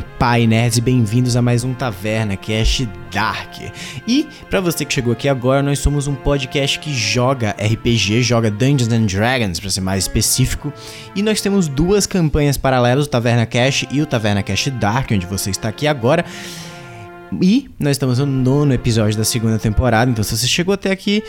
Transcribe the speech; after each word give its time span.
Senpai 0.00 0.46
Nerds 0.46 0.78
e 0.78 0.80
bem-vindos 0.80 1.36
a 1.36 1.42
mais 1.42 1.62
um 1.62 1.74
Taverna 1.74 2.34
Cast 2.34 2.88
Dark. 3.12 3.56
E 4.08 4.26
para 4.48 4.58
você 4.58 4.82
que 4.82 4.94
chegou 4.94 5.12
aqui 5.12 5.28
agora, 5.28 5.62
nós 5.62 5.78
somos 5.78 6.06
um 6.06 6.14
podcast 6.14 6.78
que 6.78 6.92
joga 6.94 7.50
RPG, 7.50 8.22
joga 8.22 8.50
Dungeons 8.50 8.90
and 8.90 9.04
Dragons, 9.04 9.60
para 9.60 9.68
ser 9.68 9.82
mais 9.82 10.04
específico, 10.04 10.72
e 11.14 11.22
nós 11.22 11.42
temos 11.42 11.68
duas 11.68 12.06
campanhas 12.06 12.56
paralelas, 12.56 13.06
o 13.06 13.10
Taverna 13.10 13.44
Cast 13.44 13.88
e 13.90 14.00
o 14.00 14.06
Taverna 14.06 14.42
Cast 14.42 14.70
Dark, 14.70 15.10
onde 15.12 15.26
você 15.26 15.50
está 15.50 15.68
aqui 15.68 15.86
agora. 15.86 16.24
E 17.42 17.68
nós 17.78 17.92
estamos 17.92 18.18
no 18.18 18.26
nono 18.26 18.72
episódio 18.72 19.18
da 19.18 19.24
segunda 19.24 19.58
temporada, 19.58 20.10
então 20.10 20.24
se 20.24 20.36
você 20.36 20.46
chegou 20.46 20.72
até 20.72 20.90
aqui, 20.90 21.22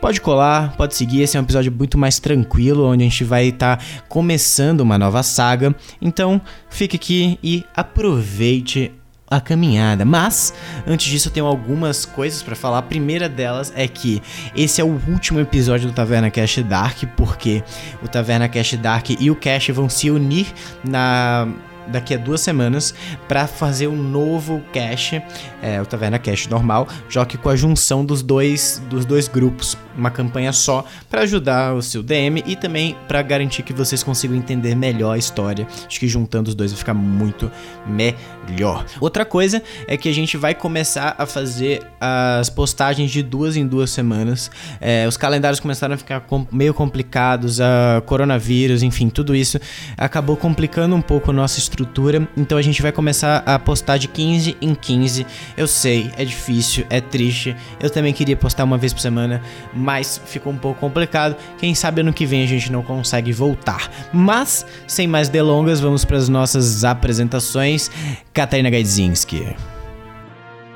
Pode 0.00 0.18
colar, 0.22 0.74
pode 0.76 0.94
seguir. 0.94 1.20
Esse 1.20 1.36
é 1.36 1.40
um 1.40 1.42
episódio 1.42 1.70
muito 1.70 1.98
mais 1.98 2.18
tranquilo, 2.18 2.86
onde 2.86 3.04
a 3.04 3.08
gente 3.08 3.22
vai 3.22 3.48
estar 3.48 3.76
tá 3.76 3.84
começando 4.08 4.80
uma 4.80 4.96
nova 4.96 5.22
saga. 5.22 5.74
Então, 6.00 6.40
fique 6.70 6.96
aqui 6.96 7.38
e 7.42 7.66
aproveite 7.76 8.92
a 9.30 9.40
caminhada. 9.42 10.06
Mas, 10.06 10.54
antes 10.86 11.06
disso, 11.06 11.28
eu 11.28 11.32
tenho 11.32 11.44
algumas 11.44 12.06
coisas 12.06 12.42
para 12.42 12.56
falar. 12.56 12.78
A 12.78 12.82
primeira 12.82 13.28
delas 13.28 13.72
é 13.76 13.86
que 13.86 14.22
esse 14.56 14.80
é 14.80 14.84
o 14.84 14.98
último 15.06 15.38
episódio 15.38 15.88
do 15.88 15.92
Taverna 15.94 16.30
Cash 16.30 16.58
Dark, 16.64 17.04
porque 17.14 17.62
o 18.02 18.08
Taverna 18.08 18.48
Cash 18.48 18.74
Dark 18.76 19.10
e 19.10 19.30
o 19.30 19.36
Cash 19.36 19.68
vão 19.68 19.88
se 19.90 20.10
unir 20.10 20.46
na 20.82 21.46
daqui 21.90 22.14
a 22.14 22.16
duas 22.16 22.40
semanas 22.40 22.94
para 23.28 23.46
fazer 23.46 23.88
um 23.88 23.96
novo 23.96 24.62
cache, 24.72 25.22
é, 25.62 25.80
o 25.80 25.86
Taverna 25.86 26.18
Cache 26.18 26.48
normal, 26.48 26.88
já 27.08 27.26
que 27.26 27.36
com 27.36 27.48
a 27.48 27.56
junção 27.56 28.04
dos 28.04 28.22
dois, 28.22 28.80
dos 28.88 29.04
dois 29.04 29.28
grupos, 29.28 29.76
uma 30.00 30.10
campanha 30.10 30.52
só, 30.52 30.84
para 31.08 31.22
ajudar 31.22 31.74
o 31.74 31.82
seu 31.82 32.02
DM 32.02 32.42
e 32.46 32.56
também 32.56 32.96
para 33.06 33.22
garantir 33.22 33.62
que 33.62 33.72
vocês 33.72 34.02
consigam 34.02 34.36
entender 34.36 34.74
melhor 34.74 35.12
a 35.12 35.18
história. 35.18 35.66
Acho 35.86 36.00
que 36.00 36.08
juntando 36.08 36.48
os 36.48 36.54
dois 36.54 36.72
vai 36.72 36.78
ficar 36.78 36.94
muito 36.94 37.50
melhor. 37.86 38.84
Outra 39.00 39.24
coisa 39.24 39.62
é 39.86 39.96
que 39.96 40.08
a 40.08 40.14
gente 40.14 40.36
vai 40.36 40.54
começar 40.54 41.14
a 41.18 41.26
fazer 41.26 41.82
as 42.00 42.48
postagens 42.50 43.10
de 43.10 43.22
duas 43.22 43.56
em 43.56 43.66
duas 43.66 43.90
semanas. 43.90 44.50
É, 44.80 45.06
os 45.06 45.16
calendários 45.16 45.60
começaram 45.60 45.94
a 45.94 45.98
ficar 45.98 46.24
meio 46.50 46.74
complicados, 46.74 47.60
a 47.60 48.02
coronavírus, 48.06 48.82
enfim, 48.82 49.08
tudo 49.08 49.34
isso 49.34 49.60
acabou 49.96 50.36
complicando 50.36 50.96
um 50.96 51.02
pouco 51.02 51.30
a 51.30 51.34
nossa 51.34 51.58
estrutura 51.58 51.90
estrutura, 51.90 52.28
então 52.36 52.56
a 52.56 52.62
gente 52.62 52.80
vai 52.80 52.92
começar 52.92 53.42
a 53.44 53.58
postar 53.58 53.96
de 53.96 54.08
15 54.08 54.56
em 54.60 54.74
15. 54.74 55.26
Eu 55.56 55.66
sei, 55.66 56.10
é 56.16 56.24
difícil, 56.24 56.86
é 56.88 57.00
triste. 57.00 57.56
Eu 57.80 57.90
também 57.90 58.12
queria 58.12 58.36
postar 58.36 58.64
uma 58.64 58.78
vez 58.78 58.92
por 58.92 59.00
semana, 59.00 59.42
mas 59.74 59.89
ficou 60.24 60.52
um 60.52 60.56
pouco 60.56 60.80
complicado. 60.80 61.36
Quem 61.58 61.74
sabe 61.74 62.00
ano 62.00 62.12
que 62.12 62.26
vem 62.26 62.42
a 62.42 62.46
gente 62.46 62.70
não 62.70 62.82
consegue 62.82 63.32
voltar. 63.32 63.90
Mas, 64.12 64.66
sem 64.86 65.06
mais 65.06 65.28
delongas, 65.28 65.80
vamos 65.80 66.04
para 66.04 66.16
as 66.16 66.28
nossas 66.28 66.84
apresentações. 66.84 67.90
Catarina 68.32 68.70
Gaidzinski. 68.70 69.56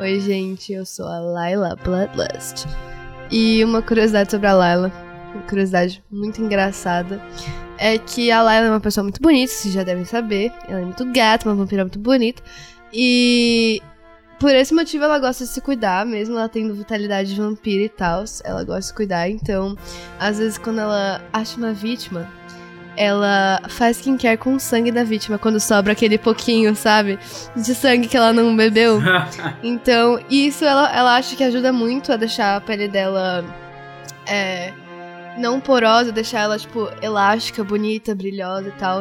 Oi, 0.00 0.20
gente, 0.20 0.72
eu 0.72 0.84
sou 0.84 1.06
a 1.06 1.18
Laila 1.18 1.76
Bloodlust. 1.84 2.66
E 3.30 3.64
uma 3.64 3.80
curiosidade 3.80 4.30
sobre 4.30 4.46
a 4.46 4.52
Laila, 4.52 4.92
uma 5.34 5.42
curiosidade 5.42 6.02
muito 6.10 6.42
engraçada 6.42 7.20
é 7.78 7.98
que 7.98 8.30
a 8.30 8.42
Layla 8.42 8.66
é 8.66 8.70
uma 8.70 8.80
pessoa 8.80 9.02
muito 9.02 9.20
bonita, 9.20 9.52
vocês 9.52 9.74
já 9.74 9.82
devem 9.82 10.04
saber. 10.04 10.52
Ela 10.68 10.80
é 10.80 10.84
muito 10.84 11.04
gata, 11.12 11.48
uma 11.48 11.54
vampira 11.54 11.84
muito 11.84 11.98
bonita. 11.98 12.42
E 12.92 13.82
por 14.44 14.54
esse 14.54 14.74
motivo 14.74 15.04
ela 15.04 15.18
gosta 15.18 15.42
de 15.42 15.48
se 15.48 15.58
cuidar, 15.58 16.04
mesmo 16.04 16.36
ela 16.36 16.50
tendo 16.50 16.74
vitalidade 16.74 17.34
de 17.34 17.40
vampira 17.40 17.82
e 17.82 17.88
tal. 17.88 18.24
Ela 18.44 18.62
gosta 18.62 18.80
de 18.80 18.86
se 18.88 18.92
cuidar, 18.92 19.26
então, 19.26 19.74
às 20.20 20.38
vezes, 20.38 20.58
quando 20.58 20.80
ela 20.80 21.22
acha 21.32 21.56
uma 21.56 21.72
vítima, 21.72 22.28
ela 22.94 23.62
faz 23.70 24.02
quem 24.02 24.18
quer 24.18 24.36
com 24.36 24.56
o 24.56 24.60
sangue 24.60 24.92
da 24.92 25.02
vítima, 25.02 25.38
quando 25.38 25.58
sobra 25.58 25.92
aquele 25.92 26.18
pouquinho, 26.18 26.76
sabe? 26.76 27.18
De 27.56 27.74
sangue 27.74 28.06
que 28.06 28.18
ela 28.18 28.34
não 28.34 28.54
bebeu. 28.54 29.00
então, 29.64 30.22
isso 30.28 30.62
ela, 30.62 30.94
ela 30.94 31.16
acha 31.16 31.34
que 31.34 31.42
ajuda 31.42 31.72
muito 31.72 32.12
a 32.12 32.16
deixar 32.16 32.56
a 32.58 32.60
pele 32.60 32.86
dela. 32.86 33.42
É, 34.26 34.74
não 35.38 35.58
porosa, 35.58 36.12
deixar 36.12 36.40
ela, 36.40 36.58
tipo, 36.58 36.90
elástica, 37.00 37.64
bonita, 37.64 38.14
brilhosa 38.14 38.68
e 38.68 38.72
tal. 38.72 39.00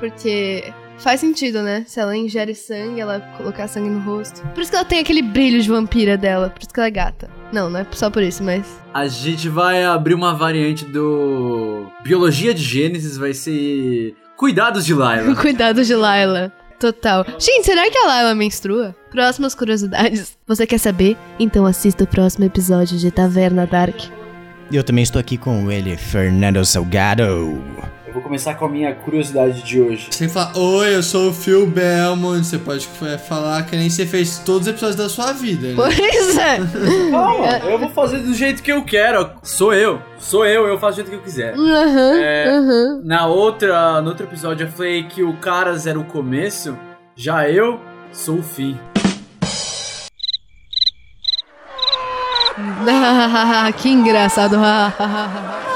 Porque 0.00 0.64
faz 1.00 1.20
sentido, 1.20 1.62
né? 1.62 1.84
Se 1.86 1.98
ela 2.00 2.16
ingere 2.16 2.54
sangue, 2.54 3.00
ela 3.00 3.20
colocar 3.36 3.66
sangue 3.68 3.88
no 3.88 4.00
rosto. 4.00 4.42
Por 4.54 4.60
isso 4.60 4.70
que 4.70 4.76
ela 4.76 4.84
tem 4.84 5.00
aquele 5.00 5.22
brilho 5.22 5.60
de 5.60 5.68
vampira 5.68 6.16
dela, 6.16 6.50
por 6.50 6.60
isso 6.60 6.72
que 6.72 6.80
ela 6.80 6.86
é 6.86 6.90
gata. 6.90 7.28
Não, 7.52 7.68
não 7.68 7.80
é 7.80 7.86
só 7.92 8.10
por 8.10 8.22
isso, 8.22 8.42
mas. 8.42 8.64
A 8.94 9.08
gente 9.08 9.48
vai 9.48 9.84
abrir 9.84 10.14
uma 10.14 10.34
variante 10.34 10.84
do. 10.84 11.86
Biologia 12.02 12.54
de 12.54 12.62
Gênesis, 12.62 13.16
vai 13.16 13.34
ser. 13.34 14.14
Cuidados 14.36 14.86
de 14.86 14.94
Layla. 14.94 15.34
Cuidados 15.40 15.86
de 15.86 15.94
Layla. 15.94 16.52
Total. 16.78 17.26
Gente, 17.38 17.66
será 17.66 17.90
que 17.90 17.98
a 17.98 18.06
Layla 18.06 18.34
menstrua? 18.34 18.96
Próximas 19.10 19.54
curiosidades. 19.54 20.38
Você 20.46 20.66
quer 20.66 20.78
saber? 20.78 21.16
Então 21.38 21.66
assista 21.66 22.04
o 22.04 22.06
próximo 22.06 22.46
episódio 22.46 22.96
de 22.96 23.10
Taverna 23.10 23.66
Dark. 23.66 24.00
E 24.70 24.76
eu 24.76 24.84
também 24.84 25.02
estou 25.02 25.20
aqui 25.20 25.36
com 25.36 25.70
ele, 25.70 25.96
Fernando 25.96 26.64
Salgado. 26.64 27.62
Eu 28.10 28.14
vou 28.14 28.22
começar 28.24 28.56
com 28.56 28.64
a 28.64 28.68
minha 28.68 28.92
curiosidade 28.92 29.62
de 29.62 29.80
hoje. 29.80 30.08
Você 30.10 30.28
fala, 30.28 30.58
oi, 30.58 30.96
eu 30.96 31.02
sou 31.02 31.30
o 31.30 31.32
Phil 31.32 31.64
Belmont. 31.64 32.44
Você 32.44 32.58
pode 32.58 32.88
falar 33.28 33.64
que 33.66 33.76
nem 33.76 33.88
você 33.88 34.04
fez 34.04 34.38
todos 34.38 34.62
os 34.62 34.66
episódios 34.66 34.96
da 34.96 35.08
sua 35.08 35.32
vida, 35.32 35.68
né? 35.68 35.74
Pois 35.76 36.36
é. 36.36 36.58
Calma, 37.08 37.58
eu 37.70 37.78
vou 37.78 37.88
fazer 37.90 38.18
do 38.18 38.34
jeito 38.34 38.64
que 38.64 38.72
eu 38.72 38.84
quero. 38.84 39.30
Sou 39.44 39.72
eu. 39.72 40.02
Sou 40.18 40.44
eu, 40.44 40.66
eu 40.66 40.76
faço 40.76 40.94
do 40.94 40.96
jeito 40.96 41.10
que 41.10 41.16
eu 41.18 41.22
quiser. 41.22 41.56
Uhum, 41.56 42.16
é, 42.16 42.58
uhum. 42.58 43.00
Na 43.04 43.28
outra, 43.28 44.02
no 44.02 44.08
outro 44.08 44.26
episódio 44.26 44.66
eu 44.66 44.72
falei 44.72 45.04
que 45.04 45.22
o 45.22 45.36
Caras 45.36 45.86
era 45.86 45.96
o 45.96 46.04
começo. 46.04 46.76
Já 47.14 47.48
eu 47.48 47.78
sou 48.10 48.38
o 48.38 48.42
fim. 48.42 48.76
que 53.80 53.88
engraçado. 53.88 54.56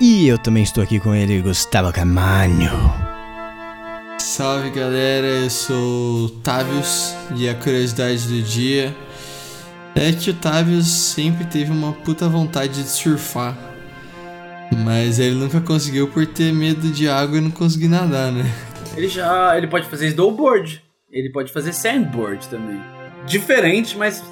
e 0.00 0.26
eu 0.26 0.38
também 0.38 0.62
estou 0.62 0.82
aqui 0.82 0.98
com 0.98 1.14
ele, 1.14 1.42
Gustavo 1.42 1.92
Camanho. 1.92 2.70
Salve 4.18 4.70
galera, 4.70 5.26
eu 5.26 5.50
sou 5.50 6.24
o 6.24 6.30
Tavius 6.30 7.14
e 7.36 7.48
a 7.48 7.54
curiosidade 7.54 8.26
do 8.26 8.40
dia 8.42 8.96
é 9.94 10.12
que 10.12 10.30
o 10.30 10.34
Tavius 10.34 10.86
sempre 10.86 11.44
teve 11.44 11.70
uma 11.70 11.92
puta 11.92 12.28
vontade 12.28 12.82
de 12.82 12.88
surfar. 12.88 13.56
Mas 14.84 15.18
ele 15.18 15.34
nunca 15.34 15.60
conseguiu 15.60 16.08
por 16.08 16.26
ter 16.26 16.52
medo 16.52 16.90
de 16.90 17.08
água 17.08 17.38
e 17.38 17.40
não 17.40 17.50
conseguir 17.50 17.88
nadar, 17.88 18.32
né? 18.32 18.44
Ele 18.96 19.08
já. 19.08 19.56
Ele 19.56 19.66
pode 19.66 19.86
fazer 19.86 20.08
snowboard. 20.08 20.82
Ele 21.10 21.30
pode 21.30 21.52
fazer 21.52 21.72
sandboard 21.72 22.48
também. 22.48 22.80
Diferente, 23.26 23.98
mas 23.98 24.22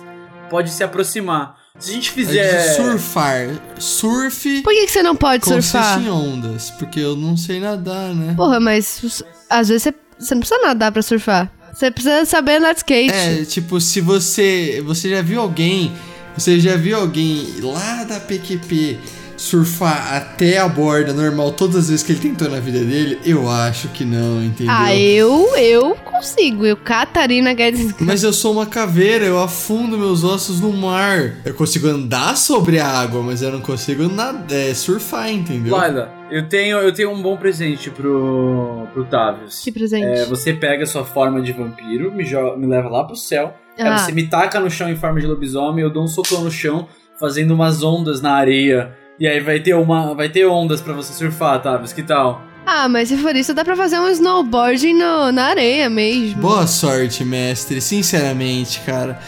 pode 0.48 0.70
se 0.70 0.84
aproximar. 0.84 1.57
Se 1.78 1.90
a 1.90 1.94
gente 1.94 2.10
fizer. 2.10 2.74
surfar. 2.74 3.48
Surf. 3.78 4.62
Por 4.62 4.72
que, 4.72 4.86
que 4.86 4.92
você 4.92 5.02
não 5.02 5.14
pode 5.14 5.44
surfar? 5.44 6.00
em 6.00 6.10
ondas. 6.10 6.70
Porque 6.72 6.98
eu 6.98 7.14
não 7.16 7.36
sei 7.36 7.60
nadar, 7.60 8.14
né? 8.14 8.34
Porra, 8.36 8.58
mas 8.58 9.22
às 9.48 9.68
vezes 9.68 9.84
você, 9.84 9.94
você 10.18 10.34
não 10.34 10.40
precisa 10.40 10.60
nadar 10.60 10.90
pra 10.90 11.02
surfar. 11.02 11.52
Você 11.72 11.90
precisa 11.90 12.24
saber 12.24 12.56
andar 12.56 12.72
de 12.72 12.78
skate. 12.78 13.14
É, 13.14 13.44
tipo, 13.44 13.80
se 13.80 14.00
você. 14.00 14.82
Você 14.84 15.10
já 15.10 15.22
viu 15.22 15.40
alguém. 15.40 15.92
Você 16.36 16.58
já 16.60 16.76
viu 16.76 16.98
alguém 16.98 17.46
lá 17.60 18.04
da 18.04 18.20
PQP 18.20 18.98
surfar 19.38 20.16
até 20.16 20.58
a 20.58 20.68
borda 20.68 21.12
normal 21.12 21.52
todas 21.52 21.76
as 21.76 21.88
vezes 21.88 22.04
que 22.04 22.12
ele 22.12 22.20
tentou 22.20 22.50
na 22.50 22.58
vida 22.58 22.80
dele? 22.80 23.18
Eu 23.24 23.48
acho 23.48 23.88
que 23.88 24.04
não, 24.04 24.42
entendeu? 24.42 24.74
Ah, 24.76 24.94
eu, 24.94 25.56
eu 25.56 25.94
consigo. 25.94 26.66
Eu, 26.66 26.76
Catarina 26.76 27.54
Guedes. 27.54 27.94
Mas 28.00 28.24
eu 28.24 28.32
sou 28.32 28.52
uma 28.52 28.66
caveira, 28.66 29.24
eu 29.24 29.38
afundo 29.38 29.96
meus 29.96 30.24
ossos 30.24 30.60
no 30.60 30.72
mar. 30.72 31.36
Eu 31.44 31.54
consigo 31.54 31.86
andar 31.86 32.36
sobre 32.36 32.80
a 32.80 32.86
água, 32.86 33.22
mas 33.22 33.42
eu 33.42 33.52
não 33.52 33.60
consigo 33.60 34.08
nada, 34.08 34.54
é, 34.54 34.74
surfar, 34.74 35.30
entendeu? 35.30 35.76
Laila, 35.76 36.12
eu 36.30 36.48
tenho, 36.48 36.78
eu 36.78 36.92
tenho 36.92 37.10
um 37.10 37.22
bom 37.22 37.36
presente 37.36 37.90
pro, 37.90 38.86
pro 38.92 39.04
Tavius. 39.04 39.60
Que 39.62 39.70
presente? 39.70 40.04
É, 40.04 40.24
você 40.24 40.52
pega 40.52 40.82
a 40.82 40.86
sua 40.86 41.04
forma 41.04 41.40
de 41.40 41.52
vampiro, 41.52 42.12
me, 42.12 42.24
me 42.24 42.66
leva 42.66 42.88
lá 42.88 43.04
pro 43.04 43.16
céu. 43.16 43.54
Ah. 43.78 43.92
Aí 43.92 43.98
você 43.98 44.12
me 44.12 44.26
taca 44.26 44.58
no 44.58 44.70
chão 44.70 44.90
em 44.90 44.96
forma 44.96 45.20
de 45.20 45.26
lobisomem, 45.26 45.84
eu 45.84 45.90
dou 45.90 46.02
um 46.02 46.08
socão 46.08 46.42
no 46.42 46.50
chão, 46.50 46.88
fazendo 47.18 47.52
umas 47.52 47.82
ondas 47.82 48.20
na 48.20 48.32
areia 48.32 48.96
e 49.18 49.26
aí 49.26 49.40
vai 49.40 49.60
ter 49.60 49.74
uma. 49.74 50.14
Vai 50.14 50.28
ter 50.28 50.46
ondas 50.46 50.80
para 50.80 50.92
você 50.92 51.12
surfar, 51.12 51.60
Tavis, 51.62 51.92
que 51.92 52.02
tal? 52.02 52.42
Ah, 52.66 52.88
mas 52.88 53.08
se 53.08 53.16
for 53.16 53.34
isso, 53.34 53.54
dá 53.54 53.64
pra 53.64 53.74
fazer 53.74 53.98
um 53.98 54.08
snowboarding 54.10 54.92
no, 54.92 55.32
na 55.32 55.46
areia 55.46 55.88
mesmo. 55.88 56.40
Boa 56.40 56.66
sorte, 56.66 57.24
mestre. 57.24 57.80
Sinceramente, 57.80 58.80
cara. 58.80 59.18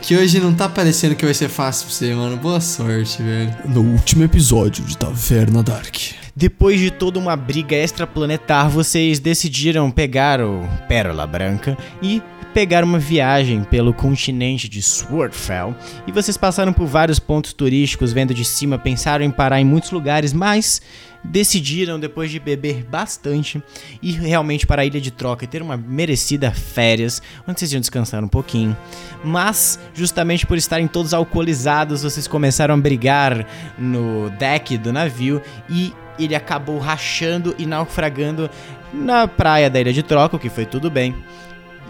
Que 0.00 0.16
hoje 0.16 0.40
não 0.40 0.54
tá 0.54 0.68
parecendo 0.68 1.14
que 1.14 1.24
vai 1.24 1.34
ser 1.34 1.48
fácil 1.48 1.86
pra 1.86 1.94
você, 1.94 2.14
mano. 2.14 2.36
Boa 2.36 2.60
sorte, 2.60 3.22
velho. 3.22 3.54
No 3.66 3.82
último 3.82 4.24
episódio 4.24 4.84
de 4.84 4.96
Taverna 4.96 5.62
Dark. 5.62 5.96
Depois 6.34 6.78
de 6.78 6.90
toda 6.90 7.18
uma 7.18 7.34
briga 7.34 7.76
extraplanetar, 7.76 8.68
vocês 8.68 9.18
decidiram 9.18 9.90
pegar 9.90 10.40
o 10.40 10.66
Pérola 10.86 11.26
Branca 11.26 11.76
e 12.02 12.22
pegar 12.56 12.82
uma 12.82 12.98
viagem 12.98 13.64
pelo 13.64 13.92
continente 13.92 14.66
de 14.66 14.80
Swordfell 14.80 15.76
e 16.06 16.10
vocês 16.10 16.38
passaram 16.38 16.72
por 16.72 16.86
vários 16.86 17.18
pontos 17.18 17.52
turísticos, 17.52 18.14
vendo 18.14 18.32
de 18.32 18.46
cima, 18.46 18.78
pensaram 18.78 19.22
em 19.22 19.30
parar 19.30 19.60
em 19.60 19.64
muitos 19.64 19.90
lugares, 19.90 20.32
mas 20.32 20.80
decidiram, 21.22 22.00
depois 22.00 22.30
de 22.30 22.40
beber 22.40 22.82
bastante, 22.82 23.62
ir 24.02 24.12
realmente 24.12 24.66
para 24.66 24.80
a 24.80 24.86
Ilha 24.86 25.02
de 25.02 25.10
Troca 25.10 25.44
e 25.44 25.46
ter 25.46 25.60
uma 25.60 25.76
merecida 25.76 26.50
férias, 26.50 27.20
onde 27.46 27.60
vocês 27.60 27.74
iam 27.74 27.80
descansar 27.80 28.24
um 28.24 28.28
pouquinho. 28.28 28.74
Mas, 29.22 29.78
justamente 29.92 30.46
por 30.46 30.56
estarem 30.56 30.88
todos 30.88 31.12
alcoolizados, 31.12 32.04
vocês 32.04 32.26
começaram 32.26 32.72
a 32.72 32.78
brigar 32.78 33.46
no 33.78 34.30
deck 34.30 34.78
do 34.78 34.94
navio 34.94 35.42
e 35.68 35.92
ele 36.18 36.34
acabou 36.34 36.78
rachando 36.78 37.54
e 37.58 37.66
naufragando 37.66 38.48
na 38.94 39.28
praia 39.28 39.68
da 39.68 39.78
Ilha 39.78 39.92
de 39.92 40.02
Troca, 40.02 40.36
o 40.36 40.38
que 40.38 40.48
foi 40.48 40.64
tudo 40.64 40.90
bem. 40.90 41.14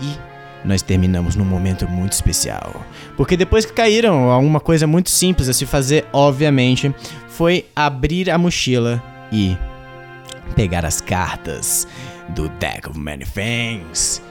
E 0.02 0.35
nós 0.64 0.82
terminamos 0.82 1.36
num 1.36 1.44
momento 1.44 1.88
muito 1.88 2.12
especial. 2.12 2.84
Porque 3.16 3.36
depois 3.36 3.64
que 3.64 3.72
caíram, 3.72 4.28
uma 4.40 4.60
coisa 4.60 4.86
muito 4.86 5.10
simples 5.10 5.48
a 5.48 5.52
se 5.52 5.64
fazer, 5.64 6.06
obviamente, 6.12 6.94
foi 7.28 7.66
abrir 7.74 8.30
a 8.30 8.38
mochila 8.38 9.02
e 9.32 9.56
pegar 10.54 10.84
as 10.84 11.00
cartas 11.00 11.86
do 12.30 12.48
Deck 12.48 12.88
of 12.88 12.98
Many 12.98 13.24
Things. 13.24 14.22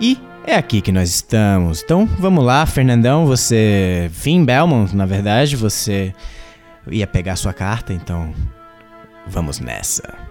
E 0.00 0.18
é 0.46 0.54
aqui 0.54 0.80
que 0.80 0.92
nós 0.92 1.10
estamos. 1.10 1.82
Então 1.82 2.06
vamos 2.18 2.44
lá, 2.44 2.64
Fernandão. 2.66 3.26
Você. 3.26 4.10
Finn 4.12 4.44
Belmont, 4.44 4.94
na 4.94 5.06
verdade, 5.06 5.56
você 5.56 6.14
ia 6.88 7.06
pegar 7.06 7.36
sua 7.36 7.52
carta, 7.52 7.92
então 7.92 8.32
vamos 9.26 9.60
nessa. 9.60 10.29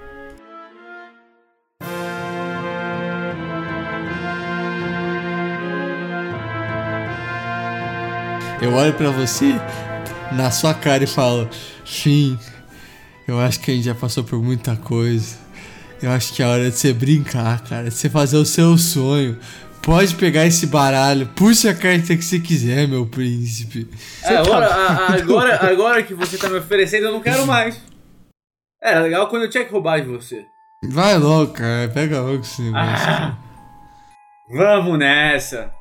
Eu 8.61 8.73
olho 8.73 8.93
para 8.93 9.09
você 9.09 9.53
na 10.33 10.51
sua 10.51 10.73
cara 10.73 11.03
e 11.03 11.07
falo: 11.07 11.49
Fim, 11.85 12.37
eu 13.27 13.39
acho 13.39 13.59
que 13.61 13.71
a 13.71 13.73
gente 13.73 13.85
já 13.85 13.95
passou 13.95 14.23
por 14.23 14.41
muita 14.41 14.75
coisa. 14.75 15.37
Eu 16.01 16.11
acho 16.11 16.33
que 16.33 16.43
é 16.43 16.45
hora 16.45 16.69
de 16.69 16.77
você 16.77 16.93
brincar, 16.93 17.61
cara. 17.63 17.85
De 17.85 17.91
você 17.91 18.09
fazer 18.09 18.37
o 18.37 18.45
seu 18.45 18.77
sonho. 18.77 19.37
Pode 19.81 20.13
pegar 20.15 20.45
esse 20.45 20.67
baralho, 20.67 21.25
puxa 21.27 21.71
a 21.71 21.73
carta 21.73 22.15
que 22.15 22.21
você 22.21 22.39
quiser, 22.39 22.85
meu 22.85 23.05
príncipe. 23.05 23.89
É, 24.23 24.35
agora, 24.35 24.67
a, 24.67 25.13
agora, 25.13 25.65
agora 25.65 26.03
que 26.03 26.13
você 26.13 26.37
tá 26.37 26.49
me 26.49 26.57
oferecendo, 26.59 27.05
eu 27.05 27.13
não 27.13 27.21
quero 27.21 27.45
mais. 27.47 27.81
Era 28.83 28.99
legal 28.99 29.27
quando 29.29 29.43
eu 29.43 29.49
tinha 29.49 29.63
que 29.63 29.71
roubar 29.71 30.01
de 30.01 30.07
você. 30.07 30.43
Vai 30.83 31.17
logo, 31.17 31.53
cara. 31.53 31.89
Pega 31.89 32.21
logo 32.21 32.41
esse 32.41 32.61
negócio. 32.61 33.07
Ah, 33.07 33.37
vamos 34.51 34.99
nessa. 34.99 35.71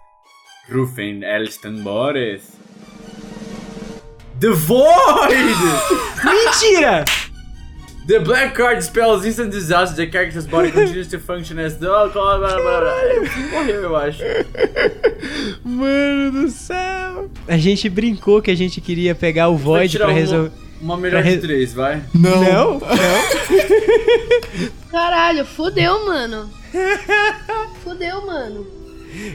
Rufen 0.73 1.25
Elston 1.25 1.83
Boris. 1.83 2.58
The 4.40 4.50
Void! 4.50 5.35
Mentira! 6.25 7.05
The 8.06 8.20
black 8.20 8.55
card 8.55 8.82
spells 8.82 9.26
instant 9.26 9.50
disaster. 9.50 9.96
The 9.96 10.06
character's 10.06 10.46
body 10.46 10.70
continues 10.70 11.08
to 11.08 11.19
function 11.19 11.58
as 11.58 11.76
the. 11.76 11.88
Morreu, 13.52 13.82
eu 13.82 13.96
acho. 13.96 14.23
Mano 15.64 16.31
do 16.32 16.49
céu! 16.49 17.29
A 17.46 17.58
gente 17.58 17.88
brincou 17.90 18.40
que 18.40 18.50
a 18.50 18.56
gente 18.56 18.81
queria 18.81 19.14
pegar 19.14 19.49
o 19.49 19.58
Void 19.58 19.99
pra 19.99 20.11
resolver. 20.11 20.50
Uma, 20.81 20.94
uma 20.94 21.00
melhor 21.02 21.20
Pra 21.23 21.31
de 21.31 21.37
re- 21.37 21.43
três, 21.43 21.75
vai. 21.75 22.02
Não. 22.14 22.43
Não? 22.43 22.81
Não? 22.81 22.81
Caralho, 24.90 25.44
fudeu, 25.44 26.06
mano. 26.06 26.50
Fudeu, 27.85 28.25
mano. 28.26 28.67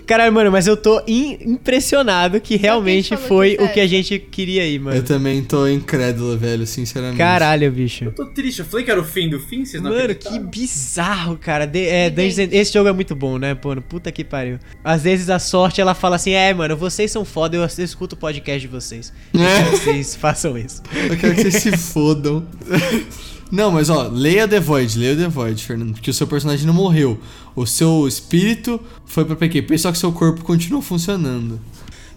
Caralho, 0.06 0.32
mano, 0.34 0.52
mas 0.52 0.68
eu 0.68 0.76
tô 0.78 1.02
in- 1.08 1.38
impressionado 1.42 2.40
que 2.42 2.56
realmente 2.56 3.16
foi 3.18 3.56
que 3.56 3.64
o 3.64 3.72
que 3.74 3.80
a 3.80 3.86
é. 3.86 3.88
gente 3.88 4.20
queria 4.20 4.64
aí, 4.64 4.78
mano. 4.80 4.98
Eu 4.98 5.04
também 5.04 5.44
tô 5.44 5.68
incrédulo, 5.68 6.38
velho, 6.38 6.66
sinceramente. 6.68 7.18
Caralho, 7.18 7.72
bicho. 7.72 8.06
Eu 8.06 8.12
tô 8.12 8.26
triste, 8.26 8.60
eu 8.60 8.66
falei 8.66 8.86
que 8.86 8.92
era 8.92 9.00
o 9.00 9.04
fim 9.04 9.30
do 9.30 9.40
fim, 9.40 9.66
vocês 9.66 9.82
não 9.82 9.92
Mano, 9.92 10.14
que 10.16 10.40
bizarro, 10.40 11.38
cara. 11.38 11.66
De, 11.66 11.86
é. 11.88 12.10
Dungeons 12.10 12.40
and- 12.40 12.50
Esse 12.54 12.74
jogo 12.74 12.90
é 12.90 12.94
muito 12.94 13.16
bom, 13.16 13.38
né, 13.38 13.56
pô? 13.56 13.76
Puta 13.82 14.12
que 14.12 14.24
pariu. 14.24 14.60
Às 14.84 15.04
vezes 15.04 15.30
a 15.30 15.40
sorte, 15.40 15.80
ela 15.82 15.94
fala 15.94 16.16
assim, 16.16 16.32
é, 16.32 16.54
mano, 16.54 16.76
vocês 16.78 17.12
são 17.12 17.24
foda, 17.26 17.56
eu, 17.58 17.62
eu 17.62 17.84
escuto 17.84 18.16
o 18.16 18.20
podcast 18.20 18.62
de 18.62 18.68
vocês. 18.68 19.14
Eu 19.34 19.40
quero 19.42 19.72
que 19.72 19.78
vocês 19.78 20.16
façam 20.16 20.58
isso. 20.58 20.82
Eu 21.10 21.18
quero 21.18 21.36
que 21.36 21.42
vocês 21.50 21.56
se 21.64 21.78
fodam. 21.78 22.46
Não, 23.54 23.70
mas 23.70 23.88
ó, 23.88 24.08
leia 24.12 24.48
The 24.48 24.60
Void, 24.60 24.98
leia 24.98 25.16
The 25.16 25.28
Void, 25.28 25.64
Fernando, 25.64 25.94
porque 25.94 26.10
o 26.10 26.14
seu 26.14 26.26
personagem 26.26 26.66
não 26.66 26.74
morreu. 26.74 27.20
O 27.56 27.68
seu 27.68 28.08
espírito 28.08 28.82
foi 29.06 29.24
pra 29.26 29.36
PQP, 29.36 29.78
só 29.78 29.92
que 29.92 29.98
seu 30.00 30.12
corpo 30.12 30.44
continuou 30.44 30.82
funcionando. 30.82 31.62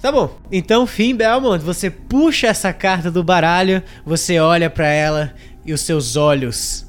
Tá 0.01 0.11
bom, 0.11 0.35
então, 0.51 0.87
Fim 0.87 1.15
Belmont, 1.15 1.63
você 1.63 1.91
puxa 1.91 2.47
essa 2.47 2.73
carta 2.73 3.11
do 3.11 3.23
baralho, 3.23 3.83
você 4.03 4.39
olha 4.39 4.71
pra 4.71 4.89
ela 4.89 5.35
e 5.63 5.75
os 5.75 5.83
seus 5.83 6.17
olhos 6.17 6.87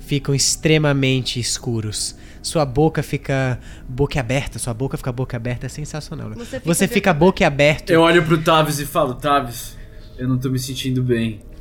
ficam 0.00 0.34
extremamente 0.34 1.38
escuros. 1.38 2.16
Sua 2.42 2.64
boca 2.64 3.00
fica 3.00 3.60
boca 3.88 4.18
aberta, 4.18 4.58
sua 4.58 4.74
boca 4.74 4.96
fica 4.96 5.12
boca 5.12 5.36
aberta, 5.36 5.66
é 5.66 5.68
sensacional, 5.68 6.30
né? 6.30 6.34
Você 6.36 6.58
Você 6.58 6.88
fica 6.88 6.94
fica, 6.94 7.14
boca 7.14 7.46
aberta. 7.46 7.92
Eu 7.92 8.00
olho 8.00 8.24
pro 8.24 8.38
Tavis 8.42 8.80
e 8.80 8.86
falo, 8.86 9.14
Tavis, 9.14 9.76
eu 10.18 10.26
não 10.26 10.36
tô 10.36 10.50
me 10.50 10.58
sentindo 10.58 11.00
bem. 11.00 11.53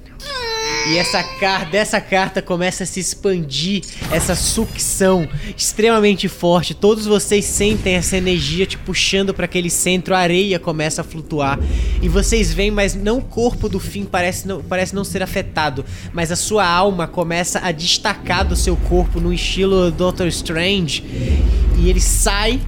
E 0.85 0.97
essa 0.97 1.23
carta, 1.23 1.65
dessa 1.71 2.01
carta 2.01 2.41
começa 2.41 2.83
a 2.83 2.85
se 2.85 2.99
expandir 2.99 3.83
essa 4.11 4.35
sucção 4.35 5.27
extremamente 5.55 6.27
forte. 6.27 6.73
Todos 6.73 7.05
vocês 7.05 7.45
sentem 7.45 7.95
essa 7.95 8.17
energia 8.17 8.65
te 8.65 8.77
puxando 8.77 9.33
para 9.33 9.45
aquele 9.45 9.69
centro, 9.69 10.13
a 10.13 10.19
areia 10.19 10.59
começa 10.59 10.99
a 10.99 11.03
flutuar. 11.03 11.57
E 12.01 12.09
vocês 12.09 12.53
veem, 12.53 12.69
mas 12.69 12.95
não 12.95 13.19
o 13.19 13.21
corpo 13.21 13.69
do 13.69 13.79
fim 13.79 14.03
parece 14.03 14.45
não, 14.45 14.61
parece 14.61 14.93
não 14.93 15.05
ser 15.05 15.23
afetado, 15.23 15.85
mas 16.11 16.33
a 16.33 16.35
sua 16.35 16.67
alma 16.67 17.07
começa 17.07 17.59
a 17.59 17.71
destacar 17.71 18.45
do 18.45 18.55
seu 18.55 18.75
corpo 18.75 19.21
no 19.21 19.33
estilo 19.33 19.89
Doctor 19.89 20.27
Strange. 20.27 21.01
E 21.77 21.89
ele 21.89 22.01
sai 22.01 22.59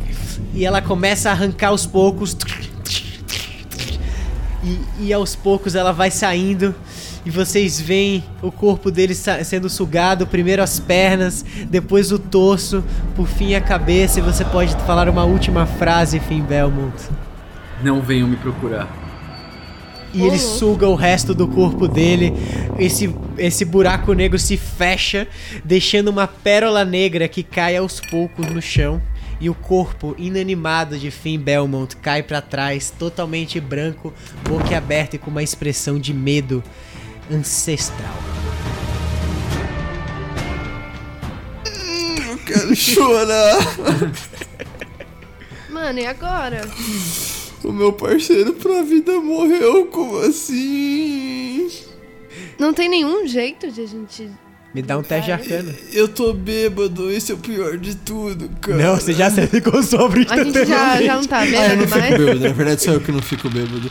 e 0.53 0.65
ela 0.65 0.81
começa 0.81 1.29
a 1.29 1.33
arrancar 1.33 1.67
aos 1.67 1.85
poucos. 1.85 2.35
E, 4.63 5.07
e 5.07 5.13
aos 5.13 5.35
poucos 5.35 5.75
ela 5.75 5.91
vai 5.91 6.09
saindo 6.09 6.73
e 7.25 7.29
vocês 7.31 7.81
veem 7.81 8.23
o 8.41 8.51
corpo 8.51 8.91
dele 8.91 9.15
sendo 9.15 9.69
sugado, 9.69 10.27
primeiro 10.27 10.61
as 10.61 10.79
pernas, 10.79 11.43
depois 11.69 12.11
o 12.11 12.19
torso, 12.19 12.83
por 13.15 13.27
fim 13.27 13.55
a 13.55 13.61
cabeça, 13.61 14.19
e 14.19 14.21
você 14.21 14.45
pode 14.45 14.75
falar 14.85 15.09
uma 15.09 15.23
última 15.25 15.65
frase, 15.65 16.19
Finn 16.19 16.43
Belmont. 16.43 16.93
Não 17.83 18.01
venham 18.01 18.27
me 18.27 18.35
procurar. 18.37 18.87
E 20.13 20.19
ele 20.21 20.29
Uhum. 20.29 20.37
suga 20.37 20.87
o 20.87 20.95
resto 20.95 21.33
do 21.33 21.45
corpo 21.45 21.89
dele. 21.89 22.31
Esse, 22.79 23.13
esse 23.37 23.65
buraco 23.65 24.13
negro 24.13 24.39
se 24.39 24.55
fecha, 24.55 25.27
deixando 25.63 26.07
uma 26.07 26.25
pérola 26.25 26.85
negra 26.85 27.27
que 27.27 27.43
cai 27.43 27.75
aos 27.75 27.99
poucos 27.99 28.47
no 28.47 28.61
chão. 28.61 29.01
E 29.41 29.49
o 29.49 29.53
corpo 29.53 30.15
inanimado 30.17 30.97
de 30.97 31.11
Finn 31.11 31.37
Belmont 31.37 31.97
cai 31.97 32.23
pra 32.23 32.39
trás, 32.39 32.93
totalmente 32.97 33.59
branco, 33.59 34.13
boca 34.47 34.77
aberta 34.77 35.17
e 35.17 35.19
com 35.19 35.29
uma 35.29 35.43
expressão 35.43 35.99
de 35.99 36.13
medo 36.13 36.63
ancestral. 37.31 38.15
Eu 42.29 42.37
quero 42.45 42.75
chorar. 42.75 43.57
Mano, 45.69 45.99
e 45.99 46.05
agora? 46.05 46.61
O 47.63 47.71
meu 47.71 47.91
parceiro 47.91 48.53
pra 48.53 48.81
vida 48.83 49.19
morreu, 49.19 49.87
como 49.87 50.19
assim? 50.19 51.69
Não 52.59 52.73
tem 52.73 52.87
nenhum 52.87 53.27
jeito 53.27 53.71
de 53.71 53.81
a 53.81 53.85
gente. 53.87 54.29
Me 54.73 54.81
dá 54.81 54.97
um 54.97 55.03
teste 55.03 55.25
de 55.27 55.31
arcana. 55.31 55.73
Eu 55.93 56.07
tô 56.07 56.33
bêbado, 56.33 57.09
esse 57.09 57.31
é 57.31 57.35
o 57.35 57.37
pior 57.37 57.77
de 57.77 57.95
tudo, 57.95 58.49
cara. 58.59 58.77
Não, 58.77 58.95
você 58.95 59.13
já 59.13 59.29
se 59.31 59.47
ficou 59.47 59.81
sobre 59.81 60.27
A 60.29 60.43
gente 60.43 60.53
já, 60.67 61.01
já 61.01 61.15
não 61.15 61.23
tá 61.23 61.39
Ah, 61.39 61.45
eu 61.47 61.77
não 61.77 61.87
fico 61.87 61.97
mais? 61.99 62.17
bêbado, 62.17 62.39
na 62.41 62.49
verdade 62.53 62.83
sou 62.83 62.93
eu 62.93 62.99
que 63.01 63.11
não 63.11 63.21
fico 63.21 63.49
bêbado. 63.49 63.89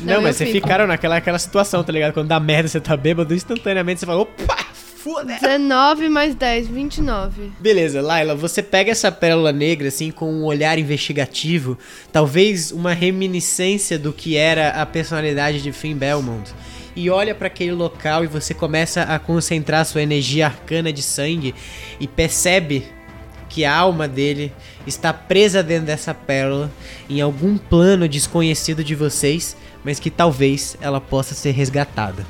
Não, 0.00 0.14
Não, 0.14 0.22
mas 0.22 0.36
vocês 0.36 0.50
ficaram 0.50 0.86
naquela 0.86 1.16
aquela 1.16 1.38
situação, 1.38 1.82
tá 1.82 1.92
ligado? 1.92 2.12
Quando 2.12 2.28
dá 2.28 2.40
merda, 2.40 2.68
você 2.68 2.80
tá 2.80 2.96
bêbado, 2.96 3.34
instantaneamente 3.34 4.00
você 4.00 4.06
fala, 4.06 4.20
opa, 4.20 4.56
foda 5.02 5.36
19 5.40 6.08
mais 6.08 6.34
10, 6.34 6.68
29. 6.68 7.52
Beleza, 7.58 8.00
Laila, 8.00 8.34
você 8.34 8.62
pega 8.62 8.92
essa 8.92 9.10
pérola 9.10 9.52
negra 9.52 9.88
assim 9.88 10.10
com 10.10 10.32
um 10.32 10.44
olhar 10.44 10.78
investigativo, 10.78 11.76
talvez 12.12 12.70
uma 12.70 12.92
reminiscência 12.92 13.98
do 13.98 14.12
que 14.12 14.36
era 14.36 14.70
a 14.70 14.86
personalidade 14.86 15.60
de 15.60 15.72
Finn 15.72 15.96
Belmont. 15.96 16.52
E 16.94 17.08
olha 17.08 17.34
pra 17.34 17.46
aquele 17.46 17.72
local 17.72 18.22
e 18.22 18.26
você 18.26 18.52
começa 18.52 19.02
a 19.02 19.18
concentrar 19.18 19.84
sua 19.86 20.02
energia 20.02 20.46
arcana 20.46 20.92
de 20.92 21.02
sangue 21.02 21.54
e 21.98 22.06
percebe 22.06 22.84
que 23.48 23.64
a 23.64 23.74
alma 23.74 24.06
dele 24.06 24.52
está 24.86 25.12
presa 25.12 25.62
dentro 25.62 25.86
dessa 25.86 26.14
pérola 26.14 26.70
em 27.08 27.20
algum 27.20 27.58
plano 27.58 28.08
desconhecido 28.08 28.84
de 28.84 28.94
vocês, 28.94 29.56
mas 29.84 29.98
que 29.98 30.10
talvez 30.10 30.76
ela 30.80 31.00
possa 31.00 31.34
ser 31.34 31.52
resgatada. 31.52 32.26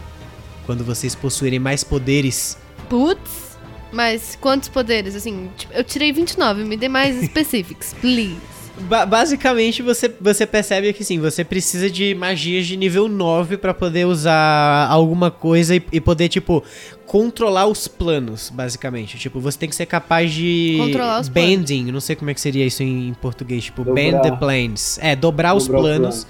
Quando 0.67 0.85
vocês 0.85 1.15
possuírem 1.15 1.59
mais 1.59 1.83
poderes 1.83 2.57
Putz. 2.93 3.59
Mas 3.91 4.37
quantos 4.39 4.69
poderes? 4.69 5.17
Assim, 5.17 5.49
tipo, 5.57 5.73
eu 5.73 5.83
tirei 5.83 6.13
29, 6.13 6.65
me 6.65 6.77
dê 6.77 6.89
mais 6.89 7.17
específicos, 7.23 7.95
please. 8.01 8.37
Ba 8.81 9.05
basicamente, 9.05 9.83
você, 9.83 10.15
você 10.21 10.47
percebe 10.47 10.93
que 10.95 11.05
sim, 11.05 11.19
você 11.19 11.45
precisa 11.45 11.91
de 11.91 12.15
magias 12.15 12.67
de 12.67 12.77
nível 12.77 13.07
9 13.09 13.59
para 13.59 13.73
poder 13.73 14.07
usar 14.07 14.89
alguma 14.91 15.31
coisa 15.31 15.77
e, 15.77 15.83
e, 15.93 16.01
poder, 16.01 16.29
tipo, 16.29 16.63
controlar 17.07 17.67
os 17.67 17.87
planos, 17.87 18.51
basicamente. 18.51 19.19
Tipo, 19.19 19.41
você 19.41 19.59
tem 19.59 19.69
que 19.69 19.75
ser 19.75 19.87
capaz 19.87 20.33
de. 20.33 20.77
Controlar 20.79 21.21
os 21.21 21.29
bending, 21.29 21.77
planos. 21.77 21.93
não 21.93 22.01
sei 22.01 22.17
como 22.17 22.31
é 22.31 22.35
que 22.35 22.41
seria 22.41 22.67
isso 22.67 22.83
em 22.83 23.15
português. 23.21 23.65
Tipo, 23.65 23.85
dobrar. 23.85 23.95
bend 23.95 24.23
the 24.23 24.37
planes. 24.37 24.99
É, 25.03 25.15
dobrar, 25.15 25.51
dobrar 25.51 25.55
os 25.55 25.69
planos. 25.69 26.27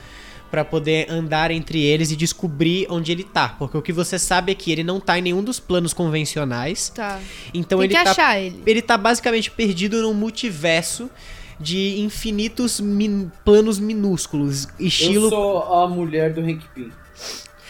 Para 0.52 0.66
poder 0.66 1.10
andar 1.10 1.50
entre 1.50 1.82
eles 1.82 2.10
e 2.10 2.16
descobrir 2.16 2.86
onde 2.90 3.10
ele 3.10 3.24
tá. 3.24 3.48
Porque 3.58 3.78
o 3.78 3.80
que 3.80 3.90
você 3.90 4.18
sabe 4.18 4.52
é 4.52 4.54
que 4.54 4.70
ele 4.70 4.84
não 4.84 5.00
tá 5.00 5.18
em 5.18 5.22
nenhum 5.22 5.42
dos 5.42 5.58
planos 5.58 5.94
convencionais. 5.94 6.90
Tá. 6.90 7.18
Então 7.54 7.78
Tem 7.78 7.86
ele 7.86 7.96
que 7.96 8.04
tá. 8.04 8.10
Achar 8.10 8.38
ele. 8.38 8.62
ele 8.66 8.82
tá 8.82 8.98
basicamente 8.98 9.50
perdido 9.50 10.02
num 10.02 10.12
multiverso 10.12 11.10
de 11.58 11.98
infinitos 12.00 12.80
min 12.80 13.32
planos 13.42 13.78
minúsculos. 13.78 14.68
Estilo. 14.78 15.24
Eu 15.24 15.30
sou 15.30 15.74
a 15.74 15.88
mulher 15.88 16.34
do 16.34 16.42
Hank 16.42 16.62
Pym. 16.74 16.92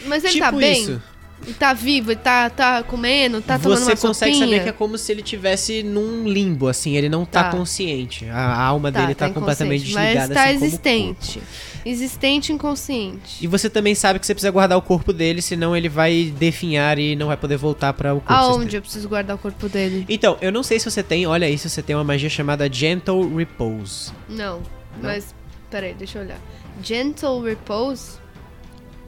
Mas 0.05 0.25
ele 0.25 0.33
tipo 0.33 0.45
tá 0.45 0.51
bem? 0.51 0.81
Isso. 0.81 1.01
Ele 1.45 1.53
tá 1.55 1.73
vivo, 1.73 2.11
ele 2.11 2.21
tá, 2.21 2.49
tá 2.49 2.83
comendo, 2.83 3.41
tá 3.41 3.59
tomando 3.59 3.79
Você 3.79 3.91
uma 3.91 3.97
consegue 3.97 4.33
sopinha? 4.33 4.45
saber 4.47 4.63
que 4.63 4.69
é 4.69 4.71
como 4.71 4.97
se 4.97 5.11
ele 5.11 5.21
tivesse 5.21 5.83
num 5.83 6.25
limbo, 6.25 6.69
assim, 6.69 6.95
ele 6.95 7.09
não 7.09 7.25
tá, 7.25 7.43
Tá. 7.45 7.51
consciente. 7.51 8.29
A 8.29 8.61
alma 8.61 8.89
tá, 8.89 9.01
dele 9.01 9.13
tá, 9.13 9.27
tá 9.27 9.33
completamente 9.33 9.83
desligada 9.83 10.33
Mas 10.33 10.37
tá 10.37 10.43
assim 10.45 10.65
existente. 10.65 11.41
Existente 11.85 12.53
inconsciente. 12.53 13.43
E 13.43 13.47
você 13.47 13.69
também 13.69 13.93
sabe 13.93 14.19
que 14.19 14.25
você 14.25 14.33
precisa 14.33 14.51
guardar 14.51 14.77
o 14.77 14.81
corpo 14.81 15.11
dele, 15.11 15.41
senão 15.41 15.75
ele 15.75 15.89
vai 15.89 16.33
definhar 16.39 16.97
e 16.97 17.13
não 17.13 17.27
vai 17.27 17.35
poder 17.35 17.57
voltar 17.57 17.91
para 17.91 18.13
o 18.13 18.21
corpo. 18.21 18.31
Aonde 18.31 18.77
eu 18.77 18.81
preciso 18.81 19.09
guardar 19.09 19.35
o 19.35 19.39
corpo 19.39 19.67
dele? 19.67 20.05
Então, 20.07 20.37
eu 20.39 20.49
não 20.49 20.63
sei 20.63 20.79
se 20.79 20.89
você 20.89 21.03
tem, 21.03 21.27
olha 21.27 21.45
aí, 21.45 21.57
se 21.57 21.69
você 21.69 21.81
tem 21.81 21.93
uma 21.93 22.05
magia 22.05 22.29
chamada 22.29 22.71
Gentle 22.71 23.35
Repose. 23.35 24.13
Não, 24.29 24.61
mas... 25.01 25.35
Peraí, 25.69 25.93
deixa 25.93 26.19
eu 26.19 26.23
olhar. 26.23 26.39
Gentle 26.81 27.41
Repose? 27.41 28.11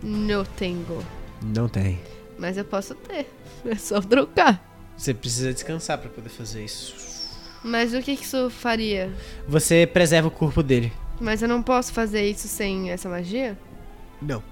Não 0.03 0.43
tenho. 0.43 0.85
Não 1.41 1.69
tem. 1.69 1.99
Mas 2.37 2.57
eu 2.57 2.65
posso 2.65 2.95
ter. 2.95 3.27
É 3.67 3.73
só 3.75 3.99
trocar. 3.99 4.63
Você 4.95 5.11
precisa 5.11 5.51
descansar 5.51 5.97
para 5.97 6.07
poder 6.07 6.29
fazer 6.29 6.63
isso. 6.63 6.95
Mas 7.63 7.95
o 7.95 8.01
que 8.01 8.15
que 8.15 8.23
isso 8.23 8.47
faria? 8.51 9.11
Você 9.47 9.87
preserva 9.91 10.27
o 10.27 10.31
corpo 10.31 10.61
dele. 10.61 10.93
Mas 11.19 11.41
eu 11.41 11.47
não 11.47 11.63
posso 11.63 11.91
fazer 11.91 12.29
isso 12.29 12.47
sem 12.47 12.91
essa 12.91 13.09
magia? 13.09 13.57
Não. 14.21 14.43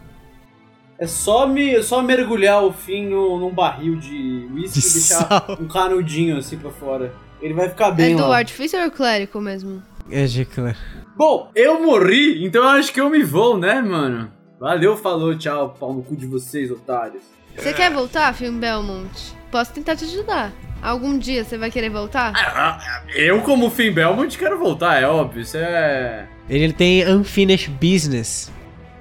É 0.97 1.05
só, 1.05 1.45
me, 1.45 1.75
é 1.75 1.83
só 1.83 2.01
mergulhar 2.01 2.63
o 2.63 2.73
fim 2.73 3.05
no, 3.07 3.37
num 3.39 3.51
barril 3.53 3.97
de 3.97 4.47
De 4.47 4.59
e 4.61 4.61
deixar 4.61 5.27
sal. 5.27 5.57
um 5.59 5.67
canudinho 5.67 6.37
assim 6.37 6.57
pra 6.57 6.71
fora. 6.71 7.13
Ele 7.39 7.53
vai 7.53 7.69
ficar 7.69 7.91
bem 7.91 8.13
é 8.13 8.17
do 8.17 8.25
lá. 8.27 8.37
artifício 8.37 8.81
ou 8.83 8.89
clérico 8.89 9.39
mesmo? 9.39 9.83
É 10.09 10.25
de 10.25 10.43
claro. 10.45 10.75
Bom, 11.15 11.51
eu 11.53 11.83
morri, 11.83 12.43
então 12.43 12.63
eu 12.63 12.69
acho 12.69 12.91
que 12.91 12.99
eu 12.99 13.09
me 13.11 13.21
vou, 13.21 13.57
né, 13.59 13.79
mano? 13.81 14.31
Valeu, 14.59 14.97
falou, 14.97 15.37
tchau, 15.37 15.75
pau 15.79 15.93
no 15.93 16.01
cu 16.01 16.15
de 16.15 16.25
vocês, 16.25 16.71
otários. 16.71 17.23
Você 17.57 17.73
quer 17.73 17.91
voltar, 17.91 18.33
Film 18.33 18.59
Belmont? 18.59 19.33
Posso 19.51 19.71
tentar 19.73 19.95
te 19.95 20.05
ajudar. 20.05 20.51
Algum 20.81 21.17
dia 21.17 21.45
você 21.45 21.57
vai 21.57 21.71
querer 21.71 21.89
voltar? 21.89 22.33
Ah, 22.35 23.01
Eu, 23.15 23.41
como 23.41 23.69
Finn 23.69 23.93
Belmont, 23.93 24.37
quero 24.37 24.59
voltar, 24.59 25.01
é 25.01 25.07
óbvio. 25.07 25.41
Isso 25.41 25.55
é. 25.57 26.27
Ele, 26.49 26.73
tem 26.73 27.07
unfinished 27.09 27.69
business. 27.79 28.51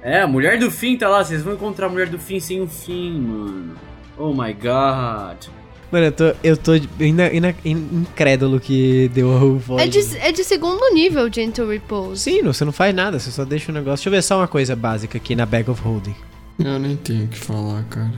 É, 0.01 0.21
a 0.21 0.27
mulher 0.27 0.57
do 0.57 0.71
Finn 0.71 0.97
tá 0.97 1.09
lá, 1.09 1.23
vocês 1.23 1.41
vão 1.41 1.53
encontrar 1.53 1.87
a 1.87 1.89
mulher 1.89 2.07
do 2.07 2.17
Finn 2.17 2.39
sem 2.39 2.61
o 2.61 2.67
fim, 2.67 3.19
mano. 3.19 3.75
Oh 4.17 4.33
my 4.33 4.53
god. 4.53 5.37
Mano, 5.91 6.05
eu 6.05 6.11
tô, 6.11 6.33
eu 6.43 6.57
tô 6.57 6.71
ainda, 6.99 7.25
ainda 7.25 7.55
incrédulo 7.63 8.59
que 8.59 9.09
deu 9.13 9.27
o 9.27 9.59
voz. 9.59 9.83
É 9.83 9.87
de, 9.87 10.17
é 10.19 10.31
de 10.31 10.43
segundo 10.43 10.93
nível, 10.93 11.31
Gentle 11.31 11.69
Repose. 11.69 12.21
Sim, 12.21 12.41
não, 12.41 12.53
você 12.53 12.63
não 12.65 12.71
faz 12.71 12.95
nada, 12.95 13.19
você 13.19 13.29
só 13.29 13.43
deixa 13.43 13.71
o 13.71 13.75
negócio. 13.75 13.97
Deixa 13.97 14.09
eu 14.09 14.11
ver 14.11 14.21
só 14.23 14.37
uma 14.37 14.47
coisa 14.47 14.75
básica 14.75 15.17
aqui 15.17 15.35
na 15.35 15.45
Bag 15.45 15.69
of 15.69 15.81
Holding. 15.81 16.15
Eu 16.59 16.79
nem 16.79 16.95
tenho 16.95 17.25
o 17.25 17.27
que 17.27 17.37
falar, 17.37 17.83
cara. 17.89 18.11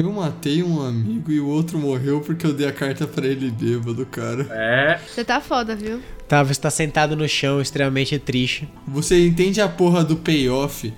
Eu 0.00 0.10
matei 0.12 0.62
um 0.62 0.80
amigo 0.80 1.30
e 1.30 1.38
o 1.38 1.46
outro 1.46 1.78
morreu 1.78 2.22
porque 2.22 2.46
eu 2.46 2.54
dei 2.54 2.66
a 2.66 2.72
carta 2.72 3.06
pra 3.06 3.26
ele 3.26 3.50
bêbado, 3.50 4.06
cara. 4.06 4.46
É. 4.50 4.98
Você 5.06 5.22
tá 5.22 5.42
foda, 5.42 5.76
viu? 5.76 6.00
Tá, 6.26 6.42
você 6.42 6.58
tá 6.58 6.70
sentado 6.70 7.14
no 7.14 7.28
chão, 7.28 7.60
extremamente 7.60 8.18
triste. 8.18 8.66
Você 8.88 9.26
entende 9.26 9.60
a 9.60 9.68
porra 9.68 10.02
do 10.02 10.16
payoff 10.16 10.90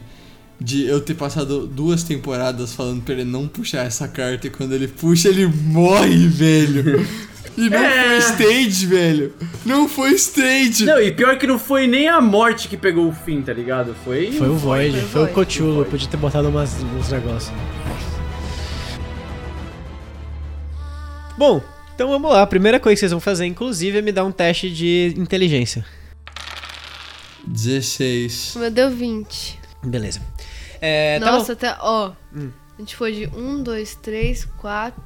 de 0.61 0.87
eu 0.87 1.01
ter 1.01 1.15
passado 1.15 1.67
duas 1.67 2.05
temporadas 2.05 2.73
falando 2.75 3.03
pra 3.03 3.15
ele 3.15 3.25
não 3.25 3.49
puxar 3.49 3.85
essa 3.85 4.07
carta 4.07 4.47
e 4.47 4.51
quando 4.51 4.73
ele 4.73 4.87
puxa, 4.87 5.29
ele 5.31 5.47
morre, 5.47 6.29
velho. 6.29 7.05
E 7.59 7.69
não 7.69 7.79
É. 7.79 8.21
foi 8.21 8.35
stage, 8.47 8.87
velho. 8.87 9.35
Não 9.67 9.89
foi 9.89 10.13
stage. 10.13 10.85
Não, 10.85 11.03
e 11.03 11.11
pior 11.11 11.37
que 11.39 11.47
não 11.47 11.59
foi 11.59 11.89
nem 11.89 12.09
a 12.09 12.21
morte 12.21 12.69
que 12.69 12.77
pegou 12.77 13.09
o 13.09 13.13
Finn, 13.13 13.43
tá 13.43 13.53
ligado? 13.53 13.95
Foi. 14.05 14.31
Foi 14.31 14.49
o 14.49 14.55
Void, 14.55 14.93
foi 15.01 15.09
foi, 15.09 15.23
o 15.23 15.25
o. 15.25 15.45
Cthulhu, 15.45 15.85
podia 15.87 16.09
ter 16.09 16.17
botado 16.17 16.49
umas, 16.49 16.77
uns 16.99 17.11
negócios. 17.11 17.53
Bom, 21.43 21.61
então 21.93 22.09
vamos 22.09 22.31
lá. 22.31 22.43
A 22.43 22.47
primeira 22.47 22.79
coisa 22.79 22.95
que 22.95 23.01
vocês 23.01 23.11
vão 23.11 23.21
fazer, 23.21 23.47
inclusive, 23.47 23.99
é 23.99 24.01
me 24.01 24.13
dar 24.13 24.25
um 24.25 24.31
teste 24.31 24.71
de 24.71 25.13
inteligência. 25.17 25.85
16. 27.45 28.55
O 28.55 28.59
meu 28.61 28.71
deu 28.71 28.89
20. 28.89 29.59
Beleza. 29.83 30.23
É, 30.81 31.19
tá 31.19 31.33
Nossa, 31.33 31.55
até. 31.55 31.77
Ó. 31.81 32.13
Hum. 32.33 32.53
A 32.79 32.81
gente 32.81 32.95
foi 32.95 33.13
de 33.13 33.27
1, 33.37 33.61
2, 33.61 33.95
3, 33.97 34.45
4, 34.61 35.03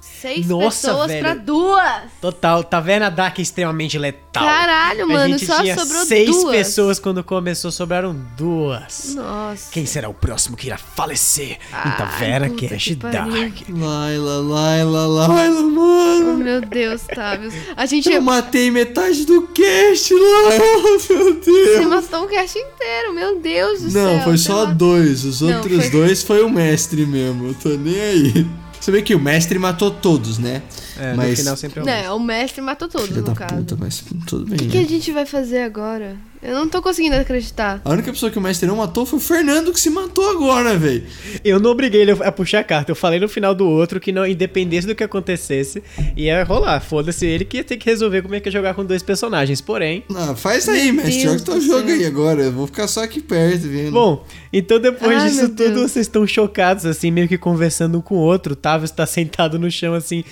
6 0.00 0.46
Nossa, 0.48 0.88
pessoas 0.88 1.06
velho. 1.08 1.20
pra 1.22 1.34
duas. 1.34 2.02
Total, 2.20 2.64
Taverna 2.64 3.10
Dark 3.10 3.38
é 3.38 3.42
extremamente 3.42 3.96
letal. 3.98 4.44
Caralho, 4.44 5.04
a 5.04 5.06
mano, 5.06 5.38
gente 5.38 5.46
só 5.46 5.60
tinha 5.60 5.78
sobrou 5.78 6.04
seis 6.04 6.26
duas. 6.30 6.56
pessoas 6.56 6.98
quando 6.98 7.22
começou, 7.22 7.70
sobraram 7.70 8.14
duas. 8.36 9.14
Nossa. 9.14 9.70
Quem 9.70 9.86
será 9.86 10.08
o 10.08 10.14
próximo 10.14 10.56
que 10.56 10.66
irá 10.66 10.76
falecer 10.78 11.52
em 11.52 11.58
Ai, 11.72 11.96
Taverna 11.96 12.48
puta 12.50 12.68
Cash. 12.68 12.88
Dark? 12.96 13.28
Laila, 13.68 14.40
Laila, 14.40 15.06
Laila, 15.06 15.62
mano. 15.62 16.32
Oh, 16.32 16.36
meu 16.36 16.60
Deus, 16.60 17.02
Tavius. 17.02 17.54
A 17.76 17.86
gente 17.86 18.10
Eu 18.10 18.22
matei 18.22 18.70
metade 18.70 19.24
do 19.26 19.42
cast, 19.48 20.12
Laila, 20.14 20.58
meu 20.58 20.98
Você 20.98 21.32
Deus. 21.34 21.86
matou 21.86 22.24
o 22.24 22.28
cast 22.28 22.58
inteiro, 22.58 23.12
meu 23.14 23.38
Deus 23.40 23.82
do 23.82 23.90
céu. 23.90 24.02
Não, 24.04 24.20
foi 24.22 24.36
você 24.38 24.44
só 24.44 24.58
matou- 24.60 24.74
dois. 24.74 25.24
Os 25.24 25.40
Não, 25.40 25.56
outros 25.56 25.76
foi- 25.82 25.90
dois 25.90 26.22
foi 26.22 26.42
o 26.42 26.50
mestre 26.50 27.04
mesmo. 27.06 27.48
Eu 27.48 27.54
tô 27.54 27.68
nem 27.70 28.00
aí. 28.00 28.46
Você 28.82 28.90
vê 28.90 29.00
que 29.00 29.14
o 29.14 29.20
mestre 29.20 29.60
matou 29.60 29.92
todos, 29.92 30.38
né? 30.38 30.60
É, 30.98 31.14
Mas- 31.14 31.30
no 31.30 31.36
final 31.36 31.56
sempre 31.56 31.80
é 31.80 31.82
o 31.82 31.86
mesmo. 31.86 32.02
Não, 32.04 32.16
o 32.16 32.20
mestre 32.20 32.60
matou 32.60 32.88
todos, 32.88 33.08
Filha 33.08 33.20
no 33.20 33.26
da 33.28 33.34
caso. 33.34 33.56
puta, 33.56 33.76
mas 33.78 34.04
tudo 34.26 34.44
bem. 34.46 34.56
O 34.56 34.58
que, 34.58 34.68
que 34.68 34.78
né? 34.78 34.84
a 34.84 34.86
gente 34.88 35.10
vai 35.12 35.24
fazer 35.26 35.60
agora? 35.62 36.16
Eu 36.42 36.56
não 36.56 36.68
tô 36.68 36.82
conseguindo 36.82 37.14
acreditar. 37.14 37.80
A 37.84 37.90
única 37.90 38.10
pessoa 38.12 38.28
que 38.30 38.36
o 38.36 38.40
mestre 38.42 38.66
não 38.66 38.74
matou 38.76 39.06
foi 39.06 39.18
o 39.20 39.22
Fernando 39.22 39.72
que 39.72 39.80
se 39.80 39.88
matou 39.88 40.28
agora, 40.28 40.76
velho. 40.76 41.04
Eu 41.44 41.60
não 41.60 41.70
obriguei 41.70 42.00
ele 42.02 42.10
a 42.10 42.32
puxar 42.32 42.58
a 42.58 42.64
carta. 42.64 42.90
Eu 42.90 42.96
falei 42.96 43.20
no 43.20 43.28
final 43.28 43.54
do 43.54 43.64
outro 43.64 44.00
que 44.00 44.10
não, 44.10 44.26
independente 44.26 44.84
do 44.84 44.94
que 44.94 45.04
acontecesse, 45.04 45.80
ia 46.16 46.42
rolar. 46.42 46.80
Foda-se 46.80 47.24
ele 47.24 47.44
que 47.44 47.58
ia 47.58 47.64
ter 47.64 47.76
que 47.76 47.88
resolver 47.88 48.22
como 48.22 48.34
é 48.34 48.40
que 48.40 48.48
ia 48.48 48.52
jogar 48.52 48.74
com 48.74 48.84
dois 48.84 49.04
personagens. 49.04 49.60
Porém. 49.60 50.02
Ah, 50.12 50.34
faz 50.34 50.68
aí, 50.68 50.90
Meu 50.90 51.04
mestre. 51.04 51.22
Deus 51.22 51.32
Joga 51.42 51.44
teu 51.44 51.60
jogo 51.60 51.88
aí 51.88 52.04
agora. 52.04 52.42
Eu 52.42 52.52
vou 52.52 52.66
ficar 52.66 52.88
só 52.88 53.04
aqui 53.04 53.20
perto, 53.20 53.68
vendo. 53.68 53.92
Bom, 53.92 54.26
então 54.52 54.80
depois 54.80 55.16
Ai, 55.22 55.28
disso 55.30 55.48
tudo, 55.50 55.74
Deus. 55.74 55.92
vocês 55.92 56.06
estão 56.06 56.26
chocados, 56.26 56.84
assim, 56.84 57.12
meio 57.12 57.28
que 57.28 57.38
conversando 57.38 57.98
um 57.98 58.00
com 58.02 58.16
o 58.16 58.18
outro. 58.18 58.54
O 58.54 58.56
Tavius 58.56 58.90
tá 58.90 59.06
sentado 59.06 59.60
no 59.60 59.70
chão, 59.70 59.94
assim, 59.94 60.24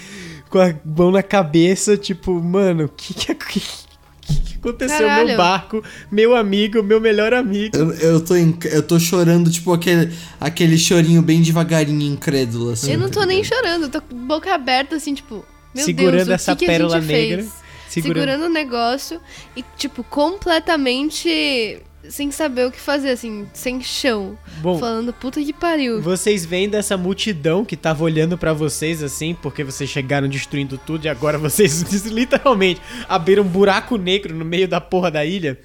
com 0.51 0.59
a 0.59 0.75
mão 0.85 1.11
na 1.11 1.23
cabeça, 1.23 1.97
tipo, 1.97 2.33
mano, 2.43 2.85
o 2.85 2.89
que 2.89 3.15
que, 3.15 3.33
que, 3.35 3.61
que 3.61 4.57
aconteceu? 4.57 5.07
Caralho. 5.07 5.29
Meu 5.29 5.37
barco, 5.37 5.85
meu 6.11 6.37
amigo, 6.37 6.83
meu 6.83 7.01
melhor 7.01 7.33
amigo. 7.33 7.77
Eu, 7.77 7.93
eu, 7.93 8.21
tô 8.21 8.35
em- 8.37 8.59
eu 8.65 8.83
tô 8.83 8.99
chorando, 8.99 9.51
tipo, 9.51 9.73
aquele, 9.73 10.13
aquele 10.41 10.77
chorinho 10.77 11.23
bem 11.23 11.41
devagarinho, 11.41 12.13
incrédulo, 12.13 12.71
assim. 12.73 12.93
eu 12.93 12.99
não 12.99 13.09
tô 13.09 13.23
nem 13.25 13.43
chorando, 13.45 13.85
eu 13.85 13.89
tô 13.89 14.03
com 14.03 14.17
boca 14.27 14.53
aberta, 14.55 14.97
assim, 14.97 15.15
tipo. 15.15 15.45
Meu 15.73 15.85
Segurando 15.85 16.17
Deus, 16.17 16.29
o 16.29 16.33
essa 16.33 16.53
que 16.57 16.59
que 16.59 16.65
a 16.65 16.69
pérola 16.69 17.01
gente 17.01 17.13
negra. 17.13 17.37
Fez? 17.43 17.53
Segurando. 17.89 18.21
Segurando 18.25 18.45
o 18.47 18.53
negócio 18.53 19.21
e, 19.57 19.65
tipo, 19.77 20.03
completamente 20.05 21.81
sem 22.09 22.31
saber 22.31 22.67
o 22.67 22.71
que 22.71 22.81
fazer, 22.81 23.11
assim, 23.11 23.47
sem 23.53 23.83
chão. 23.83 24.39
Bom, 24.61 24.79
Falando, 24.79 25.13
puta 25.13 25.41
que 25.43 25.53
pariu. 25.53 26.01
Vocês 26.01 26.45
vêm 26.45 26.69
dessa 26.69 26.97
multidão 26.97 27.65
que 27.65 27.77
tava 27.77 28.05
olhando 28.05 28.39
pra 28.39 28.53
vocês 28.53 29.03
assim, 29.03 29.35
porque 29.35 29.63
vocês 29.63 29.89
chegaram 29.91 30.29
destruindo 30.29 30.79
tudo 30.79 31.05
e 31.05 31.09
agora 31.09 31.37
vocês 31.39 31.83
literalmente 32.07 32.81
abriram 33.09 33.43
um 33.43 33.49
buraco 33.49 33.97
negro 33.97 34.35
no 34.35 34.45
meio 34.45 34.67
da 34.67 34.81
porra 34.81 35.11
da 35.11 35.25
ilha. 35.25 35.59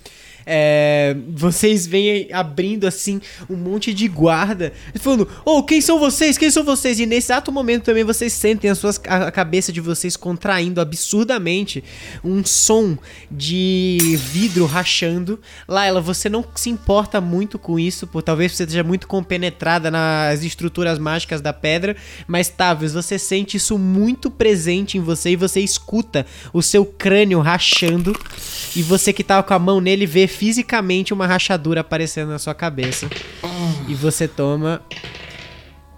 É, 0.46 1.16
vocês 1.30 1.86
vêm 1.86 2.30
abrindo 2.32 2.88
assim 2.88 3.22
um 3.50 3.56
monte 3.56 3.94
de 3.94 4.08
guarda, 4.08 4.74
falando: 5.00 5.28
Oh, 5.44 5.64
quem 5.64 5.82
são 5.82 6.00
vocês? 6.00 6.38
Quem 6.38 6.50
são 6.50 6.64
vocês? 6.64 7.00
E 7.00 7.06
nesse 7.06 7.26
exato 7.36 7.52
momento 7.52 7.84
também 7.84 8.04
vocês 8.04 8.32
sentem 8.32 8.70
as 8.70 8.78
suas, 8.78 9.00
a, 9.08 9.32
cabeça 9.32 9.72
de 9.72 9.82
vocês 9.82 10.16
contraindo 10.16 10.80
absurdamente 10.80 11.84
um 12.24 12.46
som 12.46 12.98
de 13.30 14.18
vidro 14.32 14.66
rachando. 14.66 15.40
Laila, 15.68 16.00
você 16.00 16.30
não 16.30 16.46
se 16.56 16.70
importa 16.70 17.20
muito 17.20 17.60
com 17.60 17.80
isso, 17.80 18.08
por 18.08 18.22
talvez 18.22 18.54
você 18.54 18.64
esteja 18.64 18.84
muito 18.84 19.08
compenetrada 19.08 19.92
nas 19.92 20.44
estruturas 20.44 20.98
mágicas 21.00 21.42
da 21.42 21.52
pedra, 21.52 21.96
mas 22.28 22.48
Tavius, 22.48 22.94
você 22.94 23.18
sente 23.20 23.58
isso 23.58 23.78
muito 23.78 24.30
presente 24.30 24.98
em 24.98 25.02
você 25.02 25.32
e 25.32 25.36
você 25.36 25.60
escuta 25.60 26.26
o 26.54 26.62
seu 26.62 26.86
crânio 26.86 27.42
rachando. 27.42 28.16
E 28.76 28.82
você 28.82 29.12
que 29.12 29.24
tava 29.24 29.44
com 29.44 29.54
a 29.54 29.60
mão 29.60 29.82
nele 29.82 30.06
vê 30.06 30.28
fisicamente 30.36 31.14
uma 31.14 31.26
rachadura 31.26 31.82
aparecendo 31.82 32.30
na 32.30 32.40
sua 32.40 32.54
cabeça. 32.54 33.10
E 33.88 33.94
você 33.94 34.28
toma 34.28 34.82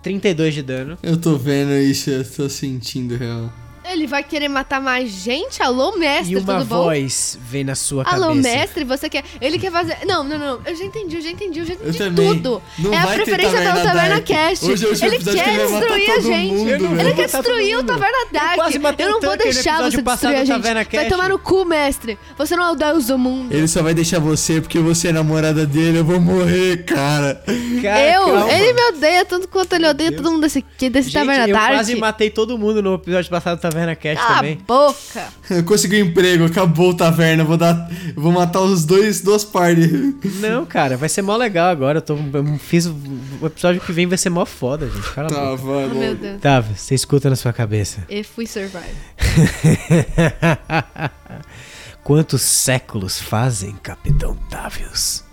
32 0.03 0.53
de 0.53 0.61
dano. 0.61 0.97
Eu 1.01 1.17
tô 1.17 1.35
vendo 1.37 1.73
isso, 1.73 2.09
eu 2.09 2.23
tô 2.23 2.47
sentindo 2.47 3.17
real. 3.17 3.51
Ele 3.91 4.05
vai 4.05 4.23
querer 4.23 4.47
matar 4.49 4.81
mais 4.81 5.09
gente? 5.09 5.61
Alô, 5.63 5.95
mestre, 5.97 6.33
E 6.33 6.37
uma 6.37 6.55
tudo 6.59 6.65
bom? 6.65 6.83
voz 6.83 7.37
vem 7.41 7.63
na 7.63 7.73
sua 7.75 8.03
Alô, 8.05 8.27
cabeça. 8.27 8.41
mestre, 8.49 8.83
você 8.83 9.09
quer. 9.09 9.23
Ele 9.39 9.57
quer 9.57 9.71
fazer. 9.71 9.97
Não, 10.05 10.23
não, 10.23 10.37
não. 10.37 10.59
Eu 10.65 10.75
já 10.75 10.83
entendi, 10.83 11.15
eu 11.15 11.21
já 11.21 11.29
entendi, 11.29 11.59
eu 11.59 11.65
já 11.65 11.73
Eu 11.73 11.79
entendi 11.81 11.97
também. 11.97 12.27
tudo. 12.35 12.61
Não 12.79 12.93
é 12.93 12.97
a 12.97 13.07
preferência 13.07 13.57
pelo 13.61 13.83
Taverna. 13.83 14.21
Cast. 14.21 14.65
Hoje 14.65 14.85
é 14.85 14.87
o 14.89 14.91
ele 15.05 15.19
quer 15.19 15.57
destruir 15.67 16.11
a 16.11 16.19
gente. 16.19 16.53
mundo, 16.53 16.69
Eu. 16.69 16.99
Ele 16.99 17.13
quer 17.13 17.29
todo 17.29 17.41
destruir 17.43 17.77
o. 17.77 17.83
Taverna 17.83 18.17
Eu 18.17 18.27
Dark. 18.33 18.55
quase 18.55 18.79
matei 18.79 19.05
Eu 19.05 19.11
não 19.11 19.21
vou 19.21 19.37
deixar 19.37 19.81
você 19.81 20.01
destruir 20.01 20.35
a 20.35 20.39
do 20.41 20.45
gente. 20.45 20.47
Taverna 20.61 20.85
Vai 20.91 21.07
tomar 21.07 21.29
no 21.29 21.39
cu, 21.39 21.63
mestre. 21.65 22.19
Você 22.37 22.55
não 22.55 22.63
é 22.65 22.71
o 22.71 22.75
Deus 22.75 23.07
do 23.07 23.17
mundo. 23.17 23.53
Ele 23.53 23.67
só 23.67 23.81
vai 23.81 23.93
deixar 23.93 24.19
você 24.19 24.59
porque 24.59 24.79
você 24.79 25.07
é 25.09 25.11
namorada 25.13 25.65
dele, 25.65 25.99
eu 25.99 26.05
vou 26.05 26.19
morrer, 26.19 26.83
cara. 26.83 27.41
Cara, 27.81 28.11
eu? 28.13 28.25
calma. 28.25 28.51
Ele 28.51 28.73
me 28.73 28.81
odeia 28.89 29.23
tanto 29.23 29.47
quanto 29.47 29.73
ele 29.73 29.87
odeia 29.87 30.11
todo 30.11 30.29
mundo 30.31 30.41
desse, 30.41 30.63
desse 30.89 31.09
Gente, 31.09 31.13
Taverna 31.13 31.47
eu 31.47 31.53
Dark. 31.53 31.73
quase 31.73 31.95
matei 31.95 32.29
todo 32.29 32.57
mundo 32.57 32.81
no 32.81 32.95
episódio 32.95 33.29
passado 33.29 33.57
do 33.57 33.61
Taverna 33.61 33.76
Cast 33.95 34.23
Cala 34.23 34.35
também. 34.37 34.59
a 34.61 34.65
boca. 34.65 35.27
Eu 35.49 35.63
consegui 35.63 36.01
um 36.01 36.05
emprego, 36.07 36.45
acabou 36.45 36.91
o 36.91 36.93
taverna, 36.93 37.43
vou 37.43 37.57
dar. 37.57 37.89
vou 38.15 38.31
matar 38.31 38.61
os 38.61 38.85
dois, 38.85 39.21
duas 39.21 39.43
partes. 39.43 39.91
Não, 40.39 40.65
cara, 40.65 40.95
vai 40.97 41.09
ser 41.09 41.21
mó 41.21 41.35
legal 41.35 41.69
agora. 41.69 41.97
Eu, 41.99 42.01
tô, 42.01 42.15
eu 42.15 42.57
fiz. 42.59 42.85
o- 42.85 42.95
episódio 43.43 43.81
que 43.81 43.91
vem 43.91 44.07
vai 44.07 44.17
ser 44.17 44.29
mó 44.29 44.45
foda, 44.45 44.89
gente. 44.89 45.11
Cala 45.13 45.27
a 45.27 45.31
Tá, 45.31 45.45
boca. 45.51 45.57
vai, 45.63 45.85
Oh, 45.85 45.89
meu 45.89 45.99
vai. 45.99 46.15
Deus. 46.15 46.41
Tá, 46.41 46.59
você 46.61 46.95
escuta 46.95 47.29
na 47.29 47.35
sua 47.35 47.51
cabeça. 47.53 48.03
If 48.09 48.37
we 48.37 48.47
survive. 48.47 48.85
Quantos 52.03 52.41
séculos 52.41 53.19
fazem, 53.19 53.73
Capitão 53.83 54.35
Tavius, 54.49 55.23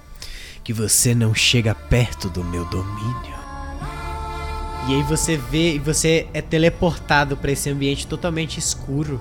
que 0.65 0.73
você 0.73 1.15
não 1.15 1.33
chega 1.35 1.75
perto 1.75 2.29
do 2.29 2.43
meu 2.43 2.65
domínio? 2.65 3.34
E 4.87 4.95
aí 4.95 5.03
você 5.03 5.37
vê, 5.37 5.77
e 5.77 5.79
você 5.79 6.27
é 6.35 6.43
teleportado 6.43 7.39
pra 7.39 7.51
esse 7.51 7.71
ambiente 7.71 8.07
totalmente 8.07 8.59
escuro. 8.59 9.19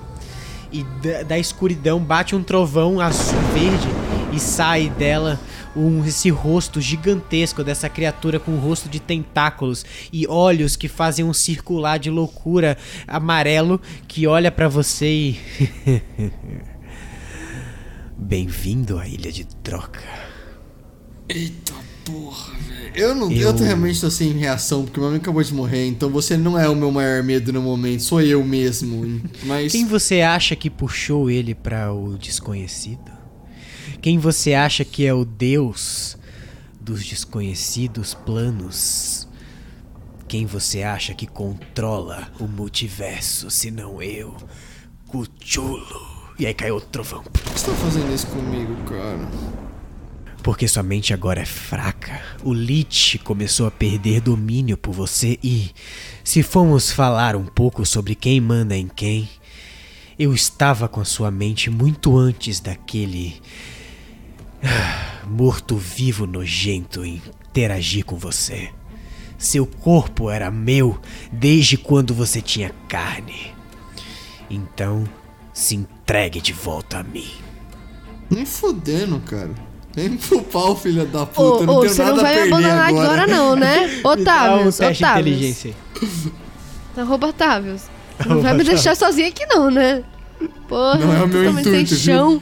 E 0.70 0.84
da, 1.02 1.22
da 1.22 1.38
escuridão 1.38 1.98
bate 1.98 2.36
um 2.36 2.42
trovão 2.42 3.00
azul 3.00 3.40
verde 3.54 3.88
e 4.34 4.38
sai 4.38 4.90
dela 4.90 5.40
um, 5.74 6.04
esse 6.04 6.28
rosto 6.28 6.80
gigantesco 6.80 7.64
dessa 7.64 7.88
criatura 7.88 8.38
com 8.38 8.52
um 8.52 8.58
rosto 8.58 8.88
de 8.88 9.00
tentáculos 9.00 9.86
e 10.12 10.26
olhos 10.26 10.76
que 10.76 10.88
fazem 10.88 11.24
um 11.24 11.32
circular 11.32 11.98
de 11.98 12.10
loucura 12.10 12.76
amarelo 13.06 13.80
que 14.06 14.26
olha 14.26 14.52
pra 14.52 14.68
você 14.68 15.06
e 15.06 15.40
Bem-vindo 18.16 18.98
à 18.98 19.08
Ilha 19.08 19.32
de 19.32 19.44
Troca. 19.44 20.02
Eita 21.28 21.74
porra, 22.04 22.52
velho. 22.58 22.73
Eu 22.94 23.14
não. 23.14 23.30
Eu, 23.30 23.50
Eu- 23.50 23.56
realmente 23.56 24.00
tô 24.00 24.10
sem 24.10 24.32
reação, 24.32 24.84
porque 24.84 24.98
meu 25.00 25.08
amigo 25.08 25.22
acabou 25.22 25.42
de 25.42 25.52
morrer, 25.52 25.86
então 25.86 26.10
você 26.10 26.36
não 26.36 26.58
é 26.58 26.68
o 26.68 26.76
meu 26.76 26.90
maior 26.92 27.22
medo 27.22 27.52
no 27.52 27.60
momento, 27.62 28.02
sou 28.02 28.20
eu 28.20 28.44
mesmo. 28.44 29.20
Mas. 29.44 29.72
Quem 29.72 29.84
você 29.86 30.20
acha 30.20 30.54
que 30.54 30.70
puxou 30.70 31.28
ele 31.30 31.54
para 31.54 31.92
o 31.92 32.16
desconhecido? 32.16 33.12
Quem 34.00 34.18
você 34.18 34.54
acha 34.54 34.84
que 34.84 35.06
é 35.06 35.14
o 35.14 35.24
deus 35.24 36.16
dos 36.80 37.04
desconhecidos 37.04 38.14
planos? 38.14 39.26
Quem 40.28 40.46
você 40.46 40.82
acha 40.82 41.14
que 41.14 41.26
controla 41.26 42.28
o 42.40 42.46
multiverso, 42.46 43.50
se 43.50 43.70
não 43.70 44.02
eu, 44.02 44.34
Cthulhu? 45.10 46.14
E 46.38 46.46
aí 46.46 46.54
caiu 46.54 46.76
o 46.76 46.80
trovão. 46.80 47.22
Por 47.22 47.42
que 47.42 47.60
você 47.60 47.66
tá 47.70 47.76
fazendo 47.76 48.12
isso 48.12 48.26
comigo, 48.28 48.74
cara? 48.84 49.28
Porque 50.44 50.68
sua 50.68 50.82
mente 50.82 51.14
agora 51.14 51.40
é 51.40 51.46
fraca. 51.46 52.20
O 52.42 52.52
Lich 52.52 53.18
começou 53.20 53.66
a 53.66 53.70
perder 53.70 54.20
domínio 54.20 54.76
por 54.76 54.92
você 54.92 55.38
e, 55.42 55.70
se 56.22 56.42
formos 56.42 56.92
falar 56.92 57.34
um 57.34 57.46
pouco 57.46 57.86
sobre 57.86 58.14
quem 58.14 58.42
manda 58.42 58.76
em 58.76 58.86
quem, 58.86 59.26
eu 60.18 60.34
estava 60.34 60.86
com 60.86 61.00
a 61.00 61.04
sua 61.04 61.30
mente 61.30 61.70
muito 61.70 62.14
antes 62.14 62.60
daquele 62.60 63.40
ah, 64.62 65.24
morto-vivo 65.26 66.26
nojento 66.26 67.06
interagir 67.06 68.04
com 68.04 68.18
você. 68.18 68.70
Seu 69.38 69.64
corpo 69.66 70.28
era 70.28 70.50
meu 70.50 71.00
desde 71.32 71.78
quando 71.78 72.12
você 72.12 72.42
tinha 72.42 72.70
carne. 72.86 73.54
Então, 74.50 75.08
se 75.54 75.74
entregue 75.74 76.42
de 76.42 76.52
volta 76.52 76.98
a 76.98 77.02
mim. 77.02 77.30
Nem 78.28 78.44
fudendo, 78.44 79.18
cara. 79.20 79.73
Nem 79.96 80.16
pro 80.16 80.42
pau, 80.42 80.76
filha 80.76 81.04
da 81.04 81.22
Ô, 81.22 81.26
puta. 81.26 81.66
não 81.66 81.74
ô, 81.76 81.80
tenho 81.80 81.92
você 81.94 82.02
nada 82.02 82.16
não 82.16 82.22
vai 82.22 82.34
me 82.34 82.42
abandonar 82.48 82.88
agora. 82.88 83.04
agora, 83.22 83.26
não, 83.26 83.56
né? 83.56 84.00
Um 84.04 84.08
Otávio, 84.08 84.68
inteligência 84.68 85.74
aí. 85.94 86.32
Arroba 86.96 87.28
Otávio. 87.28 87.76
Não 88.26 88.40
vai 88.40 88.54
me 88.54 88.62
deixar 88.62 88.94
sozinha 88.94 89.26
aqui, 89.26 89.44
não, 89.46 89.68
né? 89.72 90.04
Porra, 90.68 90.98
Não 90.98 91.12
é 91.12 91.24
o 91.24 91.26
meu 91.26 91.50
intuito, 91.50 91.70
sem 91.70 91.86
chão. 91.86 92.40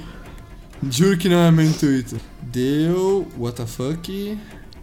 Juro 0.91 1.17
que 1.17 1.31
não 1.31 1.39
é 1.39 1.51
meu 1.51 1.65
intuito. 1.65 2.21
Deu. 2.43 3.27
What 3.39 3.57
the 3.57 3.67
fuck? 3.67 4.39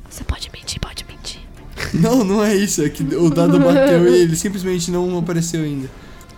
Você 0.09 0.23
pode 0.23 0.49
mentir, 0.51 0.79
pode 0.79 1.05
mentir. 1.05 1.41
Não, 1.93 2.23
não 2.23 2.43
é 2.43 2.55
isso. 2.55 2.83
É 2.83 2.89
que 2.89 3.03
o 3.03 3.29
dado 3.29 3.59
bateu 3.59 4.07
e 4.07 4.21
ele 4.23 4.35
simplesmente 4.35 4.89
não 4.89 5.17
apareceu 5.19 5.61
ainda. 5.61 5.89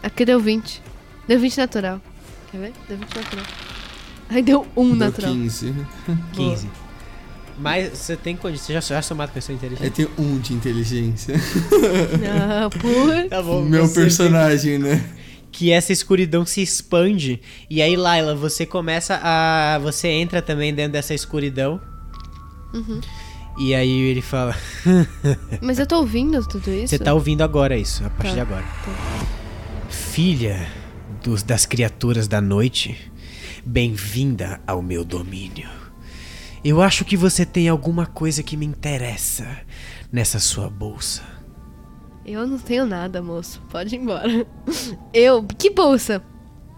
Aqui 0.03 0.25
deu 0.25 0.39
20. 0.39 0.81
Deu 1.27 1.39
20 1.39 1.57
natural. 1.57 2.01
Quer 2.51 2.57
ver? 2.57 2.73
Deu 2.89 2.97
20 2.97 3.15
natural. 3.15 3.45
Aí 4.31 4.41
deu 4.41 4.65
1 4.75 4.87
Deu 4.87 4.95
natural. 4.95 5.33
15. 5.33 5.75
15. 6.33 6.69
Mas 7.59 7.89
você 7.97 8.15
tem 8.15 8.35
condição. 8.35 8.67
Você 8.67 8.73
já, 8.73 8.79
já 8.79 9.01
somado 9.01 9.31
pessoa 9.31 9.53
inteligente? 9.55 9.83
Aí 9.83 9.91
tem 9.91 10.07
um 10.17 10.39
de 10.39 10.53
inteligência. 10.53 11.35
Ah, 12.25 12.69
porra. 12.69 13.27
Tá 13.29 13.43
bom. 13.43 13.61
meu 13.61 13.87
personagem, 13.89 14.79
né? 14.79 14.95
vê 14.95 15.21
Que 15.51 15.71
essa 15.71 15.91
escuridão 15.91 16.45
se 16.45 16.61
expande. 16.61 17.41
E 17.69 17.81
aí, 17.81 17.97
Laila, 17.97 18.33
você 18.33 18.65
começa 18.65 19.19
a. 19.21 19.77
Você 19.83 20.07
entra 20.07 20.41
também 20.41 20.73
dentro 20.73 20.93
dessa 20.93 21.13
escuridão. 21.13 21.79
Uhum. 22.73 23.01
E 23.59 23.75
aí 23.75 23.91
ele 23.91 24.21
fala. 24.21 24.55
Mas 25.61 25.77
eu 25.77 25.85
tô 25.85 25.97
ouvindo 25.97 26.41
tudo 26.47 26.71
isso? 26.71 26.87
Você 26.87 26.97
tá 26.97 27.13
ouvindo 27.13 27.43
agora 27.43 27.77
isso, 27.77 28.03
a 28.05 28.09
partir 28.09 28.29
Tá, 28.29 28.35
de 28.35 28.39
agora. 28.39 28.65
Filha 29.89 30.67
dos, 31.21 31.43
das 31.43 31.65
criaturas 31.65 32.27
da 32.27 32.39
noite, 32.39 33.10
bem-vinda 33.65 34.61
ao 34.65 34.81
meu 34.81 35.03
domínio. 35.03 35.69
Eu 36.63 36.81
acho 36.81 37.03
que 37.05 37.17
você 37.17 37.45
tem 37.45 37.67
alguma 37.69 38.05
coisa 38.05 38.43
que 38.43 38.55
me 38.55 38.65
interessa 38.65 39.47
nessa 40.11 40.39
sua 40.39 40.69
bolsa. 40.69 41.23
Eu 42.25 42.45
não 42.45 42.59
tenho 42.59 42.85
nada, 42.85 43.21
moço. 43.21 43.61
Pode 43.69 43.95
ir 43.95 43.99
embora. 43.99 44.45
Eu? 45.13 45.43
Que 45.43 45.71
bolsa? 45.71 46.23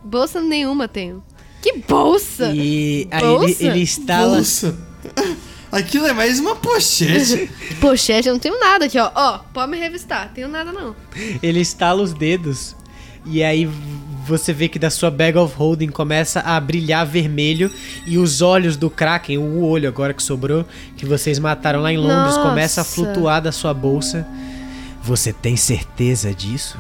Bolsa 0.03 0.41
nenhuma 0.41 0.87
tenho. 0.87 1.23
Que 1.61 1.77
bolsa? 1.79 2.51
E 2.53 3.07
aí 3.11 3.21
Bolsa? 3.21 3.63
ele, 3.63 3.71
ele 3.71 3.79
estala. 3.81 4.37
Nossa! 4.37 4.77
Aquilo 5.71 6.05
é 6.05 6.13
mais 6.13 6.39
uma 6.39 6.55
pochete. 6.55 7.49
Pochete, 7.81 8.27
eu 8.27 8.33
não 8.33 8.39
tenho 8.39 8.59
nada 8.59 8.85
aqui, 8.85 8.99
ó. 8.99 9.11
Ó, 9.15 9.39
pode 9.53 9.71
me 9.71 9.77
revistar. 9.77 10.31
Tenho 10.33 10.47
nada, 10.47 10.71
não. 10.71 10.95
Ele 11.41 11.59
estala 11.59 12.01
os 12.01 12.13
dedos. 12.13 12.75
E 13.25 13.41
aí 13.41 13.67
você 14.25 14.51
vê 14.53 14.67
que 14.67 14.77
da 14.79 14.89
sua 14.89 15.09
bag 15.11 15.37
of 15.37 15.55
holding 15.55 15.87
começa 15.89 16.39
a 16.41 16.59
brilhar 16.59 17.05
vermelho. 17.05 17.71
E 18.05 18.17
os 18.17 18.41
olhos 18.41 18.75
do 18.77 18.89
Kraken, 18.89 19.37
o 19.37 19.61
olho 19.63 19.87
agora 19.87 20.13
que 20.13 20.23
sobrou, 20.23 20.65
que 20.97 21.05
vocês 21.05 21.39
mataram 21.39 21.81
lá 21.81 21.91
em 21.91 21.97
Londres, 21.97 22.35
Nossa. 22.35 22.41
começa 22.49 22.81
a 22.81 22.83
flutuar 22.83 23.41
da 23.41 23.51
sua 23.51 23.73
bolsa. 23.73 24.25
Você 25.03 25.33
tem 25.33 25.55
certeza 25.57 26.33
disso? 26.33 26.77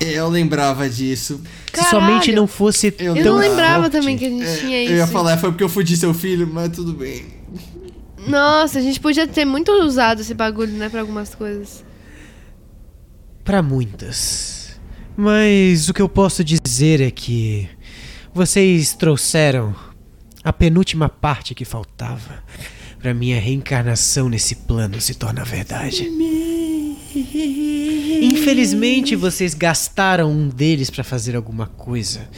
eu 0.00 0.28
lembrava 0.28 0.88
disso. 0.90 1.40
Se 1.72 1.84
somente 1.84 2.22
Caralho. 2.22 2.34
não 2.36 2.46
fosse 2.48 2.92
Eu 2.98 3.16
Eu 3.16 3.22
tão 3.22 3.34
não 3.34 3.40
lembrava 3.40 3.82
forte. 3.82 3.92
também 3.92 4.18
que 4.18 4.26
a 4.26 4.28
gente 4.30 4.44
É, 4.44 4.56
tinha 4.56 4.82
isso. 4.82 4.92
eu 4.94 4.96
ia 4.96 5.06
falar, 5.06 5.38
foi 5.38 5.50
porque 5.52 5.62
eu 5.62 5.68
fudi 5.68 5.96
seu 5.96 6.12
filho, 6.12 6.44
mas 6.52 6.70
tudo 6.70 6.92
bem. 6.92 7.26
Nossa, 8.26 8.80
a 8.80 8.82
gente 8.82 8.98
podia 8.98 9.28
ter 9.28 9.44
muito 9.44 9.70
usado 9.70 10.20
esse 10.20 10.34
bagulho, 10.34 10.72
né, 10.72 10.88
pra 10.88 11.00
algumas 11.00 11.34
coisas. 11.36 11.84
Pra 13.44 13.62
muitas. 13.62 14.61
Mas 15.16 15.88
o 15.88 15.94
que 15.94 16.02
eu 16.02 16.08
posso 16.08 16.42
dizer 16.42 17.00
é 17.00 17.10
que 17.10 17.68
vocês 18.34 18.94
trouxeram 18.94 19.74
a 20.42 20.52
penúltima 20.52 21.08
parte 21.08 21.54
que 21.54 21.64
faltava 21.64 22.42
pra 22.98 23.12
minha 23.12 23.38
reencarnação 23.40 24.28
nesse 24.28 24.54
plano 24.56 25.00
se 25.00 25.14
tornar 25.14 25.44
verdade. 25.44 26.08
Infelizmente 28.22 29.14
vocês 29.14 29.54
gastaram 29.54 30.30
um 30.30 30.48
deles 30.48 30.88
pra 30.88 31.04
fazer 31.04 31.36
alguma 31.36 31.66
coisa 31.66 32.28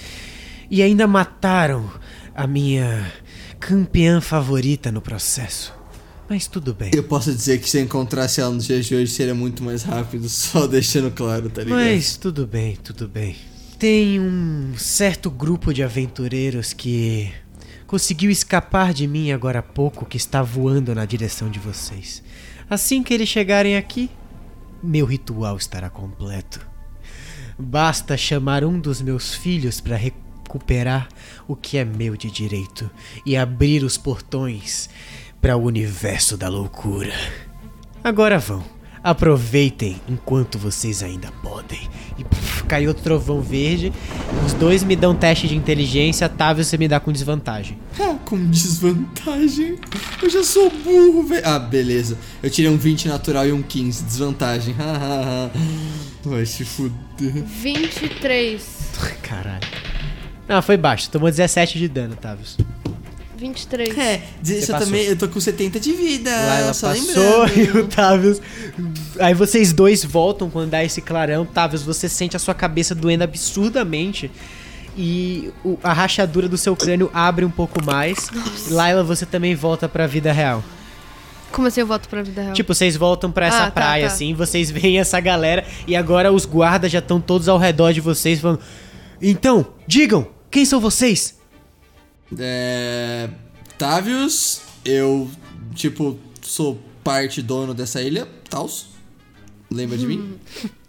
e 0.71 0.83
ainda 0.83 1.07
mataram 1.07 1.89
a 2.35 2.47
minha 2.47 3.13
campeã 3.61 4.21
favorita 4.21 4.91
no 4.91 5.01
processo. 5.01 5.84
Mas 6.29 6.47
tudo 6.47 6.73
bem. 6.73 6.91
Eu 6.95 7.05
posso 7.05 7.33
dizer 7.33 7.61
que 7.61 7.69
se 7.69 7.79
eu 7.79 7.83
encontrasse 7.83 8.41
ela 8.41 8.51
nos 8.51 8.65
dias 8.65 8.87
de 8.87 8.95
hoje 8.95 9.13
seria 9.13 9.35
muito 9.35 9.63
mais 9.63 9.83
rápido, 9.83 10.29
só 10.31 10.67
deixando 10.67 11.11
claro, 11.11 11.51
tá 11.51 11.63
ligado? 11.63 11.79
Mas 11.79 12.17
tudo 12.17 12.47
bem, 12.47 12.77
tudo 12.77 13.07
bem. 13.07 13.37
Tem 13.79 14.19
um 14.19 14.75
certo 14.79 15.31
grupo 15.31 15.73
de 15.75 15.83
aventureiros 15.83 16.73
que 16.73 17.31
conseguiu 17.87 18.31
escapar 18.31 18.95
de 18.95 19.07
mim 19.07 19.31
agora 19.31 19.59
há 19.59 19.63
pouco 19.63 20.07
que 20.07 20.17
está 20.17 20.43
voando 20.43 20.95
na 20.95 21.05
direção 21.05 21.51
de 21.51 21.59
vocês. 21.59 22.23
Assim 22.69 23.03
que 23.03 23.13
eles 23.13 23.29
chegarem 23.29 23.77
aqui, 23.77 24.09
meu 24.83 25.05
ritual 25.05 25.57
estará 25.57 25.91
completo. 25.91 26.61
Basta 27.59 28.17
chamar 28.17 28.65
um 28.65 28.81
dos 28.81 29.03
meus 29.03 29.35
filhos 29.35 29.81
para 29.81 29.97
recuperar 29.97 31.09
o 31.47 31.55
que 31.55 31.77
é 31.77 31.85
meu 31.85 32.17
de 32.17 32.31
direito 32.31 32.91
e 33.25 33.37
abrir 33.37 33.85
os 33.85 33.99
portões 33.99 34.89
para 35.45 35.59
o 35.59 35.63
universo 35.67 36.39
da 36.39 36.49
loucura. 36.49 37.13
Agora 38.03 38.39
vão. 38.39 38.65
Aproveitem 39.03 40.01
enquanto 40.09 40.59
vocês 40.59 41.03
ainda 41.03 41.31
podem. 41.43 41.87
E 42.17 42.25
puf, 42.25 42.65
caiu 42.65 42.89
outro 42.89 43.05
trovão 43.05 43.43
verde. 43.43 43.93
Os 44.47 44.55
dois 44.55 44.83
me 44.83 44.97
dão 44.97 45.15
teste 45.15 45.47
de 45.47 45.55
inteligência. 45.55 46.31
Távio, 46.31 46.65
você 46.65 46.79
me 46.79 46.89
dá 46.89 46.99
com 46.99 47.13
desvantagem. 47.13 47.79
Ah, 48.01 48.17
com 48.25 48.43
desvantagem? 48.47 49.79
Eu 50.23 50.31
já 50.31 50.43
sou 50.43 50.71
burro, 50.71 51.25
velho. 51.25 51.47
Ah, 51.47 51.59
beleza. 51.59 52.17
Eu 52.43 52.49
tirei 52.49 52.71
um 52.71 52.79
20 52.79 53.09
natural 53.09 53.47
e 53.47 53.53
um 53.53 53.61
15. 53.61 54.03
Desvantagem. 54.03 54.75
Vai 56.25 56.47
se 56.47 56.65
fuder. 56.65 57.45
23. 57.45 58.67
Caralho. 59.21 59.69
Não, 60.49 60.63
foi 60.63 60.79
baixo. 60.79 61.11
Tomou 61.11 61.29
17 61.29 61.79
de 61.79 61.87
dano, 61.87 62.17
Tavius. 62.17 62.57
23. 63.37 63.97
É, 63.99 64.23
diz- 64.41 64.69
eu 64.69 64.79
também, 64.79 65.05
eu 65.05 65.17
tô 65.17 65.29
com 65.29 65.41
70 65.41 65.81
de 65.81 65.93
vida. 65.93 66.31
Lá 66.31 66.59
ela 66.61 66.75
só 66.75 66.89
passou 66.89 67.47
e 67.55 67.63
lembrando. 67.65 67.85
o 67.85 67.89
Tavius. 67.89 68.41
Aí 69.19 69.35
vocês 69.35 69.73
dois 69.73 70.05
voltam 70.05 70.49
quando 70.51 70.71
dá 70.71 70.85
esse 70.85 71.01
clarão. 71.01 71.45
Tavius, 71.45 71.83
você 71.83 72.09
sente 72.09 72.37
a 72.37 72.39
sua 72.39 72.55
cabeça 72.55 72.95
doendo 72.95 73.25
absurdamente. 73.25 74.31
E 74.97 75.51
o- 75.65 75.77
a 75.83 75.93
rachadura 75.93 76.49
do 76.49 76.57
seu 76.57 76.77
crânio 76.77 77.11
abre 77.13 77.45
um 77.45 77.51
pouco 77.51 77.85
mais. 77.85 78.29
Laila, 78.71 79.03
você 79.03 79.27
também 79.27 79.55
volta 79.55 79.89
pra 79.89 80.07
vida 80.07 80.33
real. 80.33 80.63
Como 81.51 81.67
assim 81.69 81.81
eu 81.81 81.87
volto 81.87 82.09
pra 82.09 82.23
vida 82.23 82.43
real? 82.43 82.53
Tipo, 82.55 82.75
vocês 82.75 82.97
voltam 82.97 83.31
pra 83.31 83.47
essa 83.47 83.59
Ah, 83.65 83.65
tá, 83.67 83.71
praia, 83.71 84.07
tá. 84.09 84.13
assim, 84.13 84.35
vocês 84.35 84.71
veem 84.71 84.99
essa 84.99 85.19
galera 85.21 85.65
e 85.87 85.95
agora 85.97 86.33
os 86.33 86.45
guardas 86.45 86.91
já 86.91 86.99
estão 87.01 87.21
todos 87.21 87.49
ao 87.49 87.59
redor 87.59 87.93
de 87.93 88.01
vocês 88.01 88.41
falando. 88.41 88.61
Então, 89.23 89.67
digam, 89.87 90.27
quem 90.51 90.65
são 90.65 90.81
vocês? 90.81 91.37
É. 92.39 93.29
Távius, 93.79 94.61
eu, 94.85 95.31
tipo, 95.75 96.19
sou 96.43 96.81
parte 97.03 97.43
dono 97.43 97.75
dessa 97.75 98.01
ilha, 98.01 98.27
Taos. 98.49 98.87
Lembra 99.71 99.99
de 99.99 100.07
mim? 100.07 100.39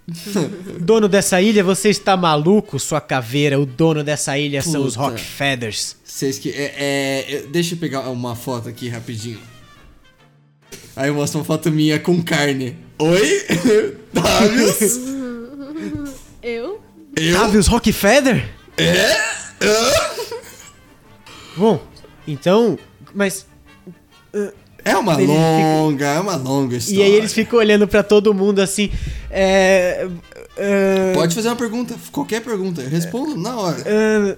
Dono 0.80 1.10
dessa 1.10 1.42
ilha, 1.42 1.64
você 1.64 1.90
está 1.90 2.16
maluco, 2.16 2.78
sua 2.78 3.02
caveira? 3.02 3.60
O 3.60 3.66
dono 3.66 4.04
dessa 4.04 4.38
ilha 4.38 4.62
são 4.62 4.84
os 4.84 4.96
Puta. 4.96 5.10
Rock 5.10 5.20
Feathers. 5.22 5.96
Vocês 6.04 6.38
que. 6.38 6.52
É, 6.52 7.26
é, 7.28 7.46
deixa 7.50 7.74
eu 7.74 7.80
pegar 7.80 8.02
uma 8.12 8.36
foto 8.36 8.70
aqui 8.70 8.88
rapidinho. 8.88 9.40
Aí 10.96 11.10
eu 11.10 11.16
mostro 11.16 11.40
uma 11.40 11.46
foto 11.46 11.72
minha 11.72 12.00
com 12.00 12.22
carne. 12.22 12.78
Oi? 13.00 13.46
Távius? 14.14 15.00
Eu? 16.42 16.80
Eu? 17.18 17.40
Tavius 17.40 17.66
Rock 17.66 17.92
Feather? 17.92 18.48
Bom, 21.56 21.80
então. 22.28 22.78
Mas. 23.14 23.46
É 24.84 24.96
uma 24.96 25.18
longa, 25.18 26.06
é 26.06 26.20
uma 26.20 26.36
longa 26.36 26.76
história. 26.78 27.00
E 27.00 27.04
aí 27.04 27.14
eles 27.14 27.34
ficam 27.34 27.58
olhando 27.58 27.88
pra 27.88 28.04
todo 28.04 28.34
mundo 28.34 28.60
assim. 28.60 28.92
É. 29.32 30.08
é, 30.56 31.12
Pode 31.14 31.34
fazer 31.34 31.48
uma 31.48 31.56
pergunta, 31.56 31.96
qualquer 32.12 32.42
pergunta, 32.42 32.82
eu 32.82 32.90
respondo 32.90 33.36
na 33.36 33.58
hora. 33.60 33.84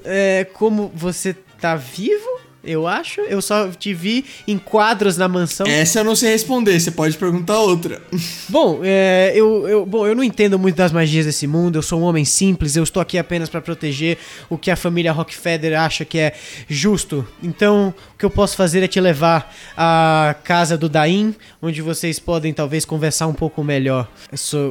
é, 0.06 0.48
como 0.54 0.90
você 0.96 1.36
tá 1.60 1.76
vivo? 1.76 2.47
Eu 2.68 2.86
acho. 2.86 3.22
Eu 3.22 3.42
só 3.42 3.70
te 3.70 3.94
vi 3.94 4.26
em 4.48 4.58
quadros 4.58 5.18
na 5.18 5.28
mansão. 5.28 5.66
Essa 5.66 6.00
eu 6.00 6.04
não 6.04 6.16
sei 6.16 6.32
responder, 6.32 6.80
você 6.80 6.92
pode 6.92 7.18
perguntar 7.18 7.60
outra. 7.60 8.02
Bom, 8.50 8.82
é, 8.84 9.32
eu, 9.36 9.68
eu, 9.68 9.86
bom, 9.86 10.08
eu 10.08 10.16
não 10.16 10.24
entendo 10.24 10.58
muito 10.58 10.76
das 10.76 10.92
magias 10.92 11.26
desse 11.26 11.46
mundo. 11.46 11.78
Eu 11.78 11.82
sou 11.82 12.00
um 12.00 12.04
homem 12.04 12.24
simples. 12.24 12.76
Eu 12.76 12.84
estou 12.84 13.02
aqui 13.02 13.18
apenas 13.18 13.50
pra 13.50 13.62
proteger 13.62 14.18
o 14.50 14.58
que 14.58 14.72
a 14.72 14.76
família 14.76 15.12
Rockefeller 15.12 15.80
acha 15.80 16.06
que 16.06 16.18
é 16.18 16.34
justo. 16.68 17.28
Então, 17.44 17.94
o 18.14 18.18
que 18.18 18.26
eu 18.26 18.30
posso 18.30 18.56
fazer 18.56 18.84
é 18.84 18.88
te 18.88 19.00
levar 19.00 19.54
à 19.76 20.36
casa 20.44 20.78
do 20.78 20.88
Daim, 20.88 21.36
onde 21.62 21.82
vocês 21.82 22.20
podem 22.20 22.54
talvez 22.54 22.86
conversar 22.86 23.28
um 23.28 23.34
pouco 23.34 23.64
melhor 23.64 24.08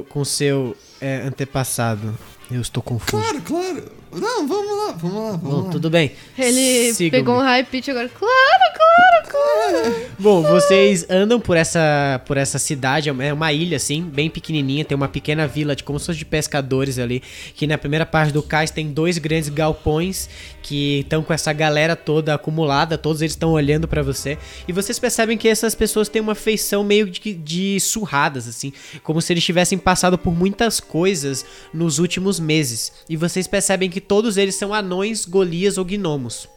com 0.09 0.25
seu 0.25 0.77
é, 1.01 1.23
antepassado. 1.23 2.17
Eu 2.51 2.61
estou 2.61 2.83
confuso. 2.83 3.23
Claro, 3.23 3.43
claro. 3.43 3.96
Não, 4.21 4.47
vamos 4.49 4.77
lá, 4.87 4.93
vamos 4.93 5.17
lá, 5.23 5.31
vamos 5.33 5.43
Bom, 5.43 5.65
lá. 5.67 5.71
tudo 5.71 5.91
bem. 5.91 6.13
Ele 6.39 6.93
Sigam-me. 6.95 7.11
pegou 7.11 7.35
um 7.37 7.41
high 7.41 7.65
pitch 7.65 7.89
agora. 7.89 8.09
Claro, 8.09 8.75
claro, 8.75 9.29
claro. 9.29 9.97
Bom, 10.19 10.43
vocês 10.43 11.05
andam 11.11 11.39
por 11.39 11.57
essa, 11.57 12.21
por 12.27 12.37
essa 12.37 12.59
cidade, 12.59 13.09
é 13.09 13.13
uma- 13.13 13.25
é 13.25 13.33
uma 13.33 13.53
ilha 13.53 13.77
assim, 13.77 14.03
bem 14.03 14.31
pequenininha, 14.31 14.85
tem 14.85 14.97
uma 14.97 15.09
pequena 15.09 15.47
vila 15.47 15.77
de 15.77 15.85
como 15.85 15.99
se 15.99 16.07
fosse 16.07 16.19
de 16.19 16.25
pescadores 16.25 16.99
ali, 16.99 17.23
que 17.55 17.67
na 17.67 17.77
primeira 17.77 18.07
parte 18.07 18.33
do 18.33 18.43
cais 18.43 18.71
tem 18.71 18.89
dois 18.91 19.19
grandes 19.19 19.49
galpões 19.51 20.29
que 20.67 21.01
estão 21.01 21.23
com 21.23 21.33
essa 21.33 21.53
galera 21.53 21.95
toda 21.95 22.35
acumulada, 22.35 22.99
todos 22.99 23.23
eles 23.23 23.33
estão 23.33 23.53
olhando 23.53 23.87
pra 23.87 24.03
você, 24.03 24.37
e 24.67 24.73
vocês 24.73 24.99
percebem 24.99 25.39
que 25.39 25.47
essas 25.47 25.77
pessoas 25.77 26.09
têm 26.09 26.21
uma 26.21 26.35
feição 26.35 26.83
meio 26.83 27.09
de, 27.09 27.33
de 27.35 27.79
surradas 27.79 28.49
assim, 28.49 28.73
como 29.05 29.23
se 29.23 29.33
eles 29.33 29.45
tivessem 29.45 29.79
passado 29.79 30.19
por 30.19 30.35
muitas 30.35 30.81
coisas 30.81 31.47
nos 31.73 32.01
últimos 32.01 32.41
meses. 32.41 32.93
E 33.09 33.17
vocês 33.17 33.47
percebem 33.47 33.89
que 33.89 34.01
todos 34.01 34.37
eles 34.37 34.57
são 34.57 34.75
anões, 34.75 35.25
golias 35.25 35.79
ou 35.79 35.85
gnomos. 35.85 36.56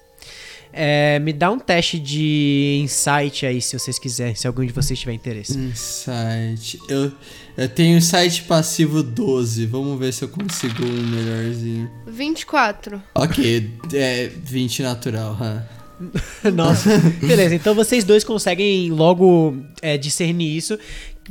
É, 0.71 1.19
me 1.19 1.33
dá 1.33 1.49
um 1.51 1.59
teste 1.59 1.97
de 1.99 2.79
insight 2.83 3.45
aí, 3.45 3.61
se 3.61 3.77
vocês 3.77 3.97
quiserem, 3.97 4.35
se 4.35 4.45
algum 4.47 4.65
de 4.65 4.71
vocês 4.71 4.99
tiver 4.99 5.13
interesse. 5.13 5.57
Insight. 5.57 6.79
Eu, 6.87 7.11
eu 7.57 7.67
tenho 7.69 7.97
insight 7.97 8.43
passivo 8.43 9.01
12. 9.01 9.65
Vamos 9.65 9.99
ver 9.99 10.13
se 10.13 10.23
eu 10.23 10.29
consigo 10.29 10.85
um 10.85 11.07
melhorzinho. 11.07 11.89
24. 12.07 13.01
Ok, 13.15 13.71
é 13.93 14.27
20 14.27 14.83
natural. 14.83 15.33
huh? 15.33 15.79
Nossa. 16.53 16.97
Beleza, 17.19 17.55
então 17.55 17.75
vocês 17.75 18.03
dois 18.03 18.23
conseguem 18.23 18.89
logo 18.91 19.57
é, 19.81 19.97
discernir 19.97 20.55
isso. 20.55 20.79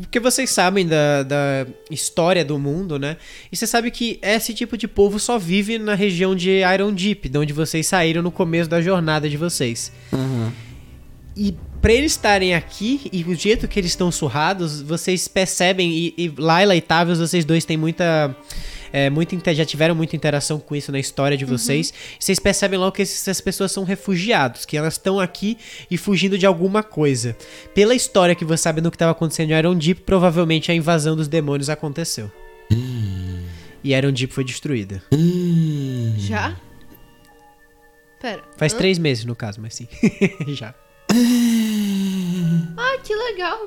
Porque 0.00 0.20
vocês 0.20 0.50
sabem 0.50 0.86
da, 0.86 1.22
da 1.22 1.66
história 1.90 2.44
do 2.44 2.58
mundo, 2.58 2.98
né? 2.98 3.16
E 3.50 3.56
você 3.56 3.66
sabe 3.66 3.90
que 3.90 4.18
esse 4.22 4.54
tipo 4.54 4.76
de 4.76 4.86
povo 4.86 5.18
só 5.18 5.38
vive 5.38 5.78
na 5.78 5.94
região 5.94 6.36
de 6.36 6.60
Iron 6.74 6.92
Deep, 6.92 7.28
de 7.28 7.38
onde 7.38 7.52
vocês 7.52 7.86
saíram 7.86 8.22
no 8.22 8.30
começo 8.30 8.70
da 8.70 8.80
jornada 8.80 9.28
de 9.28 9.36
vocês. 9.36 9.92
Aham. 10.12 10.52
E 11.36 11.54
pra 11.80 11.92
eles 11.92 12.12
estarem 12.12 12.54
aqui, 12.54 13.08
e 13.12 13.22
o 13.22 13.34
jeito 13.34 13.68
que 13.68 13.78
eles 13.78 13.92
estão 13.92 14.10
surrados, 14.10 14.82
vocês 14.82 15.28
percebem, 15.28 15.90
e, 15.90 16.14
e 16.18 16.32
Laila 16.36 16.74
e 16.74 16.80
Tavius, 16.80 17.18
vocês 17.18 17.44
dois 17.44 17.64
têm 17.64 17.76
muita. 17.76 18.34
É, 18.92 19.08
muita 19.10 19.34
inte- 19.34 19.54
já 19.54 19.64
tiveram 19.64 19.94
muita 19.94 20.16
interação 20.16 20.58
com 20.58 20.74
isso 20.74 20.90
na 20.92 20.98
história 20.98 21.36
de 21.36 21.44
vocês. 21.44 21.92
E 22.20 22.24
vocês 22.24 22.38
percebem 22.38 22.78
logo 22.78 22.92
que 22.92 23.02
essas 23.02 23.40
pessoas 23.40 23.72
são 23.72 23.84
refugiados, 23.84 24.64
que 24.64 24.76
elas 24.76 24.94
estão 24.94 25.18
aqui 25.20 25.56
e 25.90 25.96
fugindo 25.96 26.36
de 26.38 26.46
alguma 26.46 26.82
coisa. 26.82 27.36
Pela 27.74 27.94
história 27.94 28.34
que 28.34 28.44
você 28.44 28.62
sabe 28.62 28.80
do 28.80 28.90
que 28.90 28.96
estava 28.96 29.12
acontecendo 29.12 29.50
em 29.50 29.58
Iron 29.58 29.74
Deep, 29.76 30.02
provavelmente 30.02 30.70
a 30.70 30.74
invasão 30.74 31.14
dos 31.16 31.28
demônios 31.28 31.68
aconteceu. 31.70 32.30
E 33.82 33.94
Iron 33.94 34.12
Deep 34.12 34.32
foi 34.32 34.44
destruída. 34.44 35.02
Já? 36.18 36.56
Pera. 38.20 38.42
Faz 38.56 38.74
Hã? 38.74 38.76
três 38.78 38.98
meses, 38.98 39.24
no 39.24 39.36
caso, 39.36 39.60
mas 39.60 39.74
sim. 39.74 39.86
já. 40.48 40.74
Ah, 42.76 42.98
que 43.02 43.14
legal. 43.14 43.58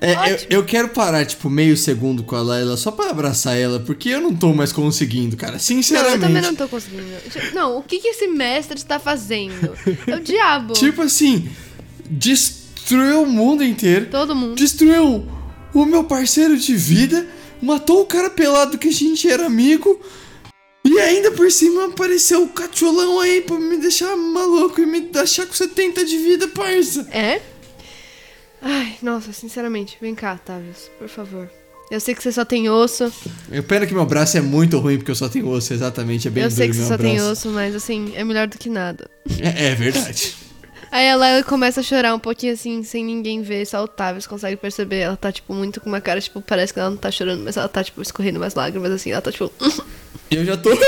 É, 0.00 0.32
eu, 0.32 0.38
eu 0.58 0.64
quero 0.64 0.88
parar, 0.88 1.26
tipo, 1.26 1.50
meio 1.50 1.76
segundo 1.76 2.22
com 2.22 2.34
a 2.34 2.40
Layla 2.42 2.76
só 2.76 2.90
pra 2.90 3.10
abraçar 3.10 3.58
ela, 3.58 3.80
porque 3.80 4.08
eu 4.08 4.20
não 4.20 4.34
tô 4.34 4.54
mais 4.54 4.72
conseguindo, 4.72 5.36
cara. 5.36 5.52
Não, 5.52 5.56
eu 5.58 5.60
Sinceramente. 5.60 6.20
também 6.20 6.42
não 6.42 6.54
tô 6.54 6.68
conseguindo. 6.68 7.04
Não, 7.52 7.78
o 7.78 7.82
que, 7.82 7.98
que 7.98 8.08
esse 8.08 8.26
mestre 8.28 8.78
está 8.78 8.98
fazendo? 8.98 9.76
É 10.06 10.16
o 10.16 10.20
diabo. 10.24 10.72
Tipo 10.72 11.02
assim, 11.02 11.48
destruiu 12.08 13.24
o 13.24 13.26
mundo 13.26 13.62
inteiro. 13.62 14.06
Todo 14.10 14.34
mundo. 14.34 14.54
Destruiu 14.54 15.26
o 15.74 15.84
meu 15.84 16.04
parceiro 16.04 16.56
de 16.56 16.74
vida. 16.74 17.26
Matou 17.60 18.00
o 18.00 18.06
cara 18.06 18.30
pelado 18.30 18.78
que 18.78 18.88
a 18.88 18.92
gente 18.92 19.28
era 19.28 19.44
amigo. 19.44 20.00
E 20.84 20.98
ainda 20.98 21.30
por 21.32 21.50
cima 21.50 21.86
apareceu 21.86 22.42
o 22.42 22.48
cacholão 22.48 23.20
aí 23.20 23.42
pra 23.42 23.58
me 23.58 23.76
deixar 23.76 24.16
maluco 24.16 24.80
e 24.80 24.86
me 24.86 25.00
deixar 25.00 25.46
com 25.46 25.52
70 25.52 26.04
de 26.04 26.16
vida, 26.16 26.48
parça. 26.48 27.06
É? 27.12 27.40
Ai, 28.62 28.96
nossa, 29.02 29.32
sinceramente, 29.32 29.96
vem 30.00 30.14
cá, 30.14 30.36
Tavius, 30.36 30.90
por 30.98 31.08
favor. 31.08 31.50
Eu 31.90 31.98
sei 31.98 32.14
que 32.14 32.22
você 32.22 32.30
só 32.30 32.44
tem 32.44 32.70
osso. 32.70 33.12
Eu 33.50 33.64
pena 33.64 33.84
que 33.84 33.92
meu 33.92 34.06
braço 34.06 34.38
é 34.38 34.40
muito 34.40 34.78
ruim 34.78 34.96
porque 34.96 35.10
eu 35.10 35.14
só 35.14 35.28
tenho 35.28 35.48
osso, 35.48 35.72
exatamente. 35.72 36.28
É 36.28 36.30
bem 36.30 36.44
eu 36.44 36.50
sei 36.50 36.68
que 36.68 36.74
você 36.74 36.86
só 36.86 36.96
tem 36.96 37.16
braço. 37.16 37.32
osso, 37.32 37.48
mas 37.50 37.74
assim, 37.74 38.12
é 38.14 38.22
melhor 38.22 38.46
do 38.46 38.56
que 38.56 38.70
nada. 38.70 39.10
É, 39.40 39.66
é 39.68 39.74
verdade. 39.74 40.36
Aí 40.92 41.06
ela, 41.06 41.28
ela 41.28 41.42
começa 41.42 41.80
a 41.80 41.82
chorar 41.82 42.14
um 42.14 42.18
pouquinho 42.18 42.52
assim, 42.52 42.82
sem 42.82 43.04
ninguém 43.04 43.42
ver, 43.42 43.64
só 43.64 43.82
o 43.82 43.88
Tavius 43.88 44.26
consegue 44.26 44.56
perceber. 44.56 44.98
Ela 44.98 45.16
tá, 45.16 45.30
tipo, 45.32 45.52
muito 45.52 45.80
com 45.80 45.88
uma 45.88 46.00
cara, 46.00 46.20
tipo, 46.20 46.40
parece 46.40 46.72
que 46.72 46.80
ela 46.80 46.90
não 46.90 46.96
tá 46.96 47.10
chorando, 47.10 47.42
mas 47.42 47.56
ela 47.56 47.68
tá, 47.68 47.82
tipo, 47.82 48.00
escorrendo 48.02 48.38
umas 48.38 48.54
lágrimas, 48.54 48.92
assim. 48.92 49.10
Ela 49.10 49.20
tá, 49.20 49.32
tipo, 49.32 49.52
E 50.30 50.36
eu 50.36 50.44
já 50.44 50.56
tô. 50.56 50.70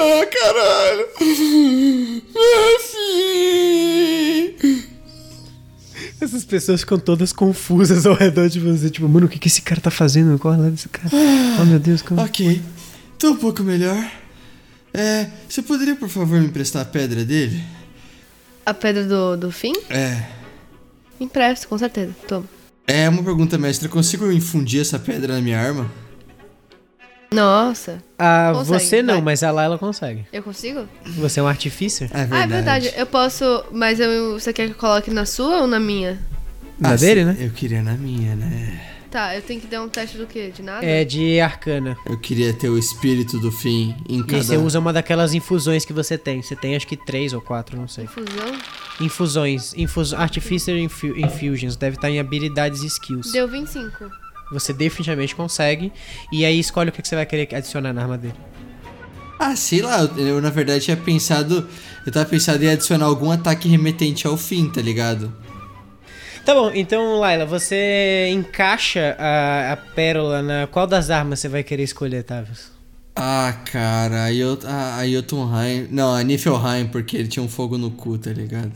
Ah, 0.00 0.24
caralho! 0.26 1.08
Assim. 2.76 4.54
Essas 6.20 6.44
pessoas 6.44 6.80
ficam 6.80 6.98
todas 7.00 7.32
confusas 7.32 8.06
ao 8.06 8.14
redor 8.14 8.48
de 8.48 8.60
você. 8.60 8.90
Tipo, 8.90 9.08
mano, 9.08 9.26
o 9.26 9.28
que, 9.28 9.40
que 9.40 9.48
esse 9.48 9.60
cara 9.62 9.80
tá 9.80 9.90
fazendo? 9.90 10.38
Qual 10.38 10.54
é 10.54 10.56
lado 10.56 10.70
desse 10.70 10.88
cara? 10.88 11.08
Oh, 11.60 11.64
meu 11.64 11.80
Deus, 11.80 12.00
como... 12.00 12.20
Ok, 12.20 12.62
tô 13.18 13.30
um 13.30 13.36
pouco 13.36 13.64
melhor. 13.64 14.08
É, 14.94 15.26
você 15.48 15.62
poderia, 15.62 15.96
por 15.96 16.08
favor, 16.08 16.40
me 16.40 16.46
emprestar 16.46 16.82
a 16.82 16.84
pedra 16.84 17.24
dele? 17.24 17.60
A 18.64 18.72
pedra 18.72 19.04
do, 19.04 19.36
do 19.36 19.50
fim? 19.50 19.72
É. 19.90 20.22
Empresto, 21.18 21.66
com 21.66 21.76
certeza. 21.76 22.14
Toma. 22.26 22.44
É 22.86 23.08
uma 23.08 23.22
pergunta, 23.22 23.58
mestre. 23.58 23.88
Eu 23.88 23.92
consigo 23.92 24.30
infundir 24.30 24.80
essa 24.80 24.98
pedra 24.98 25.34
na 25.34 25.40
minha 25.40 25.60
arma? 25.60 25.90
Nossa. 27.30 28.02
Ah, 28.18 28.52
Consegue, 28.54 28.80
você 28.84 29.02
não, 29.02 29.14
vai. 29.14 29.22
mas 29.22 29.42
a 29.42 29.50
Layla 29.50 29.78
consegue. 29.78 30.26
Eu 30.32 30.42
consigo? 30.42 30.88
Você 31.18 31.40
é 31.40 31.42
um 31.42 31.46
artificer? 31.46 32.08
É 32.12 32.24
verdade. 32.24 32.34
Ah, 32.34 32.44
é 32.44 32.46
verdade. 32.46 32.92
Eu 32.96 33.06
posso. 33.06 33.64
Mas 33.70 34.00
eu, 34.00 34.38
você 34.38 34.52
quer 34.52 34.66
que 34.66 34.72
eu 34.72 34.76
coloque 34.78 35.10
na 35.10 35.26
sua 35.26 35.60
ou 35.62 35.66
na 35.66 35.78
minha? 35.78 36.18
Na 36.78 36.90
Ah, 36.90 36.96
dele, 36.96 37.24
né? 37.24 37.36
Eu 37.38 37.50
queria 37.50 37.82
na 37.82 37.94
minha, 37.94 38.34
né? 38.34 38.80
Tá, 39.10 39.34
eu 39.34 39.40
tenho 39.40 39.58
que 39.58 39.66
dar 39.66 39.82
um 39.82 39.88
teste 39.88 40.18
do 40.18 40.26
quê? 40.26 40.52
De 40.54 40.62
nada? 40.62 40.84
É 40.84 41.02
de 41.02 41.40
arcana. 41.40 41.96
Eu 42.04 42.18
queria 42.18 42.52
ter 42.52 42.68
o 42.68 42.78
espírito 42.78 43.38
do 43.38 43.50
fim 43.50 43.96
em 44.06 44.18
E 44.20 44.22
cada... 44.22 44.36
aí 44.36 44.42
você 44.44 44.56
usa 44.58 44.78
uma 44.78 44.92
daquelas 44.92 45.32
infusões 45.32 45.84
que 45.86 45.94
você 45.94 46.18
tem. 46.18 46.42
Você 46.42 46.54
tem 46.54 46.76
acho 46.76 46.86
que 46.86 46.96
três 46.96 47.32
ou 47.32 47.40
quatro, 47.40 47.74
não 47.76 47.88
sei. 47.88 48.04
Infusão. 48.04 48.52
Infusões. 49.00 49.74
Infus... 49.76 50.12
Artificer 50.12 50.76
Infu- 50.76 51.16
Infusions. 51.18 51.74
Deve 51.74 51.96
estar 51.96 52.10
em 52.10 52.20
habilidades 52.20 52.82
e 52.82 52.86
skills. 52.86 53.32
Deu 53.32 53.48
25. 53.48 54.10
Você 54.52 54.72
definitivamente 54.72 55.34
consegue. 55.34 55.92
E 56.32 56.44
aí 56.44 56.58
escolhe 56.58 56.90
o 56.90 56.92
que 56.92 57.02
que 57.02 57.08
você 57.08 57.16
vai 57.16 57.26
querer 57.26 57.54
adicionar 57.54 57.92
na 57.92 58.02
arma 58.02 58.18
dele. 58.18 58.34
Ah, 59.38 59.54
sei 59.54 59.82
lá, 59.82 60.00
eu, 60.16 60.40
na 60.40 60.50
verdade 60.50 60.84
tinha 60.84 60.96
pensado... 60.96 61.68
Eu 62.04 62.12
tava 62.12 62.26
pensando 62.26 62.62
em 62.62 62.70
adicionar 62.70 63.06
algum 63.06 63.30
ataque 63.30 63.68
remetente 63.68 64.26
ao 64.26 64.36
fim, 64.36 64.68
tá 64.68 64.80
ligado? 64.80 65.32
Tá 66.44 66.54
bom, 66.54 66.70
então, 66.74 67.20
Laila, 67.20 67.44
você 67.44 68.30
encaixa 68.32 69.14
a, 69.18 69.72
a 69.72 69.76
pérola 69.76 70.40
na. 70.40 70.66
Qual 70.66 70.86
das 70.86 71.10
armas 71.10 71.40
você 71.40 71.48
vai 71.48 71.62
querer 71.62 71.82
escolher, 71.82 72.22
Tavius? 72.22 72.70
Ah, 73.14 73.54
cara, 73.70 74.24
a, 74.24 74.32
Jot 74.32 74.64
a, 74.64 74.96
a 74.96 75.06
Jotunheim... 75.06 75.88
Não, 75.90 76.14
a 76.14 76.22
Niflheim, 76.22 76.86
porque 76.86 77.16
ele 77.16 77.28
tinha 77.28 77.42
um 77.42 77.48
fogo 77.48 77.76
no 77.76 77.90
cu, 77.90 78.16
tá 78.16 78.30
ligado? 78.30 78.72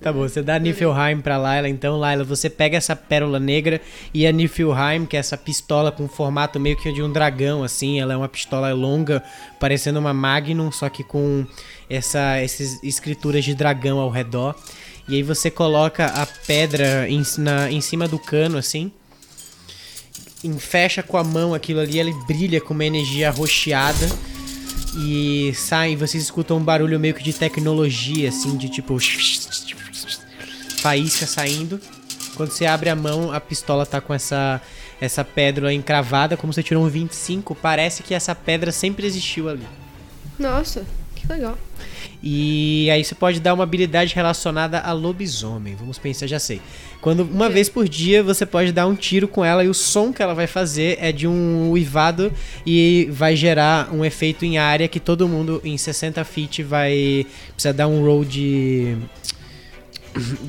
Tá 0.00 0.12
bom, 0.12 0.20
você 0.20 0.42
dá 0.42 0.58
Niflheim 0.58 1.20
pra 1.20 1.36
Laila, 1.36 1.68
então, 1.68 1.98
Laila, 1.98 2.24
você 2.24 2.48
pega 2.48 2.76
essa 2.76 2.94
pérola 2.94 3.40
negra 3.40 3.80
e 4.14 4.26
a 4.26 4.32
Niflheim, 4.32 5.06
que 5.06 5.16
é 5.16 5.20
essa 5.20 5.36
pistola 5.36 5.90
com 5.90 6.08
formato 6.08 6.58
meio 6.58 6.76
que 6.76 6.92
de 6.92 7.02
um 7.02 7.10
dragão, 7.10 7.62
assim, 7.62 8.00
ela 8.00 8.12
é 8.12 8.16
uma 8.16 8.28
pistola 8.28 8.72
longa, 8.72 9.22
parecendo 9.58 9.98
uma 9.98 10.12
Magnum, 10.12 10.70
só 10.70 10.88
que 10.88 11.02
com 11.02 11.46
essa, 11.90 12.36
essas 12.36 12.82
escrituras 12.82 13.44
de 13.44 13.54
dragão 13.54 13.98
ao 13.98 14.10
redor. 14.10 14.54
E 15.08 15.14
aí 15.14 15.22
você 15.22 15.50
coloca 15.50 16.06
a 16.06 16.26
pedra 16.26 17.08
em, 17.08 17.22
na, 17.38 17.70
em 17.70 17.80
cima 17.80 18.06
do 18.06 18.18
cano, 18.18 18.58
assim, 18.58 18.92
fecha 20.58 21.02
com 21.02 21.16
a 21.16 21.24
mão 21.24 21.54
aquilo 21.54 21.80
ali, 21.80 21.98
ele 21.98 22.14
brilha 22.26 22.60
com 22.60 22.74
uma 22.74 22.84
energia 22.84 23.28
arroxeada. 23.28 24.08
E 25.00 25.52
sai, 25.54 25.94
vocês 25.94 26.24
escutam 26.24 26.56
um 26.56 26.62
barulho 26.62 26.98
meio 26.98 27.14
que 27.14 27.22
de 27.22 27.32
tecnologia, 27.32 28.28
assim, 28.30 28.56
de 28.56 28.68
tipo. 28.68 28.98
Faísca 30.80 31.24
saindo. 31.24 31.80
Quando 32.34 32.50
você 32.50 32.66
abre 32.66 32.90
a 32.90 32.96
mão, 32.96 33.32
a 33.32 33.40
pistola 33.40 33.86
tá 33.86 34.00
com 34.00 34.12
essa, 34.12 34.60
essa 35.00 35.24
pedra 35.24 35.72
encravada, 35.72 36.36
como 36.36 36.52
você 36.52 36.62
tirou 36.62 36.84
um 36.84 36.88
25. 36.88 37.54
Parece 37.54 38.02
que 38.02 38.12
essa 38.12 38.34
pedra 38.34 38.72
sempre 38.72 39.06
existiu 39.06 39.48
ali. 39.48 39.66
Nossa, 40.36 40.84
que 41.14 41.26
legal. 41.28 41.56
E 42.22 42.90
aí 42.90 43.04
você 43.04 43.14
pode 43.14 43.38
dar 43.38 43.54
uma 43.54 43.62
habilidade 43.62 44.14
relacionada 44.14 44.80
a 44.80 44.92
lobisomem. 44.92 45.76
Vamos 45.76 45.98
pensar, 45.98 46.26
já 46.26 46.40
sei. 46.40 46.60
Quando 47.00 47.20
uma 47.22 47.48
vez 47.48 47.68
por 47.68 47.88
dia 47.88 48.22
você 48.24 48.44
pode 48.44 48.72
dar 48.72 48.86
um 48.86 48.94
tiro 48.96 49.28
com 49.28 49.44
ela 49.44 49.62
e 49.64 49.68
o 49.68 49.74
som 49.74 50.12
que 50.12 50.20
ela 50.22 50.34
vai 50.34 50.46
fazer 50.48 50.98
é 51.00 51.12
de 51.12 51.28
um 51.28 51.70
uivado 51.70 52.32
e 52.66 53.08
vai 53.12 53.36
gerar 53.36 53.94
um 53.94 54.04
efeito 54.04 54.44
em 54.44 54.58
área 54.58 54.88
que 54.88 54.98
todo 54.98 55.28
mundo 55.28 55.60
em 55.64 55.78
60 55.78 56.24
feet 56.24 56.62
vai 56.64 57.24
precisar 57.54 57.72
dar 57.72 57.86
um 57.88 58.04
roll 58.04 58.24
de 58.24 58.96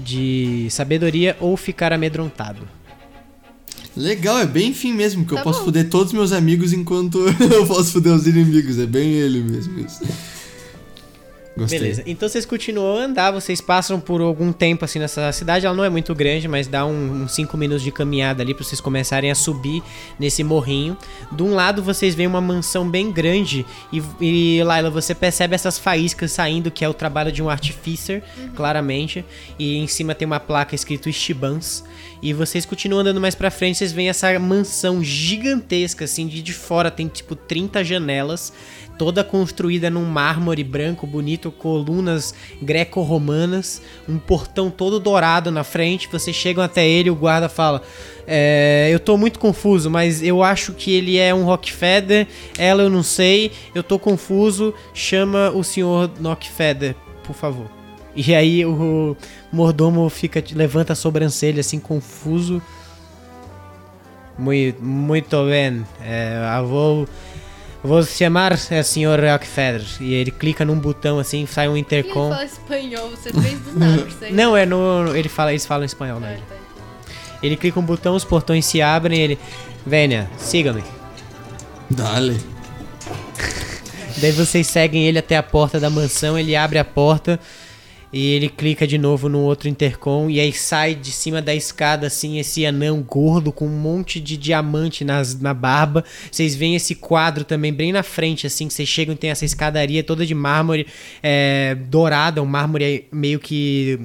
de 0.03 0.67
sabedoria 0.71 1.37
ou 1.39 1.55
ficar 1.55 1.93
amedrontado. 1.93 2.67
Legal, 3.95 4.39
é 4.39 4.45
bem 4.45 4.73
fim 4.73 4.93
mesmo, 4.93 5.25
que 5.25 5.33
eu 5.33 5.37
Tá 5.37 5.43
posso 5.43 5.59
bom. 5.59 5.65
foder 5.65 5.89
todos 5.89 6.07
os 6.07 6.13
meus 6.13 6.31
amigos 6.31 6.73
enquanto 6.73 7.19
eu 7.51 7.67
posso 7.67 7.91
foder 7.93 8.13
os 8.13 8.25
inimigos. 8.25 8.79
É 8.79 8.85
bem 8.85 9.11
ele 9.11 9.41
mesmo 9.41 9.79
isso. 9.79 10.01
Gostei. 11.59 11.79
Beleza, 11.79 12.03
então 12.05 12.27
vocês 12.27 12.45
continuam 12.45 12.97
a 12.97 13.03
andar, 13.05 13.31
vocês 13.31 13.61
passam 13.61 13.99
por 13.99 14.21
algum 14.21 14.51
tempo 14.51 14.85
assim 14.85 14.99
nessa 14.99 15.31
cidade, 15.31 15.65
ela 15.65 15.75
não 15.75 15.83
é 15.83 15.89
muito 15.89 16.13
grande, 16.15 16.47
mas 16.47 16.67
dá 16.67 16.85
um- 16.85 17.23
uns 17.23 17.35
5 17.35 17.55
minutos 17.57 17.83
de 17.83 17.91
caminhada 17.91 18.41
ali 18.41 18.53
pra 18.53 18.63
vocês 18.63 18.79
começarem 18.81 19.29
a 19.29 19.35
subir 19.35 19.83
nesse 20.19 20.43
morrinho. 20.43 20.97
De 21.31 21.43
um 21.43 21.53
lado 21.53 21.83
vocês 21.83 22.15
veem 22.15 22.27
uma 22.27 22.41
mansão 22.41 22.89
bem 22.89 23.11
grande 23.11 23.65
e, 23.91 24.01
e 24.21 24.63
Laila, 24.63 24.89
você 24.89 25.13
percebe 25.13 25.53
essas 25.55 25.77
faíscas 25.77 26.31
saindo, 26.31 26.71
que 26.71 26.83
é 26.83 26.89
o 26.89 26.93
trabalho 26.93 27.31
de 27.31 27.41
um 27.43 27.49
artificer, 27.49 28.23
claramente, 28.55 29.23
e 29.57 29.77
em 29.77 29.87
cima 29.87 30.15
tem 30.15 30.25
uma 30.25 30.39
placa 30.39 30.75
escrito 30.75 31.09
Estibans. 31.09 31.83
E 32.21 32.33
vocês 32.33 32.65
continuam 32.65 32.99
andando 33.01 33.21
mais 33.21 33.33
pra 33.33 33.49
frente, 33.49 33.77
vocês 33.77 33.93
veem 33.93 34.09
essa 34.09 34.37
mansão 34.37 35.01
gigantesca, 35.01 36.03
assim, 36.05 36.27
de, 36.27 36.41
de 36.41 36.53
fora 36.53 36.91
tem 36.91 37.07
tipo 37.07 37.33
30 37.35 37.81
janelas, 37.83 38.51
toda 38.99 39.23
construída 39.23 39.89
num 39.89 40.03
mármore 40.03 40.61
branco 40.61 41.07
bonito, 41.07 41.49
colunas 41.49 42.35
greco-romanas, 42.61 43.81
um 44.07 44.19
portão 44.19 44.69
todo 44.69 44.99
dourado 44.99 45.49
na 45.49 45.63
frente. 45.63 46.09
Vocês 46.11 46.35
chegam 46.35 46.61
até 46.61 46.85
ele, 46.85 47.09
o 47.09 47.15
guarda 47.15 47.47
fala: 47.47 47.81
é, 48.27 48.89
Eu 48.91 48.99
tô 48.99 49.17
muito 49.17 49.39
confuso, 49.39 49.89
mas 49.89 50.21
eu 50.21 50.43
acho 50.43 50.73
que 50.73 50.91
ele 50.91 51.17
é 51.17 51.33
um 51.33 51.45
Rockfeather, 51.45 52.27
ela 52.57 52.83
eu 52.83 52.89
não 52.89 53.01
sei, 53.01 53.53
eu 53.73 53.81
tô 53.81 53.97
confuso, 53.97 54.73
chama 54.93 55.49
o 55.51 55.63
senhor 55.63 56.11
Knockfeather, 56.19 56.93
por 57.23 57.33
favor. 57.33 57.71
E 58.13 58.35
aí 58.35 58.65
o 58.65 59.15
mordomo 59.49 60.09
fica 60.09 60.43
levanta 60.53 60.91
a 60.91 60.95
sobrancelha 60.95 61.61
assim 61.61 61.79
confuso. 61.79 62.61
Muito, 64.37 64.83
muito 64.83 65.45
bem. 65.45 65.85
É, 66.01 66.57
eu 66.59 66.67
vou 66.67 67.07
vou 67.83 68.03
chamar 68.03 68.53
o 68.53 68.83
senhor 68.83 69.19
Rockfeather 69.19 69.85
e 70.01 70.13
ele 70.13 70.31
clica 70.31 70.65
num 70.65 70.77
botão 70.77 71.19
assim, 71.19 71.45
sai 71.45 71.67
um 71.67 71.71
Ele 71.73 71.81
intercom. 71.81 72.29
fala 72.29 72.45
espanhol, 72.45 73.09
você 73.09 73.31
fez 73.31 73.59
do 73.59 73.79
nada 73.79 74.01
isso 74.07 74.23
aí. 74.25 74.33
Não, 74.33 74.55
é 74.55 74.65
no 74.65 75.15
ele 75.15 75.29
fala, 75.29 75.51
eles 75.51 75.65
falam 75.65 75.85
espanhol, 75.85 76.19
né? 76.19 76.39
Ah, 76.41 76.53
tá. 76.53 76.59
Ele 77.41 77.55
clica 77.55 77.79
um 77.79 77.83
botão, 77.83 78.15
os 78.15 78.25
portões 78.25 78.65
se 78.65 78.81
abrem, 78.81 79.19
e 79.19 79.21
ele 79.21 79.39
venha, 79.85 80.29
siga-me. 80.37 80.83
Dale. 81.89 82.39
Daí 84.17 84.31
vocês 84.33 84.67
seguem 84.67 85.05
ele 85.05 85.17
até 85.19 85.37
a 85.37 85.43
porta 85.43 85.79
da 85.79 85.89
mansão, 85.89 86.37
ele 86.37 86.55
abre 86.55 86.77
a 86.77 86.83
porta 86.83 87.39
e 88.11 88.33
ele 88.33 88.49
clica 88.49 88.87
de 88.87 88.97
novo 88.97 89.29
no 89.29 89.39
outro 89.39 89.69
intercom 89.69 90.29
e 90.29 90.39
aí 90.39 90.51
sai 90.51 90.95
de 90.95 91.11
cima 91.11 91.41
da 91.41 91.53
escada 91.53 92.07
assim 92.07 92.39
esse 92.39 92.65
anão 92.65 93.01
gordo 93.01 93.51
com 93.51 93.67
um 93.67 93.79
monte 93.79 94.19
de 94.19 94.35
diamante 94.35 95.05
nas, 95.05 95.39
na 95.39 95.53
barba. 95.53 96.03
Vocês 96.31 96.55
veem 96.55 96.75
esse 96.75 96.95
quadro 96.95 97.43
também 97.43 97.71
bem 97.71 97.91
na 97.91 98.01
frente 98.01 98.47
assim, 98.47 98.67
que 98.67 98.73
vocês 98.73 98.89
chegam 98.89 99.13
e 99.13 99.17
tem 99.17 99.29
essa 99.29 99.45
escadaria 99.45 100.03
toda 100.03 100.25
de 100.25 100.33
mármore 100.33 100.87
é, 101.21 101.75
dourada, 101.87 102.41
um 102.41 102.47
mármore 102.47 103.07
meio 103.11 103.39
que 103.39 103.99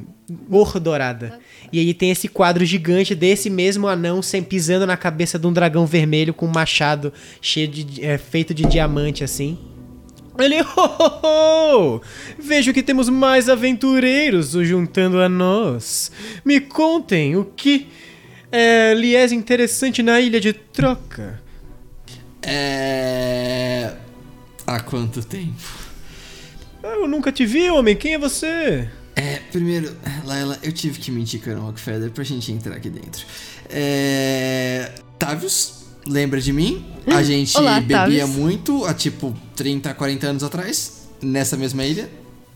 cor 0.50 0.78
dourada. 0.78 1.38
E 1.72 1.80
aí 1.80 1.92
tem 1.92 2.10
esse 2.10 2.28
quadro 2.28 2.64
gigante 2.64 3.14
desse 3.14 3.50
mesmo 3.50 3.88
anão 3.88 4.22
sem 4.22 4.42
pisando 4.42 4.86
na 4.86 4.96
cabeça 4.96 5.38
de 5.38 5.46
um 5.46 5.52
dragão 5.52 5.86
vermelho 5.86 6.32
com 6.34 6.46
um 6.46 6.52
machado 6.52 7.12
cheio 7.40 7.68
de 7.68 8.04
é, 8.04 8.18
feito 8.18 8.52
de 8.54 8.64
diamante 8.64 9.24
assim. 9.24 9.58
Ele, 10.38 10.60
ho, 10.60 10.66
ho, 10.76 11.20
ho! 11.22 12.02
Vejo 12.38 12.72
que 12.72 12.82
temos 12.82 13.08
mais 13.08 13.48
aventureiros 13.48 14.50
se 14.50 14.64
juntando 14.64 15.20
a 15.20 15.28
nós. 15.28 16.10
Me 16.44 16.60
contem 16.60 17.36
o 17.36 17.44
que 17.44 17.88
é, 18.50 18.94
lhe 18.94 19.14
é 19.14 19.24
interessante 19.26 20.02
na 20.02 20.20
ilha 20.20 20.40
de 20.40 20.52
troca. 20.52 21.40
É. 22.42 23.94
Há 24.66 24.80
quanto 24.80 25.24
tempo? 25.24 25.84
Eu 26.82 27.08
nunca 27.08 27.32
te 27.32 27.46
vi, 27.46 27.70
homem. 27.70 27.96
Quem 27.96 28.14
é 28.14 28.18
você? 28.18 28.88
É, 29.16 29.36
primeiro, 29.52 29.96
Laila, 30.24 30.58
eu 30.62 30.72
tive 30.72 30.98
que 30.98 31.10
mentir 31.10 31.40
que 31.40 31.48
eu 31.48 31.52
era 31.52 31.62
um 31.62 31.66
Rockefeller 31.66 32.10
pra 32.10 32.24
gente 32.24 32.50
entrar 32.50 32.74
aqui 32.74 32.90
dentro. 32.90 33.24
É. 33.70 34.92
Tavius, 35.18 35.83
lembra 36.06 36.40
de 36.40 36.52
mim? 36.52 36.84
A 37.06 37.22
gente 37.22 37.56
Olá, 37.56 37.80
bebia 37.80 37.98
Tavius. 37.98 38.30
muito 38.30 38.84
há 38.84 38.94
tipo 38.94 39.34
30, 39.56 39.92
40 39.94 40.26
anos 40.26 40.42
atrás, 40.42 41.08
nessa 41.22 41.56
mesma 41.56 41.84
ilha. 41.84 42.08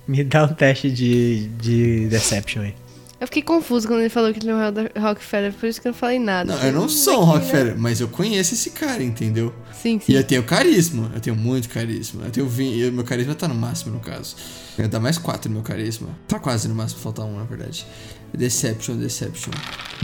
Me 0.06 0.24
dá 0.24 0.44
um 0.44 0.54
teste 0.54 0.90
de, 0.90 1.48
de 1.60 2.08
Deception 2.08 2.62
aí. 2.62 2.74
Eu 3.20 3.26
fiquei 3.26 3.42
confuso 3.42 3.88
quando 3.88 4.00
ele 4.00 4.08
falou 4.08 4.32
que 4.32 4.38
ele 4.38 4.46
não 4.46 4.60
é 4.60 4.70
o 4.70 5.00
Rockefeller, 5.00 5.52
por 5.52 5.66
isso 5.68 5.80
que 5.82 5.88
eu 5.88 5.92
não 5.92 5.98
falei 5.98 6.20
nada. 6.20 6.54
Não, 6.54 6.62
eu 6.62 6.72
não 6.72 6.88
sou 6.88 7.22
um 7.22 7.24
Rockefeller, 7.24 7.76
mas 7.76 8.00
eu 8.00 8.06
conheço 8.06 8.54
esse 8.54 8.70
cara, 8.70 9.02
entendeu? 9.02 9.52
Sim, 9.72 9.98
sim. 9.98 10.12
E 10.12 10.14
eu 10.14 10.22
tenho 10.22 10.44
carisma, 10.44 11.10
eu 11.12 11.20
tenho 11.20 11.34
muito 11.34 11.68
carisma. 11.68 12.26
Eu 12.26 12.30
tenho 12.30 12.48
20, 12.48 12.92
meu 12.92 13.04
carisma 13.04 13.34
tá 13.34 13.48
no 13.48 13.56
máximo, 13.56 13.92
no 13.92 14.00
caso. 14.00 14.36
Eu 14.78 14.88
dar 14.88 15.00
mais 15.00 15.18
4 15.18 15.48
no 15.48 15.56
meu 15.56 15.64
carisma. 15.64 16.08
Tá 16.28 16.38
quase 16.38 16.68
no 16.68 16.76
máximo, 16.76 17.00
falta 17.00 17.24
um, 17.24 17.36
na 17.36 17.44
verdade. 17.44 17.84
Deception, 18.32 18.96
Deception. 18.96 19.50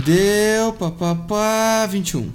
Deu, 0.05 0.73
papapá, 0.73 1.87
21. 1.87 2.29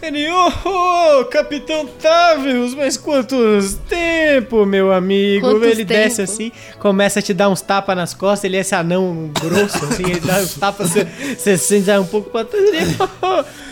Ele, 0.00 0.28
oh, 0.30 0.52
oh, 0.64 1.24
Capitão 1.24 1.84
Tavius, 1.86 2.74
mas 2.74 2.96
quantos 2.96 3.74
tempo, 3.88 4.64
meu 4.64 4.92
amigo? 4.92 5.46
Quantos 5.46 5.68
ele 5.68 5.84
tempo? 5.84 6.00
desce 6.00 6.22
assim, 6.22 6.52
começa 6.78 7.18
a 7.18 7.22
te 7.22 7.34
dar 7.34 7.48
uns 7.48 7.60
tapas 7.60 7.96
nas 7.96 8.14
costas, 8.14 8.44
ele 8.44 8.56
é 8.56 8.60
esse 8.60 8.74
anão 8.74 9.30
grosso, 9.40 9.84
assim, 9.84 10.04
ele 10.04 10.20
dá 10.20 10.38
uns 10.38 10.54
tapas, 10.54 10.90
você, 10.90 11.04
você 11.36 11.58
sente 11.58 11.90
um 11.90 12.06
pouco 12.06 12.30
pra 12.30 12.44
trás, 12.44 12.64
ele, 12.64 12.96
oh. 13.22 13.44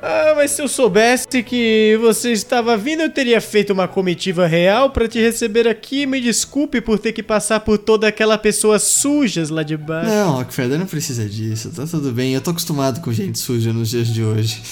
Ah, 0.00 0.34
mas 0.36 0.52
se 0.52 0.62
eu 0.62 0.68
soubesse 0.68 1.26
que 1.42 1.98
você 2.00 2.30
estava 2.30 2.76
vindo, 2.76 3.02
eu 3.02 3.10
teria 3.10 3.40
feito 3.40 3.72
uma 3.72 3.88
comitiva 3.88 4.46
real 4.46 4.90
pra 4.90 5.08
te 5.08 5.20
receber 5.20 5.66
aqui. 5.66 6.06
Me 6.06 6.20
desculpe 6.20 6.80
por 6.80 7.00
ter 7.00 7.12
que 7.12 7.22
passar 7.22 7.60
por 7.60 7.78
toda 7.78 8.06
aquela 8.06 8.38
pessoas 8.38 8.84
sujas 8.84 9.50
lá 9.50 9.64
de 9.64 9.76
baixo. 9.76 10.08
Não, 10.08 10.36
Rockefeller 10.36 10.78
não 10.78 10.86
precisa 10.86 11.28
disso, 11.28 11.72
tá 11.74 11.84
tudo 11.84 12.12
bem. 12.12 12.32
Eu 12.32 12.40
tô 12.40 12.50
acostumado 12.50 13.00
com 13.00 13.12
gente 13.12 13.40
suja 13.40 13.72
nos 13.72 13.90
dias 13.90 14.06
de 14.06 14.22
hoje. 14.22 14.62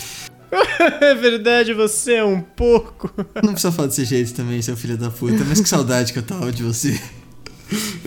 É 1.00 1.14
verdade, 1.14 1.74
você 1.74 2.14
é 2.14 2.24
um 2.24 2.40
porco. 2.40 3.10
Não 3.42 3.52
precisa 3.52 3.72
falar 3.72 3.88
desse 3.88 4.04
jeito 4.04 4.34
também, 4.34 4.60
seu 4.62 4.76
filho 4.76 4.96
da 4.96 5.10
puta. 5.10 5.44
Mas 5.46 5.60
que 5.60 5.68
saudade 5.68 6.12
que 6.12 6.18
eu 6.18 6.22
tava 6.22 6.52
de 6.52 6.62
você. 6.62 7.00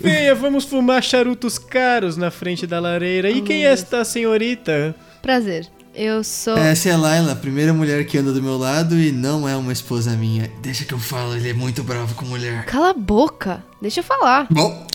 Venha, 0.02 0.34
vamos 0.36 0.64
fumar 0.66 1.04
charutos 1.04 1.58
caros 1.58 2.16
na 2.16 2.32
frente 2.32 2.66
da 2.66 2.80
lareira. 2.80 3.30
E 3.30 3.42
quem 3.42 3.66
é 3.66 3.72
esta 3.72 4.06
senhorita? 4.06 4.96
Prazer. 5.22 5.68
Eu 5.94 6.24
sou. 6.24 6.58
Essa 6.58 6.90
é 6.90 6.92
a 6.94 6.98
Laila, 6.98 7.34
a 7.34 7.36
primeira 7.36 7.74
mulher 7.74 8.06
que 8.06 8.18
anda 8.18 8.32
do 8.32 8.42
meu 8.42 8.58
lado 8.58 8.98
e 8.98 9.12
não 9.12 9.50
é 9.50 9.56
uma 9.58 9.74
esposa 9.74 10.12
minha. 10.12 10.50
Deixa 10.62 10.86
que 10.86 10.94
eu 10.94 11.00
falo, 11.00 11.36
ele 11.36 11.50
é 11.50 11.54
muito 11.54 11.84
bravo 11.84 12.16
com 12.16 12.26
mulher. 12.26 12.64
Cala 12.66 12.92
a 12.92 12.94
boca. 12.94 13.62
Deixa 13.82 14.00
eu 14.00 14.04
falar. 14.04 14.48
Bom, 14.50 14.88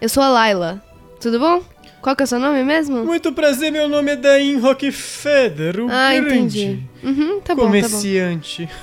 Eu 0.00 0.08
sou 0.08 0.22
a 0.22 0.30
Laila. 0.30 0.82
Tudo 1.20 1.38
bom? 1.38 1.62
Qual 2.00 2.14
que 2.16 2.22
é 2.22 2.24
o 2.24 2.26
seu 2.26 2.38
nome 2.38 2.62
mesmo? 2.64 3.04
Muito 3.04 3.32
prazer, 3.32 3.70
meu 3.72 3.88
nome 3.88 4.12
é 4.12 4.16
Dain 4.16 4.58
Rockefeller, 4.60 5.80
o 5.80 5.88
Ah, 5.90 6.14
grande 6.14 6.60
entendi. 6.64 6.82
Uhum, 7.02 7.40
tá 7.40 7.54
bom, 7.54 7.62
tá 7.62 7.66
bom. 7.66 7.66
comerciante. 7.66 8.68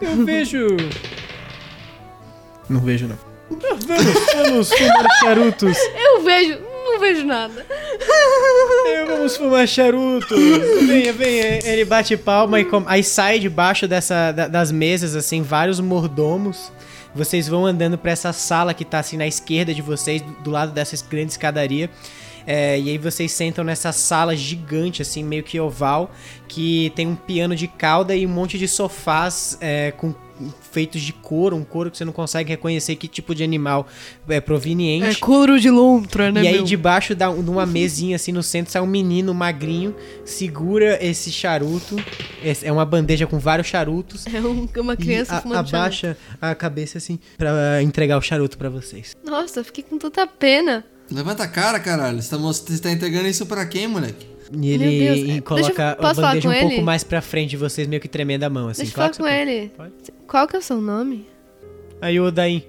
Eu 0.00 0.24
vejo... 0.24 0.66
Não 2.68 2.80
vejo, 2.80 3.06
não. 3.08 3.16
Vamos, 3.50 3.84
vamos 4.34 4.68
fumar 4.72 5.08
charutos. 5.20 5.76
eu 5.94 6.22
vejo. 6.22 6.58
Não 6.84 6.98
vejo 7.00 7.24
nada. 7.26 7.64
É, 8.86 9.04
vamos 9.06 9.36
fumar 9.36 9.66
charutos. 9.68 10.38
Venha, 10.86 11.12
venha. 11.12 11.60
Ele 11.66 11.84
bate 11.84 12.16
palma 12.16 12.60
e 12.60 12.64
com- 12.64 12.84
aí 12.86 13.02
sai 13.04 13.38
debaixo 13.38 13.86
dessa, 13.88 14.32
da- 14.32 14.48
das 14.48 14.70
mesas, 14.72 15.14
assim, 15.14 15.42
vários 15.42 15.78
mordomos. 15.80 16.70
Vocês 17.14 17.46
vão 17.46 17.64
andando 17.64 17.96
pra 17.96 18.10
essa 18.10 18.32
sala 18.32 18.74
que 18.74 18.84
tá 18.84 18.98
assim 18.98 19.16
na 19.16 19.26
esquerda 19.26 19.72
de 19.72 19.80
vocês, 19.80 20.20
do 20.42 20.50
lado 20.50 20.72
dessa 20.72 20.96
grande 21.08 21.32
escadaria. 21.32 21.88
É, 22.46 22.78
e 22.78 22.90
aí 22.90 22.98
vocês 22.98 23.32
sentam 23.32 23.64
nessa 23.64 23.90
sala 23.92 24.36
gigante, 24.36 25.00
assim, 25.02 25.22
meio 25.24 25.42
que 25.42 25.58
oval, 25.58 26.10
que 26.48 26.92
tem 26.94 27.06
um 27.06 27.16
piano 27.16 27.56
de 27.56 27.66
cauda 27.68 28.14
e 28.14 28.26
um 28.26 28.30
monte 28.30 28.58
de 28.58 28.68
sofás 28.68 29.56
é, 29.60 29.92
com 29.92 30.14
feitos 30.72 31.00
de 31.00 31.12
couro, 31.12 31.54
um 31.56 31.62
couro 31.62 31.92
que 31.92 31.96
você 31.96 32.04
não 32.04 32.12
consegue 32.12 32.50
reconhecer 32.50 32.96
que 32.96 33.06
tipo 33.06 33.36
de 33.36 33.44
animal 33.44 33.86
é 34.28 34.40
proveniente. 34.40 35.20
couro 35.20 35.60
de 35.60 35.70
lontra, 35.70 36.32
né, 36.32 36.42
E 36.42 36.48
aí, 36.48 36.62
debaixo 36.64 37.14
da, 37.14 37.32
de 37.32 37.48
uma 37.48 37.64
mesinha, 37.64 38.16
assim, 38.16 38.32
no 38.32 38.42
centro, 38.42 38.72
sai 38.72 38.82
um 38.82 38.86
menino 38.86 39.32
magrinho, 39.32 39.94
segura 40.24 40.98
esse 41.00 41.30
charuto. 41.30 41.96
É 42.62 42.72
uma 42.72 42.84
bandeja 42.84 43.26
com 43.28 43.38
vários 43.38 43.68
charutos. 43.68 44.26
É 44.26 44.40
um- 44.40 44.68
uma 44.78 44.94
e 44.94 44.96
criança 44.96 45.36
a- 45.36 45.40
fumando 45.40 45.56
charuto. 45.68 45.76
abaixa 45.76 46.16
a 46.42 46.54
cabeça, 46.54 46.98
assim, 46.98 47.18
pra 47.38 47.80
entregar 47.82 48.18
o 48.18 48.22
charuto 48.22 48.58
pra 48.58 48.68
vocês. 48.68 49.14
Nossa, 49.24 49.60
eu 49.60 49.64
fiquei 49.64 49.84
com 49.84 49.96
tanta 49.98 50.26
pena. 50.26 50.84
Levanta 51.10 51.42
a 51.44 51.48
cara, 51.48 51.78
caralho. 51.80 52.20
Você 52.22 52.30
tá, 52.30 52.36
você 52.36 52.78
tá 52.78 52.90
entregando 52.90 53.26
isso 53.28 53.46
pra 53.46 53.64
quem, 53.66 53.86
moleque? 53.86 54.26
E 54.52 54.70
ele 54.70 54.84
Meu 54.86 54.98
Deus, 55.16 55.18
e 55.28 55.38
é, 55.38 55.40
coloca 55.40 55.96
eu- 55.98 56.06
a 56.06 56.14
bandeja 56.14 56.48
um 56.48 56.52
com 56.52 56.58
pouco 56.60 56.74
ele? 56.74 56.82
mais 56.82 57.02
pra 57.02 57.20
frente 57.22 57.50
de 57.50 57.56
vocês, 57.56 57.88
meio 57.88 58.00
que 58.00 58.08
tremendo 58.08 58.44
a 58.44 58.50
mão, 58.50 58.68
assim. 58.68 58.82
Deixa 58.82 58.92
eu 58.92 58.96
falar 58.96 59.14
com 59.16 59.26
ele. 59.26 59.70
Pode. 59.76 59.92
Qual 60.28 60.46
que 60.46 60.56
é 60.56 60.58
o 60.58 60.62
seu 60.62 60.80
nome? 60.80 61.26
Aí 62.00 62.20
o 62.20 62.24
Odain. 62.26 62.62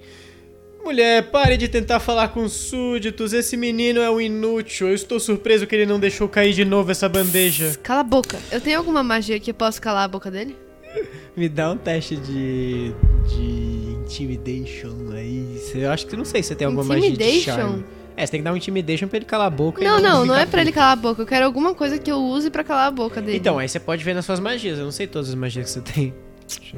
Mulher, 0.82 1.30
pare 1.30 1.56
de 1.56 1.66
tentar 1.68 1.98
falar 2.00 2.28
com 2.28 2.48
súditos. 2.48 3.32
Esse 3.32 3.56
menino 3.56 4.00
é 4.00 4.08
um 4.10 4.20
inútil. 4.20 4.88
Eu 4.88 4.94
estou 4.94 5.18
surpreso 5.18 5.66
que 5.66 5.74
ele 5.74 5.84
não 5.84 5.98
deixou 5.98 6.28
cair 6.28 6.54
de 6.54 6.64
novo 6.64 6.90
essa 6.92 7.08
bandeja. 7.08 7.76
Cala 7.82 8.00
a 8.00 8.04
boca. 8.04 8.38
Eu 8.52 8.60
tenho 8.60 8.78
alguma 8.78 9.02
magia 9.02 9.38
que 9.40 9.50
eu 9.50 9.54
posso 9.54 9.80
calar 9.82 10.04
a 10.04 10.08
boca 10.08 10.30
dele? 10.30 10.56
Me 11.36 11.48
dá 11.48 11.72
um 11.72 11.76
teste 11.76 12.16
de. 12.16 12.92
de 13.28 13.96
intimidation 14.04 14.94
aí. 15.12 15.60
Eu 15.74 15.90
acho 15.90 16.06
que 16.06 16.16
não 16.16 16.24
sei 16.24 16.42
se 16.42 16.48
você 16.50 16.54
tem 16.54 16.66
alguma 16.66 16.84
magia 16.84 17.02
de 17.10 17.14
Intimidation? 17.14 17.52
charme. 17.56 17.84
É, 18.16 18.24
você 18.24 18.30
tem 18.32 18.40
que 18.40 18.44
dar 18.44 18.52
um 18.52 18.56
intimidation 18.56 19.06
pra 19.08 19.18
ele 19.18 19.26
calar 19.26 19.48
a 19.48 19.50
boca 19.50 19.82
e 19.82 19.84
Não, 19.84 20.00
não, 20.00 20.24
não 20.24 20.34
é 20.34 20.46
pra 20.46 20.62
ele 20.62 20.72
calar 20.72 20.92
a 20.92 20.96
boca. 20.96 21.20
Eu 21.20 21.26
quero 21.26 21.44
alguma 21.44 21.74
coisa 21.74 21.98
que 21.98 22.10
eu 22.10 22.16
use 22.18 22.48
pra 22.50 22.64
calar 22.64 22.86
a 22.86 22.90
boca 22.90 23.20
dele. 23.20 23.36
Então, 23.36 23.58
aí 23.58 23.68
você 23.68 23.78
pode 23.78 24.02
ver 24.02 24.14
nas 24.14 24.24
suas 24.24 24.40
magias. 24.40 24.78
Eu 24.78 24.84
não 24.86 24.92
sei 24.92 25.06
todas 25.06 25.28
as 25.28 25.34
magias 25.34 25.66
que 25.66 25.72
você 25.72 25.80
tem. 25.82 26.14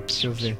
Deixa 0.06 0.26
eu 0.26 0.32
ver. 0.32 0.56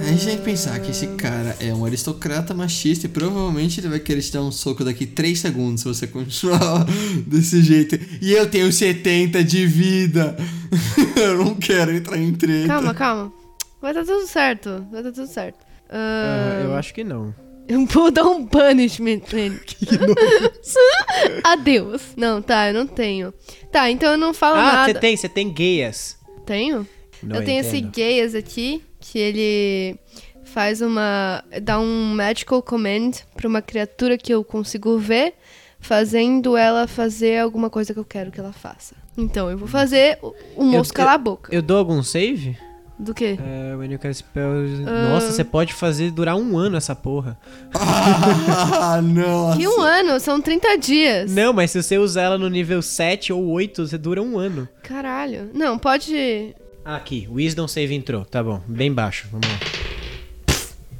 A 0.00 0.08
gente 0.08 0.26
tem 0.26 0.36
que 0.38 0.44
pensar 0.44 0.78
que 0.80 0.90
esse 0.90 1.06
cara 1.16 1.56
é 1.60 1.72
um 1.72 1.84
aristocrata 1.84 2.52
machista 2.54 3.06
e 3.06 3.08
provavelmente 3.08 3.80
ele 3.80 3.88
vai 3.88 3.98
querer 3.98 4.20
te 4.20 4.32
dar 4.32 4.42
um 4.42 4.52
soco 4.52 4.84
daqui 4.84 5.06
3 5.06 5.38
segundos 5.38 5.80
se 5.82 5.88
você 5.88 6.06
continuar 6.06 6.84
desse 7.26 7.62
jeito. 7.62 7.98
E 8.20 8.32
eu 8.32 8.48
tenho 8.48 8.70
70 8.72 9.42
de 9.42 9.66
vida. 9.66 10.36
eu 11.16 11.38
não 11.38 11.54
quero 11.54 11.92
entrar 11.94 12.18
em 12.18 12.32
treta. 12.34 12.68
Calma, 12.68 12.94
calma. 12.94 13.32
Vai 13.80 13.94
dar 13.94 14.04
tudo 14.04 14.26
certo. 14.26 14.86
Vai 14.92 15.02
dar 15.02 15.12
tudo 15.12 15.26
certo. 15.26 15.58
Ah, 15.88 16.58
Ah, 16.58 16.62
eu 16.64 16.74
acho 16.74 16.92
que 16.92 17.02
não. 17.04 17.34
Eu 17.68 17.84
vou 17.86 18.10
dar 18.10 18.24
um 18.24 18.46
punishment 18.46 19.20
nele. 19.32 19.60
Adeus. 21.44 22.02
Não, 22.16 22.40
tá, 22.42 22.68
eu 22.68 22.74
não 22.74 22.86
tenho. 22.86 23.32
Tá, 23.70 23.90
então 23.90 24.12
eu 24.12 24.18
não 24.18 24.32
falo 24.34 24.56
Ah, 24.58 24.70
você 24.84 24.92
nada. 24.92 25.00
tem, 25.00 25.16
você 25.16 25.28
tem 25.28 25.52
gaias. 25.52 26.16
Tenho? 26.44 26.86
Não 27.22 27.36
eu 27.36 27.44
tenho 27.44 27.60
esse 27.60 27.78
entendo. 27.78 27.92
Gaius 27.96 28.34
aqui, 28.34 28.82
que 29.00 29.18
ele 29.18 29.98
faz 30.44 30.80
uma. 30.80 31.42
dá 31.62 31.78
um 31.80 32.14
magical 32.14 32.62
command 32.62 33.12
pra 33.34 33.48
uma 33.48 33.62
criatura 33.62 34.16
que 34.18 34.32
eu 34.32 34.44
consigo 34.44 34.98
ver, 34.98 35.34
fazendo 35.80 36.56
ela 36.56 36.86
fazer 36.86 37.38
alguma 37.40 37.68
coisa 37.70 37.92
que 37.92 37.98
eu 38.00 38.04
quero 38.04 38.30
que 38.30 38.38
ela 38.40 38.52
faça. 38.52 38.94
Então, 39.18 39.50
eu 39.50 39.56
vou 39.56 39.66
fazer 39.66 40.18
o, 40.22 40.34
o 40.56 40.64
moço 40.64 40.90
Eu- 40.90 40.94
calar 40.94 41.14
a 41.14 41.18
boca. 41.18 41.54
Eu 41.54 41.62
dou 41.62 41.78
algum 41.78 42.02
save? 42.02 42.56
Do 42.98 43.12
quê? 43.12 43.38
É, 43.38 43.76
when 43.76 43.92
you 43.92 43.98
cast 43.98 44.24
spells... 44.24 44.82
Ah. 44.86 45.10
Nossa, 45.10 45.30
você 45.30 45.44
pode 45.44 45.74
fazer 45.74 46.10
durar 46.10 46.34
um 46.34 46.56
ano 46.56 46.76
essa 46.76 46.94
porra. 46.94 47.38
Ah, 47.74 49.00
nossa. 49.04 49.58
Que 49.58 49.68
um 49.68 49.82
ano? 49.82 50.18
São 50.18 50.40
30 50.40 50.78
dias. 50.78 51.30
Não, 51.30 51.52
mas 51.52 51.70
se 51.70 51.82
você 51.82 51.98
usar 51.98 52.22
ela 52.22 52.38
no 52.38 52.48
nível 52.48 52.80
7 52.80 53.32
ou 53.34 53.44
8, 53.48 53.86
você 53.86 53.98
dura 53.98 54.22
um 54.22 54.38
ano. 54.38 54.66
Caralho. 54.82 55.50
Não, 55.52 55.78
pode. 55.78 56.54
Ah, 56.84 56.96
aqui, 56.96 57.28
Wisdom 57.30 57.68
Save 57.68 57.94
entrou. 57.94 58.24
Tá 58.24 58.42
bom, 58.42 58.62
bem 58.66 58.90
baixo. 58.90 59.28
Vamos 59.30 59.46
lá. 59.46 59.58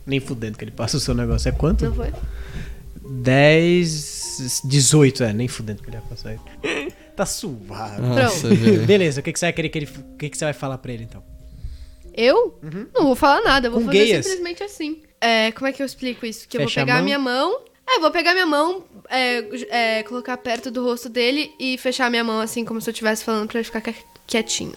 Nem 0.04 0.20
fudendo 0.20 0.58
que 0.58 0.64
ele 0.64 0.72
passa 0.72 0.98
o 0.98 1.00
seu 1.00 1.14
negócio. 1.14 1.48
É 1.48 1.52
quanto? 1.52 1.86
Não 1.86 1.94
foi? 1.94 2.12
10. 3.22 4.62
18, 4.64 5.24
é, 5.24 5.32
nem 5.32 5.48
fudendo 5.48 5.82
que 5.82 5.88
ele 5.88 5.96
vai 5.96 6.08
passar 6.10 6.28
aí. 6.28 6.38
tá 7.16 7.24
suave. 7.24 8.02
Nossa. 8.02 8.48
Beleza, 8.86 9.20
o 9.20 9.22
que, 9.22 9.32
que 9.32 9.38
você 9.38 9.46
vai 9.46 9.52
querer 9.54 9.68
que 9.70 9.78
ele. 9.78 9.86
O 9.86 10.16
que, 10.18 10.28
que 10.28 10.36
você 10.36 10.44
vai 10.44 10.52
falar 10.52 10.76
pra 10.76 10.92
ele 10.92 11.04
então? 11.04 11.22
Eu? 12.16 12.58
Não 12.94 13.04
vou 13.04 13.14
falar 13.14 13.42
nada, 13.42 13.68
eu 13.68 13.72
vou 13.72 13.80
Com 13.80 13.86
fazer 13.86 14.22
simplesmente 14.22 14.62
assim. 14.62 15.02
É, 15.20 15.52
como 15.52 15.66
é 15.66 15.72
que 15.72 15.82
eu 15.82 15.86
explico 15.86 16.24
isso? 16.24 16.48
Que 16.48 16.56
eu 16.56 16.62
vou 16.62 16.68
Fecha 16.68 16.80
pegar 16.80 16.94
a 16.94 16.96
mão? 16.96 17.04
minha 17.04 17.18
mão. 17.18 17.60
É, 17.88 17.96
eu 17.96 18.00
vou 18.00 18.10
pegar 18.10 18.32
minha 18.32 18.46
mão, 18.46 18.82
é, 19.08 19.44
é, 19.98 20.02
colocar 20.02 20.36
perto 20.38 20.70
do 20.72 20.82
rosto 20.82 21.08
dele 21.08 21.52
e 21.60 21.78
fechar 21.78 22.10
minha 22.10 22.24
mão 22.24 22.40
assim, 22.40 22.64
como 22.64 22.80
se 22.80 22.90
eu 22.90 22.92
estivesse 22.92 23.22
falando 23.24 23.46
pra 23.48 23.58
ele 23.58 23.64
ficar 23.64 23.82
quietinho. 24.26 24.72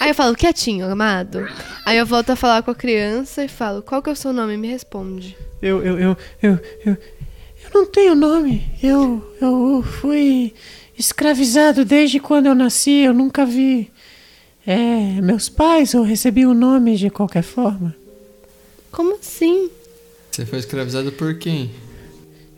Aí 0.00 0.08
eu 0.10 0.14
falo, 0.14 0.34
quietinho, 0.34 0.84
amado. 0.86 1.46
Aí 1.86 1.96
eu 1.96 2.04
volto 2.04 2.30
a 2.30 2.36
falar 2.36 2.62
com 2.62 2.70
a 2.72 2.74
criança 2.74 3.44
e 3.44 3.48
falo, 3.48 3.82
qual 3.82 4.02
que 4.02 4.10
é 4.10 4.12
o 4.12 4.16
seu 4.16 4.32
nome? 4.32 4.56
Me 4.56 4.66
responde. 4.68 5.36
Eu, 5.62 5.82
eu, 5.82 5.98
eu, 5.98 6.16
eu, 6.42 6.58
eu, 6.84 6.92
eu 6.94 7.70
não 7.72 7.86
tenho 7.86 8.14
nome. 8.16 8.68
Eu, 8.82 9.24
eu 9.40 9.82
fui 10.00 10.52
escravizado 10.98 11.84
desde 11.84 12.18
quando 12.18 12.46
eu 12.46 12.54
nasci. 12.54 12.98
Eu 13.02 13.14
nunca 13.14 13.46
vi 13.46 13.91
é, 14.66 15.20
meus 15.20 15.48
pais 15.48 15.94
ou 15.94 16.02
recebi 16.02 16.46
um 16.46 16.54
nome 16.54 16.96
de 16.96 17.10
qualquer 17.10 17.42
forma. 17.42 17.94
Como 18.90 19.16
assim? 19.16 19.70
Você 20.30 20.46
foi 20.46 20.58
escravizado 20.58 21.12
por 21.12 21.38
quem? 21.38 21.70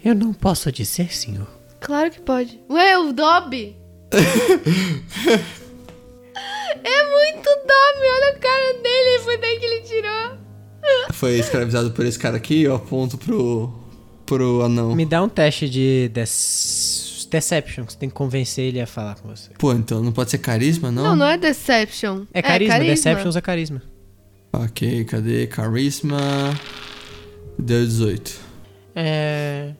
Eu 0.05 0.15
não 0.15 0.33
posso 0.33 0.71
dizer, 0.71 1.15
senhor. 1.15 1.49
Claro 1.81 2.11
que 2.11 2.21
pode. 2.21 2.61
Ué, 2.71 2.99
o 2.99 3.13
Dobby! 3.13 3.77
é 4.13 4.17
muito 7.11 7.45
Dobby, 7.45 8.07
olha 8.13 8.29
a 8.31 8.39
cara 8.39 8.73
dele, 8.83 9.19
foi 9.25 9.39
daí 9.39 9.59
que 9.59 9.65
ele 9.65 9.81
tirou. 9.83 10.39
foi 11.13 11.39
escravizado 11.39 11.91
por 11.93 12.05
esse 12.05 12.19
cara 12.19 12.37
aqui, 12.37 12.63
eu 12.63 12.75
aponto 12.75 13.17
pro, 13.17 13.73
pro 14.27 14.63
anão. 14.63 14.95
Me 14.95 15.07
dá 15.07 15.23
um 15.23 15.29
teste 15.29 15.69
de 15.69 16.09
des... 16.09 17.04
Deception, 17.35 17.85
que 17.85 17.93
você 17.93 17.99
tem 17.99 18.09
que 18.09 18.15
convencer 18.15 18.67
ele 18.67 18.81
a 18.81 18.87
falar 18.87 19.17
com 19.17 19.29
você. 19.29 19.51
Pô, 19.59 19.73
então 19.73 20.01
não 20.01 20.13
pode 20.13 20.31
ser 20.31 20.39
carisma, 20.39 20.93
não? 20.93 21.03
Não, 21.03 21.17
não 21.17 21.27
é 21.27 21.37
Deception. 21.37 22.27
É 22.33 22.41
carisma, 22.41 22.79
Deception 22.79 23.29
usa 23.29 23.43
carisma. 23.43 23.83
Ok, 24.53 25.05
cadê? 25.05 25.49
Carisma. 25.49 26.17
Deu 27.59 27.85
18. 27.85 28.41
É. 28.95 29.73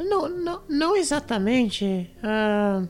Não, 0.00 0.28
não, 0.28 0.60
não 0.68 0.96
exatamente. 0.96 1.84
Uh, 1.84 2.88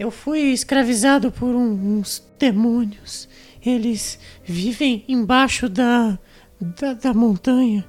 eu 0.00 0.10
fui 0.10 0.40
escravizado 0.52 1.30
por 1.30 1.54
um, 1.54 1.98
uns 1.98 2.26
demônios. 2.36 3.28
Eles 3.64 4.18
vivem 4.44 5.04
embaixo 5.06 5.68
da, 5.68 6.18
da, 6.60 6.92
da 6.94 7.14
montanha, 7.14 7.84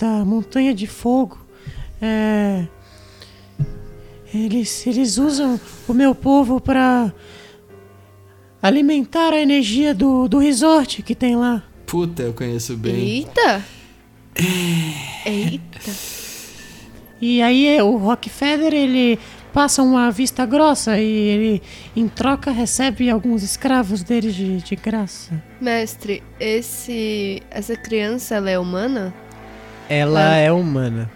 da 0.00 0.24
montanha 0.24 0.74
de 0.74 0.86
fogo. 0.86 1.46
É, 2.00 2.66
eles, 4.34 4.86
eles 4.86 5.16
usam 5.16 5.60
o 5.86 5.94
meu 5.94 6.14
povo 6.14 6.60
para 6.60 7.12
alimentar 8.60 9.32
a 9.32 9.40
energia 9.40 9.94
do, 9.94 10.26
do 10.26 10.38
resort 10.38 11.02
que 11.02 11.14
tem 11.14 11.36
lá. 11.36 11.62
Puta, 11.86 12.22
eu 12.22 12.32
conheço 12.32 12.76
bem. 12.76 12.94
Eita! 12.94 13.64
Eita! 15.24 15.90
E 17.20 17.40
aí 17.40 17.80
o 17.80 17.96
Rockefeller, 17.96 18.74
ele 18.74 19.18
passa 19.52 19.82
uma 19.82 20.10
vista 20.10 20.44
grossa 20.44 20.98
e 20.98 21.06
ele, 21.06 21.62
em 21.94 22.08
troca, 22.08 22.50
recebe 22.50 23.08
alguns 23.08 23.42
escravos 23.42 24.02
dele 24.02 24.32
de, 24.32 24.56
de 24.56 24.74
graça. 24.74 25.40
Mestre, 25.60 26.22
esse 26.40 27.40
essa 27.50 27.76
criança, 27.76 28.34
ela 28.34 28.50
é 28.50 28.58
humana? 28.58 29.14
Ela 29.88 30.34
é 30.34 30.50
humana. 30.50 31.10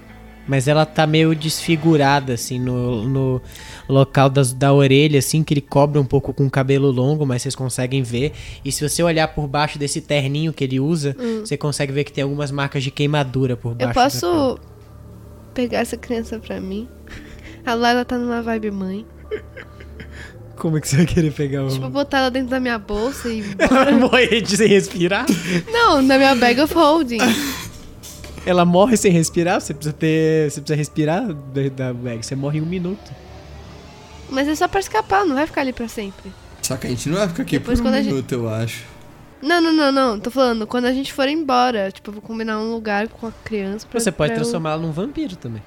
Mas 0.49 0.66
ela 0.66 0.86
tá 0.86 1.07
meio 1.07 1.34
desfigurada, 1.34 2.32
assim, 2.32 2.59
no, 2.59 3.07
no 3.07 3.42
local 3.86 4.30
das, 4.30 4.53
da 4.53 4.72
orelha, 4.72 5.18
assim, 5.18 5.44
que 5.44 5.53
ele 5.53 5.61
cobre 5.61 5.99
um 5.99 6.05
pouco 6.05 6.32
com 6.32 6.46
o 6.46 6.51
cabelo 6.51 6.90
longo, 6.90 7.26
mas 7.26 7.42
vocês 7.42 7.55
conseguem 7.55 8.03
ver. 8.03 8.32
E 8.64 8.72
se 8.72 8.88
você 8.88 9.03
olhar 9.03 9.28
por 9.28 9.46
baixo 9.46 9.78
desse 9.78 10.01
terninho 10.01 10.53
que 10.53 10.64
ele 10.64 10.80
usa, 10.80 11.14
hum. 11.20 11.40
você 11.40 11.57
consegue 11.57 11.92
ver 11.92 12.05
que 12.05 12.12
tem 12.12 12.24
algumas 12.24 12.51
marcas 12.51 12.82
de 12.82 12.90
queimadura 12.90 13.57
por 13.57 13.74
baixo. 13.74 13.90
Eu 13.90 13.94
posso 13.94 14.59
pegar 15.53 15.80
essa 15.80 15.96
criança 15.96 16.38
pra 16.38 16.61
mim? 16.61 16.88
A 17.66 17.74
Layla 17.74 18.05
tá 18.05 18.16
numa 18.16 18.40
vibe 18.40 18.70
mãe. 18.70 19.07
Como 20.57 20.76
é 20.76 20.80
que 20.80 20.88
você 20.88 20.96
vai 20.96 21.07
querer 21.07 21.32
pegar 21.32 21.64
o... 21.64 21.68
Tipo, 21.68 21.88
botar 21.88 22.18
ela 22.18 22.30
dentro 22.30 22.49
da 22.49 22.59
minha 22.59 22.78
bolsa 22.78 23.28
e... 23.28 23.44
Ela 23.59 23.92
morrer 23.92 24.40
de 24.40 24.57
sem 24.57 24.66
respirar? 24.66 25.26
Não, 25.70 26.03
na 26.03 26.16
minha 26.16 26.34
bag 26.34 26.61
of 26.61 26.74
holding. 26.74 27.18
Ela 28.49 28.64
morre 28.64 28.96
sem 28.96 29.12
respirar? 29.12 29.61
Você 29.61 29.74
precisa 29.74 29.94
ter... 29.94 30.51
Você 30.51 30.61
precisa 30.62 30.76
respirar 30.76 31.34
da 31.76 31.92
bag. 31.92 32.24
Você 32.24 32.34
morre 32.34 32.59
em 32.59 32.62
um 32.62 32.66
minuto. 32.66 33.12
Mas 34.30 34.49
é 34.49 34.55
só 34.55 34.66
pra 34.66 34.80
escapar, 34.80 35.26
não 35.26 35.34
vai 35.34 35.46
ficar 35.46 35.61
ali 35.61 35.72
pra 35.72 35.86
sempre. 35.86 36.32
Só 36.62 36.76
que 36.78 36.86
a 36.86 36.90
gente 36.90 37.09
não 37.11 37.18
vai 37.18 37.28
ficar 37.28 37.42
aqui 37.42 37.59
Depois, 37.59 37.78
por 37.78 37.88
um 37.88 37.92
minuto, 37.92 38.30
gente... 38.30 38.32
eu 38.32 38.49
acho. 38.49 38.84
Não, 39.42 39.61
não, 39.61 39.72
não, 39.72 39.92
não. 39.92 40.18
Tô 40.18 40.30
falando, 40.30 40.66
quando 40.66 40.86
a 40.86 40.92
gente 40.92 41.12
for 41.12 41.28
embora, 41.28 41.90
tipo, 41.90 42.09
eu 42.09 42.14
vou 42.14 42.22
combinar 42.22 42.59
um 42.59 42.72
lugar 42.72 43.09
com 43.09 43.26
a 43.26 43.32
criança 43.44 43.86
pra, 43.86 44.01
Você 44.01 44.11
pode 44.11 44.32
pra 44.32 44.40
transformá-la 44.40 44.82
eu... 44.82 44.86
num 44.86 44.92
vampiro 44.92 45.36
também. 45.36 45.62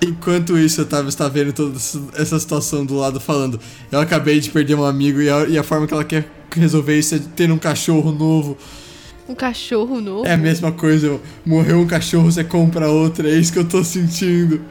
Enquanto 0.00 0.56
isso, 0.56 0.82
eu 0.82 0.86
tava, 0.86 1.08
estava 1.08 1.30
vendo 1.30 1.52
toda 1.52 1.76
essa 2.16 2.38
situação 2.38 2.86
do 2.86 2.94
lado 2.94 3.18
falando. 3.18 3.58
Eu 3.90 3.98
acabei 3.98 4.38
de 4.38 4.50
perder 4.50 4.74
um 4.74 4.84
amigo 4.84 5.20
e 5.20 5.28
a, 5.28 5.44
e 5.46 5.58
a 5.58 5.62
forma 5.62 5.86
que 5.86 5.94
ela 5.94 6.04
quer 6.04 6.30
resolver 6.54 6.98
isso 6.98 7.16
é 7.16 7.18
ter 7.34 7.50
um 7.50 7.58
cachorro 7.58 8.12
novo. 8.12 8.56
Um 9.28 9.34
cachorro 9.34 10.00
novo? 10.00 10.26
É 10.26 10.32
a 10.32 10.36
mesma 10.36 10.72
coisa. 10.72 11.20
Morreu 11.44 11.80
um 11.80 11.86
cachorro, 11.86 12.30
você 12.30 12.44
compra 12.44 12.88
outro. 12.88 13.28
É 13.28 13.32
isso 13.32 13.52
que 13.52 13.58
eu 13.58 13.68
tô 13.68 13.84
sentindo. 13.84 14.64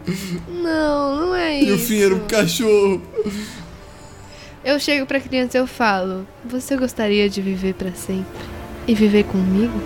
Não, 0.50 1.28
não 1.28 1.36
é 1.36 1.60
isso. 1.60 1.70
E 1.70 1.74
o 1.74 1.78
fim 1.78 2.00
era 2.00 2.16
um 2.16 2.28
cachorro. 2.28 3.02
Eu 4.66 4.80
chego 4.80 5.06
pra 5.06 5.20
criança 5.20 5.58
e 5.58 5.62
eu 5.62 5.68
falo: 5.68 6.26
Você 6.44 6.76
gostaria 6.76 7.30
de 7.30 7.42
viver 7.42 7.76
para 7.76 7.92
sempre? 7.94 8.26
E 8.88 8.96
viver 8.96 9.26
comigo? 9.26 9.80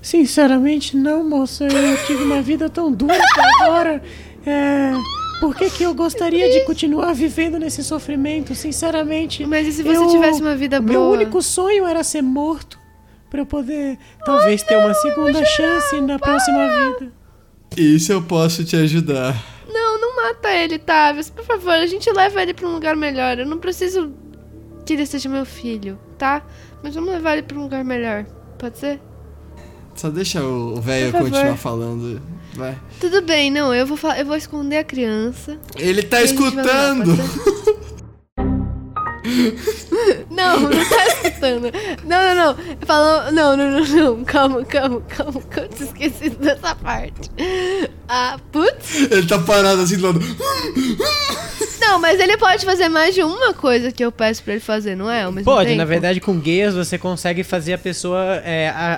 Sinceramente, 0.00 0.96
não, 0.96 1.28
moça. 1.28 1.64
Eu 1.64 2.06
tive 2.06 2.22
uma 2.22 2.40
vida 2.40 2.68
tão 2.68 2.90
dura 2.92 3.16
até 3.16 3.64
agora. 3.64 4.02
É. 4.46 4.92
Por 5.40 5.54
que, 5.54 5.70
que 5.70 5.84
eu 5.84 5.94
gostaria 5.94 6.50
de 6.50 6.64
continuar 6.64 7.12
vivendo 7.12 7.58
nesse 7.58 7.84
sofrimento? 7.84 8.54
Sinceramente. 8.54 9.46
Mas 9.46 9.66
e 9.66 9.72
se 9.72 9.82
você 9.82 9.96
eu, 9.96 10.08
tivesse 10.08 10.40
uma 10.40 10.56
vida 10.56 10.80
boa? 10.80 10.92
Meu 10.92 11.02
único 11.10 11.40
sonho 11.42 11.86
era 11.86 12.02
ser 12.02 12.22
morto. 12.22 12.78
Pra 13.30 13.40
eu 13.40 13.46
poder, 13.46 13.98
talvez, 14.24 14.62
ter 14.62 14.76
uma 14.76 14.94
segunda 14.94 15.44
chance 15.44 16.00
na 16.00 16.18
próxima 16.18 16.66
vida. 16.68 17.12
Isso 17.76 18.10
eu 18.10 18.22
posso 18.22 18.64
te 18.64 18.74
ajudar. 18.74 19.36
Não, 19.70 20.00
não 20.00 20.16
mata 20.16 20.50
ele, 20.50 20.78
Tavius. 20.78 21.28
Por 21.28 21.44
favor, 21.44 21.74
a 21.74 21.86
gente 21.86 22.10
leva 22.10 22.42
ele 22.42 22.54
pra 22.54 22.66
um 22.66 22.72
lugar 22.72 22.96
melhor. 22.96 23.38
Eu 23.38 23.46
não 23.46 23.58
preciso 23.58 24.12
que 24.84 24.94
ele 24.94 25.04
seja 25.04 25.28
meu 25.28 25.44
filho, 25.44 25.98
tá? 26.16 26.42
Mas 26.82 26.94
vamos 26.94 27.10
levar 27.10 27.34
ele 27.34 27.42
pra 27.42 27.58
um 27.58 27.62
lugar 27.62 27.84
melhor. 27.84 28.24
Pode 28.58 28.78
ser? 28.78 29.00
Só 29.98 30.08
deixa 30.10 30.40
o 30.42 30.80
velho 30.80 31.10
continuar 31.12 31.56
falando. 31.56 32.22
Vai. 32.54 32.78
Tudo 33.00 33.20
bem, 33.20 33.50
não, 33.50 33.74
eu 33.74 33.84
vou 33.84 33.98
eu 34.12 34.24
vou 34.24 34.36
esconder 34.36 34.78
a 34.78 34.84
criança. 34.84 35.58
Ele 35.76 36.04
tá 36.04 36.22
escutando! 36.22 37.16
não, 40.30 40.60
não 40.60 40.70
tá 40.70 41.06
escutando. 41.08 41.72
Não, 42.04 42.34
não, 42.34 42.34
não. 42.34 42.56
Falou. 42.86 43.32
Não, 43.32 43.56
não, 43.56 43.70
não, 43.72 43.84
não. 43.84 44.24
Calma, 44.24 44.64
calma, 44.64 45.00
calma. 45.00 45.40
Que 45.42 45.60
eu 45.60 45.68
tinha 45.68 45.88
esquecido 45.88 46.36
dessa 46.36 46.76
parte. 46.76 47.28
Ah, 48.08 48.38
putz. 48.52 49.10
Ele 49.10 49.26
tá 49.26 49.40
parado 49.40 49.82
assim 49.82 49.96
do 49.96 50.06
lado. 50.06 50.20
Não, 51.80 51.98
mas 52.00 52.20
ele 52.20 52.36
pode 52.36 52.64
fazer 52.64 52.88
mais 52.88 53.14
de 53.14 53.22
uma 53.22 53.54
coisa 53.54 53.90
que 53.92 54.04
eu 54.04 54.10
peço 54.10 54.42
pra 54.42 54.54
ele 54.54 54.60
fazer, 54.60 54.96
não 54.96 55.10
é? 55.10 55.24
pode, 55.42 55.68
tempo? 55.68 55.78
na 55.78 55.84
verdade, 55.84 56.20
com 56.20 56.38
guias 56.38 56.74
você 56.74 56.98
consegue 56.98 57.42
fazer 57.42 57.74
a 57.74 57.78
pessoa 57.78 58.18
é, 58.44 58.68
a, 58.70 58.94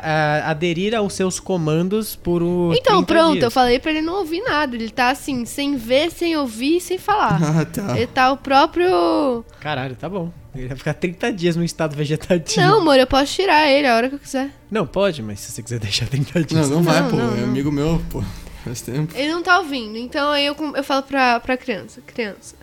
a, 0.47 0.51
aderir 0.51 0.95
aos 0.95 1.13
seus 1.13 1.39
comandos 1.39 2.17
por 2.17 2.43
um. 2.43 2.73
Então, 2.73 3.03
pronto, 3.05 3.33
dias. 3.33 3.45
eu 3.45 3.51
falei 3.51 3.79
pra 3.79 3.91
ele 3.91 4.03
não 4.03 4.21
ouvir 4.21 4.43
nada. 4.43 4.75
Ele 4.75 4.91
tá 4.91 5.11
assim, 5.11 5.45
sem 5.45 5.77
ver, 5.77 6.11
sem 6.11 6.37
ouvir, 6.37 6.81
sem 6.81 6.99
falar. 6.99 7.41
Ah, 7.51 7.65
tá. 7.65 7.97
Ele 7.97 8.07
tá 8.07 8.31
o 8.31 8.37
próprio. 8.37 9.45
Caralho, 9.61 9.97
tá 9.97 10.09
bom. 10.09 10.31
Ele 10.55 10.69
vai 10.69 10.77
ficar 10.77 10.95
30 10.95 11.33
dias 11.33 11.57
no 11.57 11.65
estado 11.65 11.97
vegetativo. 11.97 12.65
Não, 12.65 12.81
amor, 12.81 12.99
eu 12.99 13.07
posso 13.07 13.33
tirar 13.35 13.69
ele 13.69 13.87
a 13.87 13.97
hora 13.97 14.09
que 14.09 14.15
eu 14.15 14.19
quiser. 14.19 14.51
Não, 14.71 14.87
pode, 14.87 15.23
mas 15.23 15.41
se 15.41 15.53
você 15.53 15.63
quiser 15.63 15.79
deixar 15.81 16.07
30 16.07 16.45
dias. 16.45 16.69
Não, 16.69 16.77
não 16.77 16.83
vai, 16.83 17.01
não, 17.01 17.11
pô. 17.11 17.17
Não, 17.17 17.37
é 17.37 17.43
amigo 17.43 17.73
meu, 17.73 18.01
pô. 18.09 18.23
Faz 18.65 18.83
tempo. 18.83 19.15
Ele 19.17 19.33
não 19.33 19.43
tá 19.43 19.59
ouvindo, 19.59 19.97
então 19.97 20.31
aí 20.31 20.45
eu, 20.45 20.57
eu 20.77 20.85
falo 20.85 21.03
pra, 21.03 21.41
pra 21.41 21.57
criança: 21.57 22.03
criança, 22.07 22.57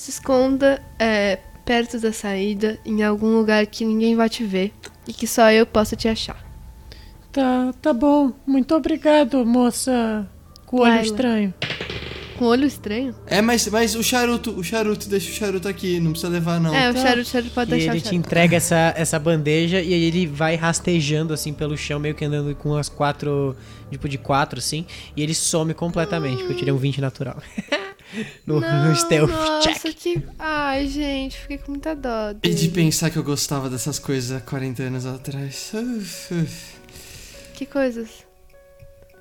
se 0.00 0.10
esconda 0.10 0.80
é, 0.98 1.38
perto 1.64 1.98
da 1.98 2.12
saída, 2.12 2.78
em 2.84 3.02
algum 3.02 3.36
lugar 3.36 3.66
que 3.66 3.84
ninguém 3.84 4.14
vai 4.14 4.28
te 4.28 4.44
ver 4.44 4.72
e 5.06 5.12
que 5.12 5.26
só 5.26 5.50
eu 5.50 5.66
possa 5.66 5.96
te 5.96 6.08
achar. 6.08 6.42
Tá, 7.32 7.74
tá 7.82 7.92
bom. 7.92 8.32
Muito 8.46 8.74
obrigado, 8.74 9.44
moça. 9.44 10.26
Com 10.64 10.80
olho 10.80 11.00
estranho. 11.00 11.54
Com 12.38 12.44
olho 12.44 12.64
estranho? 12.64 13.14
É, 13.26 13.42
mas, 13.42 13.66
mas 13.66 13.96
o 13.96 14.02
charuto, 14.02 14.52
o 14.52 14.62
charuto, 14.62 15.08
deixa 15.08 15.30
o 15.30 15.34
charuto 15.34 15.66
aqui, 15.66 15.98
não 15.98 16.12
precisa 16.12 16.30
levar 16.30 16.60
não. 16.60 16.72
É, 16.72 16.90
o 16.90 16.94
tá. 16.94 17.02
charuto, 17.02 17.22
o 17.22 17.30
charuto 17.30 17.54
pode 17.54 17.70
e 17.70 17.74
deixar. 17.74 17.92
ele 17.92 18.00
te 18.00 18.14
entrega 18.14 18.56
essa, 18.56 18.94
essa 18.96 19.18
bandeja 19.18 19.80
e 19.82 19.92
aí 19.92 20.04
ele 20.04 20.26
vai 20.26 20.54
rastejando 20.54 21.34
assim 21.34 21.52
pelo 21.52 21.76
chão, 21.76 21.98
meio 21.98 22.14
que 22.14 22.24
andando 22.24 22.54
com 22.54 22.76
as 22.76 22.88
quatro, 22.88 23.56
tipo 23.90 24.08
de 24.08 24.16
quatro 24.16 24.60
assim, 24.60 24.86
e 25.16 25.22
ele 25.22 25.34
some 25.34 25.74
completamente, 25.74 26.36
hum. 26.36 26.46
porque 26.46 26.52
eu 26.52 26.58
tirei 26.58 26.72
um 26.72 26.78
20 26.78 27.00
natural. 27.00 27.42
no, 28.46 28.60
não, 28.60 28.88
no 28.88 28.96
stealth 28.96 29.30
nossa, 29.30 29.72
check. 29.72 29.94
Que... 29.94 30.22
Ai, 30.38 30.88
gente, 30.88 31.38
fiquei 31.38 31.58
com 31.58 31.72
muita 31.72 31.94
dó. 31.94 32.32
Dele. 32.32 32.54
E 32.54 32.58
de 32.58 32.68
pensar 32.68 33.10
que 33.10 33.16
eu 33.16 33.24
gostava 33.24 33.68
dessas 33.68 33.98
coisas 33.98 34.36
há 34.36 34.40
40 34.40 34.82
anos 34.82 35.06
atrás. 35.06 35.72
Que 37.54 37.66
coisas? 37.66 38.08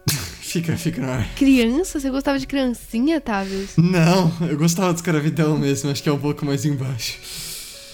fica, 0.40 0.78
fica 0.78 1.02
no 1.02 1.12
ar. 1.12 1.28
Criança? 1.36 2.00
Você 2.00 2.10
gostava 2.10 2.40
de 2.40 2.48
criancinha, 2.48 3.20
Tavius? 3.20 3.72
Não, 3.78 4.32
eu 4.48 4.58
gostava 4.58 4.94
de 4.94 5.00
escravidão 5.00 5.58
mesmo, 5.58 5.90
acho 5.90 6.02
que 6.02 6.10
é 6.10 6.14
um 6.14 6.20
pouco 6.20 6.46
mais 6.46 6.66
embaixo. 6.66 7.20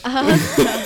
Ah, 0.04 0.24
tá. 0.56 0.84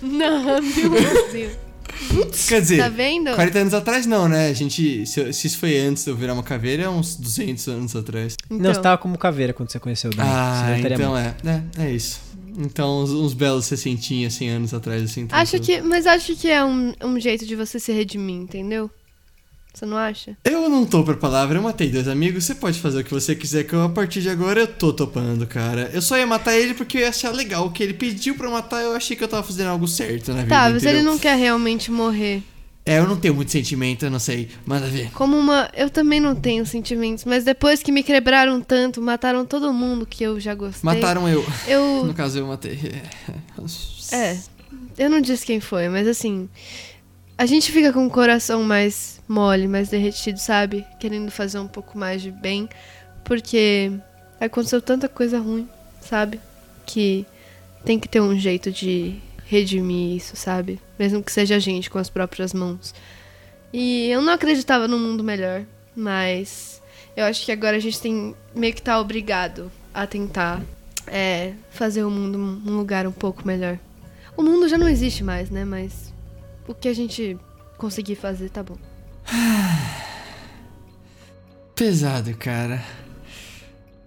Não, 0.02 0.60
meu 0.60 0.90
Deus. 1.32 1.65
Putz, 2.08 2.48
Quer 2.48 2.60
dizer, 2.60 2.78
tá 2.78 2.88
vendo? 2.88 3.34
40 3.34 3.58
anos 3.58 3.74
atrás 3.74 4.06
não, 4.06 4.28
né? 4.28 4.48
A 4.48 4.52
gente. 4.52 5.06
Se, 5.06 5.32
se, 5.32 5.46
isso 5.46 5.58
foi 5.58 5.78
antes 5.78 6.04
de 6.04 6.10
eu 6.10 6.16
virar 6.16 6.34
uma 6.34 6.42
caveira, 6.42 6.84
é 6.84 6.88
uns 6.88 7.16
200 7.16 7.68
anos 7.68 7.96
atrás. 7.96 8.36
Então. 8.46 8.58
Não, 8.58 8.74
você 8.74 8.80
tava 8.80 8.98
como 8.98 9.16
caveira 9.18 9.52
quando 9.52 9.70
você 9.70 9.78
conheceu 9.78 10.10
o 10.10 10.14
Dan. 10.14 10.22
Ah, 10.24 10.76
então 10.78 11.16
é, 11.16 11.34
é. 11.44 11.84
É 11.84 11.90
isso. 11.90 12.20
Então, 12.58 13.02
uns, 13.02 13.10
uns 13.10 13.34
belos 13.34 13.66
60, 13.66 14.30
100 14.30 14.48
anos 14.48 14.74
atrás, 14.74 15.02
assim. 15.02 15.28
Acho 15.30 15.60
que, 15.60 15.80
mas 15.82 16.06
acho 16.06 16.34
que 16.34 16.48
é 16.48 16.64
um, 16.64 16.94
um 17.04 17.20
jeito 17.20 17.44
de 17.44 17.54
você 17.54 17.78
se 17.78 17.92
redimir, 17.92 18.36
entendeu? 18.36 18.90
Você 19.76 19.84
não 19.84 19.98
acha? 19.98 20.34
Eu 20.42 20.70
não 20.70 20.86
tô 20.86 21.04
pra 21.04 21.12
palavra, 21.12 21.58
eu 21.58 21.62
matei 21.62 21.90
dois 21.90 22.08
amigos. 22.08 22.44
Você 22.44 22.54
pode 22.54 22.80
fazer 22.80 23.00
o 23.00 23.04
que 23.04 23.10
você 23.12 23.34
quiser, 23.34 23.64
que 23.64 23.74
eu, 23.74 23.82
a 23.82 23.90
partir 23.90 24.22
de 24.22 24.30
agora 24.30 24.60
eu 24.60 24.66
tô 24.66 24.90
topando, 24.90 25.46
cara. 25.46 25.90
Eu 25.92 26.00
só 26.00 26.16
ia 26.16 26.26
matar 26.26 26.56
ele 26.56 26.72
porque 26.72 26.96
eu 26.96 27.02
ia 27.02 27.10
achar 27.10 27.30
legal. 27.30 27.66
O 27.66 27.70
que 27.70 27.82
ele 27.82 27.92
pediu 27.92 28.34
pra 28.36 28.48
matar, 28.48 28.82
eu 28.82 28.96
achei 28.96 29.14
que 29.14 29.22
eu 29.22 29.28
tava 29.28 29.42
fazendo 29.42 29.68
algo 29.68 29.86
certo 29.86 30.28
na 30.32 30.44
vida. 30.44 30.48
Tá, 30.48 30.70
mas 30.70 30.82
ele 30.82 31.02
não 31.02 31.18
quer 31.18 31.36
realmente 31.36 31.90
morrer. 31.90 32.42
É, 32.86 33.00
eu 33.00 33.06
não 33.06 33.18
tenho 33.18 33.34
muito 33.34 33.52
sentimento, 33.52 34.06
eu 34.06 34.10
não 34.10 34.18
sei. 34.18 34.48
Manda 34.64 34.86
ver. 34.86 35.10
Como 35.12 35.36
uma. 35.36 35.70
Eu 35.76 35.90
também 35.90 36.20
não 36.20 36.34
tenho 36.34 36.64
sentimentos, 36.64 37.26
mas 37.26 37.44
depois 37.44 37.82
que 37.82 37.92
me 37.92 38.02
quebraram 38.02 38.62
tanto, 38.62 39.02
mataram 39.02 39.44
todo 39.44 39.74
mundo 39.74 40.06
que 40.06 40.24
eu 40.24 40.40
já 40.40 40.54
gostei. 40.54 40.80
Mataram 40.84 41.28
eu. 41.28 41.44
Eu. 41.68 42.02
No 42.06 42.14
caso, 42.14 42.38
eu 42.38 42.46
matei. 42.46 42.80
É. 44.10 44.38
Eu 44.96 45.10
não 45.10 45.20
disse 45.20 45.44
quem 45.44 45.60
foi, 45.60 45.90
mas 45.90 46.08
assim. 46.08 46.48
A 47.38 47.44
gente 47.44 47.70
fica 47.70 47.92
com 47.92 48.06
o 48.06 48.10
coração 48.10 48.62
mais 48.62 49.20
mole, 49.28 49.68
mais 49.68 49.90
derretido, 49.90 50.38
sabe? 50.38 50.86
Querendo 50.98 51.30
fazer 51.30 51.58
um 51.58 51.68
pouco 51.68 51.98
mais 51.98 52.22
de 52.22 52.30
bem. 52.30 52.66
Porque 53.22 53.92
aconteceu 54.40 54.80
tanta 54.80 55.06
coisa 55.06 55.38
ruim, 55.38 55.68
sabe? 56.00 56.40
Que 56.86 57.26
tem 57.84 58.00
que 58.00 58.08
ter 58.08 58.22
um 58.22 58.38
jeito 58.38 58.72
de 58.72 59.20
redimir 59.44 60.16
isso, 60.16 60.34
sabe? 60.34 60.80
Mesmo 60.98 61.22
que 61.22 61.30
seja 61.30 61.56
a 61.56 61.58
gente 61.58 61.90
com 61.90 61.98
as 61.98 62.08
próprias 62.08 62.54
mãos. 62.54 62.94
E 63.70 64.08
eu 64.08 64.22
não 64.22 64.32
acreditava 64.32 64.88
num 64.88 64.98
mundo 64.98 65.22
melhor, 65.22 65.62
mas 65.94 66.80
eu 67.14 67.24
acho 67.24 67.44
que 67.44 67.52
agora 67.52 67.76
a 67.76 67.80
gente 67.80 68.00
tem 68.00 68.34
meio 68.54 68.72
que 68.72 68.80
tá 68.80 68.98
obrigado 68.98 69.70
a 69.92 70.06
tentar 70.06 70.62
é, 71.06 71.52
fazer 71.70 72.02
o 72.02 72.10
mundo 72.10 72.38
um 72.38 72.78
lugar 72.78 73.06
um 73.06 73.12
pouco 73.12 73.46
melhor. 73.46 73.78
O 74.34 74.42
mundo 74.42 74.68
já 74.68 74.78
não 74.78 74.88
existe 74.88 75.22
mais, 75.22 75.50
né? 75.50 75.64
Mas 75.66 76.15
o 76.68 76.74
que 76.74 76.88
a 76.88 76.94
gente 76.94 77.38
conseguir 77.76 78.16
fazer 78.16 78.50
tá 78.50 78.62
bom. 78.62 78.76
Pesado, 81.74 82.34
cara. 82.36 82.82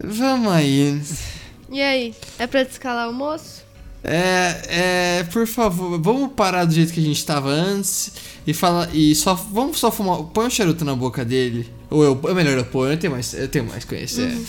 Vamos 0.03 0.51
aí. 0.51 1.01
E 1.72 1.82
aí, 1.82 2.16
é 2.38 2.47
pra 2.47 2.64
descalar 2.64 3.10
o 3.10 3.14
moço? 3.14 3.64
É, 4.03 5.20
é, 5.20 5.24
por 5.26 5.45
favor, 5.45 5.99
vamos 6.01 6.32
parar 6.34 6.64
do 6.64 6.74
jeito 6.74 6.93
que 6.93 7.01
a 7.01 7.03
gente 7.03 7.24
tava 7.26 7.49
antes 7.49 8.14
e 8.47 8.53
falar 8.53 8.95
e 8.95 9.14
só 9.14 9.34
vamos 9.34 9.78
só 9.78 9.91
fumar, 9.91 10.24
põe 10.24 10.47
um 10.47 10.49
charuto 10.49 10.86
na 10.86 10.95
boca 10.95 11.26
dele. 11.26 11.70
Ou 11.89 12.03
eu, 12.03 12.22
é 12.30 12.34
melhor 12.34 12.57
eu 12.57 12.66
pôr, 12.66 12.91
eu 12.91 12.97
tenho 12.97 13.12
mais, 13.12 13.34
eu 13.34 13.47
tenho 13.47 13.66
mais 13.66 13.84
conhecer. 13.84 14.30
Uhum. 14.30 14.45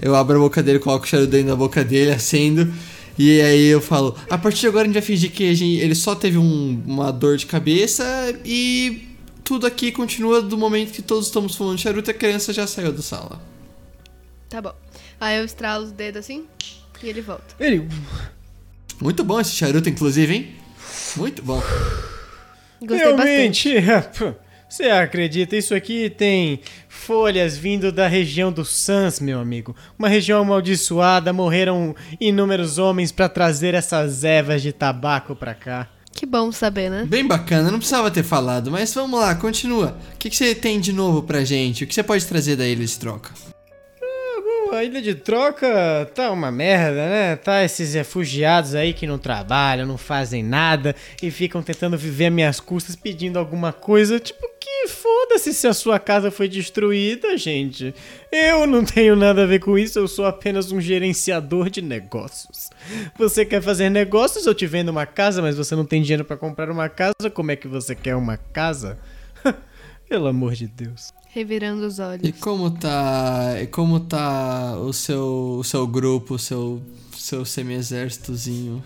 Eu 0.00 0.14
abro 0.14 0.36
a 0.36 0.40
boca 0.40 0.62
dele, 0.62 0.78
coloco 0.78 1.04
o 1.04 1.08
charuto 1.08 1.30
dentro 1.30 1.48
da 1.48 1.56
boca 1.56 1.84
dele, 1.84 2.12
acendo 2.12 2.72
e 3.18 3.40
aí 3.40 3.66
eu 3.66 3.80
falo, 3.80 4.16
a 4.30 4.38
partir 4.38 4.60
de 4.60 4.66
agora 4.68 4.84
a 4.84 4.86
gente 4.86 4.94
vai 4.94 5.02
fingir 5.02 5.30
que 5.30 5.54
gente, 5.54 5.80
ele 5.80 5.94
só 5.94 6.14
teve 6.14 6.38
um, 6.38 6.82
uma 6.86 7.10
dor 7.12 7.36
de 7.36 7.46
cabeça 7.46 8.04
e 8.44 9.08
tudo 9.44 9.66
aqui 9.66 9.92
continua 9.92 10.40
do 10.40 10.56
momento 10.56 10.92
que 10.92 11.02
todos 11.02 11.26
estamos 11.26 11.54
fumando 11.54 11.78
charuto 11.78 12.10
e 12.10 12.12
a 12.12 12.14
criança 12.14 12.52
já 12.52 12.66
saiu 12.66 12.92
da 12.92 13.02
sala. 13.02 13.40
Tá 14.48 14.60
bom. 14.60 14.74
Aí 15.20 15.38
eu 15.38 15.44
estralo 15.44 15.84
os 15.84 15.92
dedos 15.92 16.20
assim 16.20 16.44
e 17.02 17.08
ele 17.08 17.20
volta. 17.20 17.54
Ele 17.58 17.88
muito 19.00 19.24
bom 19.24 19.40
esse 19.40 19.50
charuto, 19.50 19.88
inclusive, 19.88 20.32
hein? 20.32 20.54
Muito 21.16 21.42
bom. 21.42 21.60
Gostei 22.80 22.98
Realmente, 22.98 23.80
bastante. 23.80 24.36
Você 24.72 24.84
acredita? 24.84 25.54
Isso 25.54 25.74
aqui 25.74 26.08
tem 26.08 26.60
folhas 26.88 27.58
vindo 27.58 27.92
da 27.92 28.08
região 28.08 28.50
do 28.50 28.64
Sans, 28.64 29.20
meu 29.20 29.38
amigo. 29.38 29.76
Uma 29.98 30.08
região 30.08 30.40
amaldiçoada, 30.40 31.30
morreram 31.30 31.94
inúmeros 32.18 32.78
homens 32.78 33.12
para 33.12 33.28
trazer 33.28 33.74
essas 33.74 34.24
ervas 34.24 34.62
de 34.62 34.72
tabaco 34.72 35.36
pra 35.36 35.54
cá. 35.54 35.88
Que 36.10 36.24
bom 36.24 36.50
saber, 36.50 36.88
né? 36.88 37.04
Bem 37.06 37.26
bacana, 37.26 37.70
não 37.70 37.78
precisava 37.78 38.10
ter 38.10 38.22
falado, 38.22 38.70
mas 38.70 38.94
vamos 38.94 39.20
lá, 39.20 39.34
continua. 39.34 39.98
O 40.14 40.16
que, 40.16 40.30
que 40.30 40.36
você 40.36 40.54
tem 40.54 40.80
de 40.80 40.90
novo 40.90 41.22
pra 41.22 41.44
gente? 41.44 41.84
O 41.84 41.86
que 41.86 41.94
você 41.94 42.02
pode 42.02 42.24
trazer 42.24 42.56
da 42.56 42.66
ilha 42.66 42.86
de 42.86 42.98
troca? 42.98 43.30
A 44.74 44.84
ilha 44.84 45.02
de 45.02 45.14
troca 45.14 46.10
tá 46.14 46.30
uma 46.30 46.50
merda, 46.50 47.06
né? 47.08 47.36
Tá 47.36 47.62
esses 47.62 47.94
refugiados 47.94 48.74
aí 48.74 48.92
que 48.92 49.06
não 49.06 49.18
trabalham, 49.18 49.86
não 49.86 49.98
fazem 49.98 50.42
nada 50.42 50.96
e 51.22 51.30
ficam 51.30 51.62
tentando 51.62 51.96
viver 51.98 52.26
a 52.26 52.30
minhas 52.30 52.58
custas 52.58 52.96
pedindo 52.96 53.38
alguma 53.38 53.72
coisa. 53.72 54.18
Tipo, 54.18 54.48
que 54.58 54.88
foda-se 54.88 55.52
se 55.52 55.66
a 55.66 55.74
sua 55.74 55.98
casa 55.98 56.30
foi 56.30 56.48
destruída, 56.48 57.36
gente. 57.36 57.94
Eu 58.30 58.66
não 58.66 58.84
tenho 58.84 59.14
nada 59.14 59.42
a 59.42 59.46
ver 59.46 59.60
com 59.60 59.78
isso, 59.78 59.98
eu 59.98 60.08
sou 60.08 60.24
apenas 60.24 60.72
um 60.72 60.80
gerenciador 60.80 61.68
de 61.68 61.82
negócios. 61.82 62.70
Você 63.18 63.44
quer 63.44 63.60
fazer 63.60 63.90
negócios? 63.90 64.46
Eu 64.46 64.54
te 64.54 64.66
vendo 64.66 64.88
uma 64.88 65.04
casa, 65.04 65.42
mas 65.42 65.56
você 65.56 65.76
não 65.76 65.84
tem 65.84 66.00
dinheiro 66.00 66.24
para 66.24 66.36
comprar 66.36 66.70
uma 66.70 66.88
casa. 66.88 67.30
Como 67.32 67.50
é 67.50 67.56
que 67.56 67.68
você 67.68 67.94
quer 67.94 68.16
uma 68.16 68.36
casa? 68.36 68.98
Pelo 70.08 70.28
amor 70.28 70.54
de 70.54 70.66
Deus 70.66 71.12
revirando 71.32 71.86
os 71.86 71.98
olhos. 71.98 72.28
E 72.28 72.32
como 72.32 72.70
tá, 72.70 73.56
e 73.60 73.66
como 73.66 74.00
tá 74.00 74.76
o 74.78 74.92
seu, 74.92 75.56
o 75.58 75.64
seu 75.64 75.86
grupo, 75.86 76.34
o 76.34 76.38
seu, 76.38 76.80
seu 77.16 77.44
semi-exércitozinho? 77.44 78.82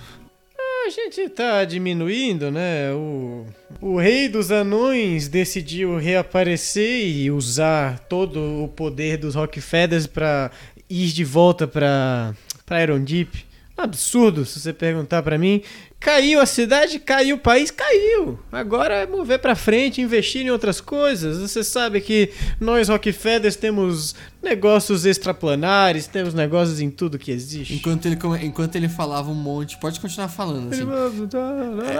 A 0.87 0.89
gente 0.89 1.29
tá 1.31 1.65
diminuindo, 1.65 2.49
né? 2.49 2.93
O, 2.93 3.45
o 3.81 3.99
rei 3.99 4.29
dos 4.29 4.53
anões 4.53 5.27
decidiu 5.27 5.99
reaparecer 5.99 7.09
e 7.09 7.29
usar 7.29 7.99
todo 8.09 8.63
o 8.63 8.69
poder 8.69 9.17
dos 9.17 9.35
Rockefellers 9.35 10.07
para 10.07 10.53
ir 10.89 11.09
de 11.09 11.25
volta 11.25 11.67
para 11.67 12.33
para 12.65 12.83
Iron 12.83 13.03
Deep. 13.03 13.45
Absurdo, 13.77 14.47
se 14.47 14.59
você 14.59 14.73
perguntar 14.73 15.23
para 15.23 15.37
mim. 15.37 15.63
Caiu 16.01 16.41
a 16.41 16.47
cidade, 16.47 16.99
caiu 16.99 17.37
o 17.37 17.41
país, 17.41 17.71
caiu. 17.71 18.39
Agora 18.51 18.95
é 18.95 19.07
mover 19.07 19.39
para 19.39 19.55
frente, 19.55 20.01
investir 20.01 20.47
em 20.47 20.51
outras 20.51 20.81
coisas. 20.81 21.39
Você 21.39 21.63
sabe 21.63 22.01
que 22.01 22.31
nós 22.59 22.89
Rockefellers 22.89 23.57
temos 23.57 24.15
negócios 24.43 25.05
extraplanares, 25.05 26.07
temos 26.07 26.35
negócios 26.35 26.81
em 26.81 26.91
tudo 26.91 27.19
que 27.19 27.31
existe. 27.31 27.75
Enquanto 27.75 28.07
ele, 28.07 28.19
enquanto 28.43 28.77
ele 28.77 28.89
falava 28.89 29.31
um 29.31 29.35
monte, 29.35 29.79
pode 29.79 29.99
continuar 30.01 30.29
falando 30.29 30.73
assim. 30.73 30.87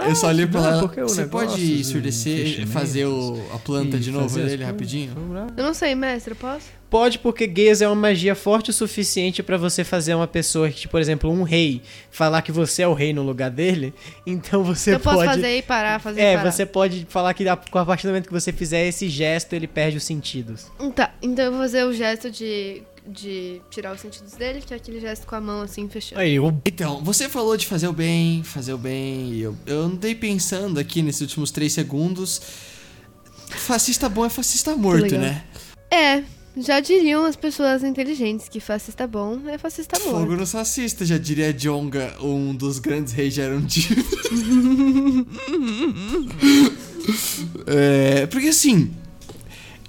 eu 0.07 0.15
só 0.15 0.27
olhei 0.27 0.47
pra 0.47 0.61
lá. 0.61 0.81
Você 1.03 1.25
pode 1.25 1.83
surdecer, 1.83 2.65
fazer 2.67 3.05
o, 3.05 3.41
a 3.53 3.57
planta 3.57 3.97
de 3.99 4.11
novo 4.11 4.33
dele 4.37 4.63
rapidinho? 4.63 5.13
Eu 5.55 5.63
não 5.63 5.73
sei, 5.73 5.95
mestre, 5.95 6.33
posso? 6.35 6.77
Pode, 6.89 7.19
porque 7.19 7.45
gaze 7.45 7.83
é 7.83 7.87
uma 7.87 7.95
magia 7.95 8.33
forte 8.33 8.69
o 8.69 8.73
suficiente 8.73 9.43
para 9.43 9.57
você 9.57 9.83
fazer 9.83 10.13
uma 10.13 10.27
pessoa 10.27 10.69
que, 10.69 10.87
por 10.87 11.01
exemplo, 11.01 11.29
um 11.29 11.43
rei, 11.43 11.81
falar 12.09 12.41
que 12.41 12.49
você 12.51 12.81
é 12.81 12.87
o 12.87 12.93
rei 12.93 13.11
no 13.13 13.23
lugar 13.23 13.49
dele. 13.51 13.93
Então 14.25 14.63
você 14.63 14.93
eu 14.93 14.99
pode. 14.99 15.19
Eu 15.19 15.25
posso 15.25 15.35
fazer 15.35 15.57
e 15.57 15.61
parar, 15.61 15.99
fazer 15.99 16.21
É, 16.21 16.33
e 16.33 16.37
parar. 16.37 16.51
você 16.51 16.65
pode 16.65 17.07
falar 17.09 17.33
que 17.33 17.47
a 17.47 17.55
partir 17.55 18.03
do 18.05 18.09
momento 18.09 18.27
que 18.27 18.33
você 18.33 18.51
fizer 18.51 18.85
esse 18.85 19.07
gesto, 19.07 19.53
ele 19.53 19.67
perde 19.67 19.97
os 19.97 20.03
sentidos. 20.03 20.69
Tá, 20.93 21.13
então 21.21 21.45
eu 21.45 21.51
vou 21.51 21.61
fazer 21.61 21.85
o 21.85 21.93
gesto 21.93 22.29
de 22.29 22.36
de 22.43 23.61
tirar 23.69 23.93
os 23.93 24.01
sentidos 24.01 24.33
dele, 24.33 24.61
que 24.61 24.73
é 24.73 24.77
aquele 24.77 24.99
gesto 24.99 25.25
com 25.25 25.35
a 25.35 25.41
mão 25.41 25.61
assim 25.61 25.87
fechando. 25.87 26.21
Aí, 26.21 26.35
eu... 26.35 26.61
Então, 26.65 27.03
você 27.03 27.29
falou 27.29 27.55
de 27.55 27.65
fazer 27.65 27.87
o 27.87 27.93
bem, 27.93 28.43
fazer 28.43 28.73
o 28.73 28.77
bem, 28.77 29.33
e 29.33 29.41
eu, 29.41 29.55
eu 29.65 29.83
andei 29.83 30.13
pensando 30.13 30.79
aqui 30.79 31.01
nesses 31.01 31.21
últimos 31.21 31.51
três 31.51 31.73
segundos. 31.73 32.41
Fascista 33.49 34.09
bom 34.09 34.25
é 34.25 34.29
fascista 34.29 34.75
morto, 34.75 35.17
né? 35.17 35.45
É, 35.89 36.23
já 36.57 36.79
diriam 36.79 37.23
as 37.23 37.35
pessoas 37.35 37.83
inteligentes 37.83 38.49
que 38.49 38.59
fascista 38.59 39.07
bom 39.07 39.39
é 39.47 39.57
fascista 39.57 39.97
morto. 39.99 40.19
Fogo 40.19 40.35
nos 40.35 40.51
fascistas, 40.51 41.07
já 41.07 41.17
diria 41.17 41.53
Jonga, 41.53 42.15
um 42.21 42.53
dos 42.53 42.79
grandes 42.79 43.13
reis 43.13 43.33
de 43.33 43.41
Arundhil. 43.41 43.95
é, 47.67 48.25
porque 48.25 48.47
assim, 48.47 48.91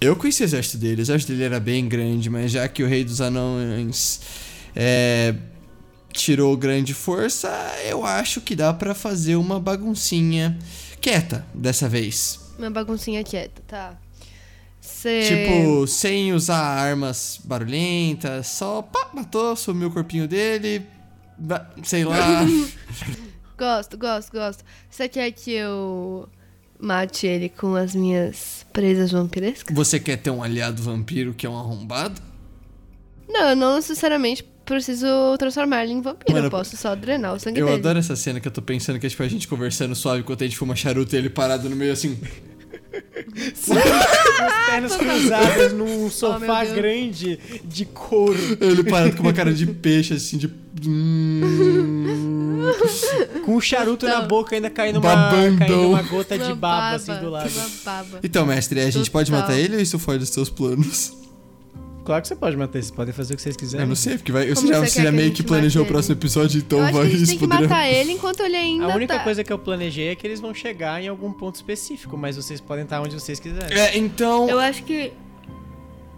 eu 0.01 0.15
conheci 0.17 0.43
o 0.43 0.45
exército 0.45 0.79
dele, 0.79 1.01
o 1.01 1.05
exército 1.05 1.33
dele 1.33 1.45
era 1.45 1.61
bem 1.61 1.89
grande, 1.89 2.31
mas 2.31 2.53
já 2.53 2.69
que 2.69 2.83
o 2.83 2.87
rei 2.87 3.05
dos 3.05 3.21
anões 3.21 4.21
é, 4.75 5.35
tirou 6.13 6.57
grande 6.57 6.95
força, 6.95 7.49
eu 7.85 8.05
acho 8.05 8.41
que 8.41 8.55
dá 8.55 8.73
para 8.73 8.95
fazer 8.95 9.37
uma 9.37 9.59
baguncinha 9.59 10.57
quieta 11.01 11.45
dessa 11.53 11.89
vez. 11.89 12.41
Uma 12.59 12.71
baguncinha 12.71 13.23
quieta, 13.25 13.63
tá. 13.67 13.99
Cê... 14.81 15.23
Tipo, 15.23 15.87
sem 15.87 16.33
usar 16.33 16.59
armas 16.59 17.41
barulhentas, 17.45 18.47
só 18.47 18.83
pá, 18.83 19.11
matou, 19.13 19.55
sumiu 19.57 19.89
o 19.89 19.91
corpinho 19.93 20.29
dele, 20.29 20.87
sei 21.83 22.05
lá. 22.05 22.45
gosto, 23.59 23.99
gosto, 23.99 24.33
gosto. 24.33 24.65
Você 24.89 25.09
quer 25.09 25.31
que 25.33 25.53
eu 25.53 26.29
mate 26.79 27.27
ele 27.27 27.49
com 27.49 27.75
as 27.75 27.95
minhas 27.95 28.67
presas 28.73 29.11
vampirescas? 29.11 29.75
Você 29.75 29.99
quer 29.99 30.17
ter 30.17 30.31
um 30.31 30.43
aliado 30.43 30.83
vampiro 30.83 31.35
que 31.35 31.47
é 31.47 31.51
um 31.51 31.59
arrombado? 31.59 32.21
Não, 33.29 33.51
eu 33.51 33.57
não 33.57 33.77
necessariamente 33.77 34.45
preciso 34.65 35.37
transformar 35.39 35.85
ele 35.85 35.95
em 35.95 36.01
vampiro. 36.01 36.33
Mano, 36.33 36.47
eu 36.47 36.51
posso 36.51 36.77
só 36.77 36.95
drenar 36.95 37.35
o 37.35 37.41
sangue 37.41 37.61
eu 37.61 37.67
dele. 37.67 37.77
Eu 37.77 37.81
adoro 37.81 37.99
essa 37.99 38.17
cena 38.17 38.41
que 38.41 38.49
eu 38.49 38.53
tô 38.53 38.63
pensando 38.63 38.99
que 38.99 39.07
é 39.07 39.11
tipo 39.11 39.23
a 39.23 39.29
gente 39.29 39.49
conversando 39.49 39.95
suave 39.95 40.21
enquanto 40.21 40.43
a 40.43 40.47
gente 40.47 40.57
fuma 40.57 40.77
charuto 40.77 41.15
e 41.15 41.19
ele 41.19 41.31
parado 41.31 41.69
no 41.69 41.77
meio 41.77 41.93
assim. 41.93 42.19
as 42.93 44.67
pernas 44.67 44.97
cruzadas 44.97 45.73
num 45.73 46.07
oh, 46.07 46.11
sofá 46.11 46.65
oh, 46.65 46.75
grande 46.75 47.39
de 47.65 47.85
couro. 47.85 48.39
Ele 48.61 48.85
parado 48.85 49.17
com 49.17 49.23
uma 49.23 49.33
cara 49.33 49.53
de 49.53 49.67
peixe, 49.67 50.15
assim, 50.15 50.39
de. 50.39 50.51
Hum. 50.87 51.98
Com 53.45 53.57
o 53.57 53.61
charuto 53.61 54.07
na 54.07 54.15
Total. 54.15 54.29
boca 54.29 54.55
ainda 54.55 54.71
caindo 54.71 54.99
uma, 54.99 55.31
caindo 55.31 55.89
uma 55.89 56.03
gota 56.03 56.39
de 56.39 56.45
Uma 56.45 56.55
baba, 56.55 56.97
assim 56.97 57.15
do 57.17 57.31
lado. 57.31 57.51
Baba. 57.85 58.21
Então, 58.23 58.47
mestre, 58.47 58.81
a 58.81 58.91
gente 58.91 59.11
pode 59.11 59.31
Total. 59.31 59.47
matar 59.47 59.59
ele 59.59 59.77
ou 59.77 59.83
isso 59.83 59.99
foge 59.99 60.19
dos 60.19 60.31
seus 60.31 60.51
planos? 60.51 61.17
Claro 62.09 62.23
que 62.23 62.29
você 62.29 62.37
pode 62.37 62.57
matar, 62.57 62.73
vocês 62.73 62.91
podem 62.91 63.13
fazer 63.13 63.35
o 63.35 63.37
que 63.37 63.43
vocês 63.43 63.55
quiserem. 63.55 63.85
Eu 63.85 63.89
não 63.89 63.95
sei, 63.95 64.17
porque 64.17 64.33
vai, 64.33 64.47
você 64.47 64.55
Como 64.55 64.69
já, 64.69 64.79
você 64.79 64.87
você 64.87 64.97
já 64.97 65.03
que 65.03 65.09
a 65.09 65.13
meio 65.13 65.31
que 65.31 65.43
planejou 65.43 65.83
o 65.83 65.87
próximo 65.87 66.15
episódio, 66.15 66.59
então 66.59 66.79
Eu 66.79 66.85
acho 66.85 66.93
que 66.93 66.99
vai 66.99 67.07
a 67.07 67.11
gente 67.11 67.23
isso 67.23 67.33
tem 67.33 67.39
que 67.39 67.47
matar 67.47 67.87
ele 67.87 68.13
enquanto 68.13 68.41
ele 68.41 68.57
ainda 68.57 68.87
A 68.87 68.97
única 68.97 69.19
tá... 69.19 69.23
coisa 69.23 69.45
que 69.45 69.53
eu 69.53 69.59
planejei 69.59 70.09
é 70.09 70.15
que 70.15 70.27
eles 70.27 70.41
vão 70.41 70.55
chegar 70.55 71.03
em 71.03 71.09
algum 71.09 71.31
ponto 71.31 71.57
específico, 71.57 72.17
mas 72.17 72.37
vocês 72.37 72.63
podem 72.63 72.85
estar 72.85 73.03
onde 73.03 73.13
vocês 73.13 73.39
quiserem. 73.39 73.77
É, 73.79 73.99
então. 73.99 74.49
Eu 74.49 74.59
acho 74.59 74.85
que 74.85 75.13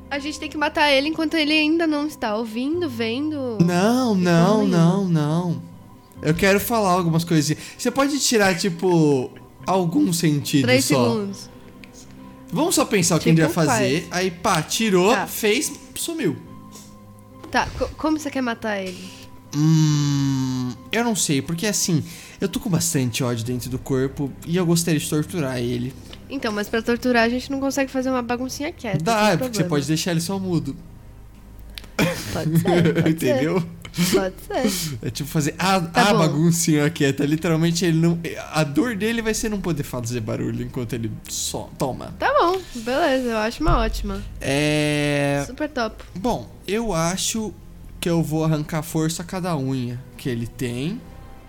a 0.09 0.21
gente 0.21 0.39
tem 0.39 0.49
que 0.49 0.57
matar 0.57 0.93
ele 0.93 1.09
enquanto 1.09 1.35
ele 1.35 1.53
ainda 1.53 1.89
não 1.89 2.07
está 2.07 2.37
ouvindo, 2.37 2.89
vendo. 2.89 3.59
Não, 3.61 4.15
não, 4.15 4.65
não, 4.69 5.09
não. 5.09 5.63
Eu 6.23 6.35
quero 6.35 6.61
falar 6.61 6.91
algumas 6.91 7.25
coisinhas. 7.25 7.63
Você 7.79 7.91
pode 7.91 8.19
tirar, 8.21 8.57
tipo, 8.57 9.31
algum 9.67 10.13
sentido 10.13 10.63
Três 10.63 10.85
só. 10.85 10.95
segundos. 10.95 11.49
Vamos 12.53 12.75
só 12.75 12.85
pensar 12.85 13.17
o 13.17 13.21
que 13.21 13.29
a 13.29 13.33
gente 13.33 13.39
vai 13.41 13.49
Tipo, 13.49 13.61
fazer. 13.65 14.01
faz. 14.03 14.13
Aí, 14.13 14.31
pá, 14.31 14.61
tirou, 14.63 15.15
Tá. 15.15 15.27
fez, 15.27 15.73
sumiu. 15.95 16.37
Tá, 17.51 17.67
co- 17.79 17.89
como 17.97 18.19
você 18.19 18.31
quer 18.31 18.43
matar 18.43 18.81
ele? 18.83 18.99
Hum. 19.57 20.73
Eu 20.93 21.03
não 21.05 21.17
sei, 21.17 21.41
porque 21.43 21.67
assim, 21.67 22.03
eu 22.41 22.49
tô 22.49 22.61
com 22.61 22.71
bastante 22.71 23.23
ódio 23.25 23.45
dentro 23.45 23.69
do 23.71 23.79
corpo 23.79 24.31
e 24.47 24.57
eu 24.57 24.65
gostaria 24.67 24.99
de 25.01 25.09
torturar 25.09 25.59
ele. 25.59 25.93
Então, 26.29 26.53
mas 26.53 26.69
pra 26.69 26.81
torturar 26.83 27.25
a 27.25 27.29
gente 27.29 27.51
não 27.51 27.59
consegue 27.59 27.91
fazer 27.91 28.11
uma 28.11 28.23
baguncinha 28.23 28.73
quieta. 28.73 28.99
Dá, 29.03 29.13
é 29.13 29.37
porque 29.37 29.45
você 29.45 29.51
problema. 29.65 29.69
pode 29.69 29.87
deixar 29.87 30.11
ele 30.13 30.21
só 30.21 30.39
mudo. 30.39 30.77
Pode 32.33 32.59
ser, 32.61 32.95
pode 33.03 33.11
Entendeu? 33.11 33.61
ser. 33.61 33.67
Pode 34.13 34.35
ser. 34.47 34.99
É 35.03 35.11
tipo 35.11 35.29
fazer 35.29 35.55
a, 35.59 35.81
Tá 35.81 36.11
a 36.11 36.15
baguncinha 36.15 36.89
quieta. 36.91 37.25
Literalmente, 37.25 37.85
ele 37.85 37.99
não. 37.99 38.19
A 38.53 38.65
dor 38.65 38.97
dele 38.97 39.23
vai 39.23 39.35
ser 39.35 39.49
não 39.49 39.61
poder 39.61 39.83
fazer 39.83 40.21
barulho 40.21 40.65
enquanto 40.65 40.93
ele 40.95 41.11
só 41.29 41.71
toma. 41.79 42.15
Tá 42.19 42.33
bom, 42.39 42.61
beleza, 42.77 43.29
eu 43.31 43.39
acho 43.39 43.63
uma 43.63 43.79
ótima. 43.79 44.23
É. 44.41 45.43
Super 45.47 45.69
top. 45.69 46.03
Bom, 46.15 46.51
eu 46.67 46.93
acho 46.93 47.53
que 48.01 48.09
eu 48.09 48.23
vou 48.23 48.45
arrancar 48.45 48.83
força 48.83 49.23
a 49.23 49.25
cada 49.25 49.57
unha 49.57 50.01
que 50.17 50.29
ele 50.29 50.47
tem. 50.47 51.01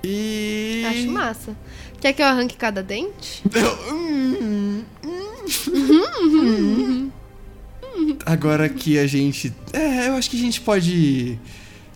E. 0.04 0.84
Acho 0.89 1.12
massa. 1.12 1.56
Quer 2.00 2.14
que 2.14 2.22
eu 2.22 2.26
arranque 2.26 2.58
cada 2.58 2.82
dente? 2.82 3.44
Eu- 3.54 3.94
hum, 3.94 4.84
hum. 5.06 7.12
Agora 8.26 8.68
que 8.70 8.98
a 8.98 9.08
gente. 9.08 9.54
É, 9.74 10.08
eu 10.08 10.16
acho 10.16 10.30
que 10.30 10.38
a 10.38 10.39
gente 10.39 10.62
pode. 10.62 11.38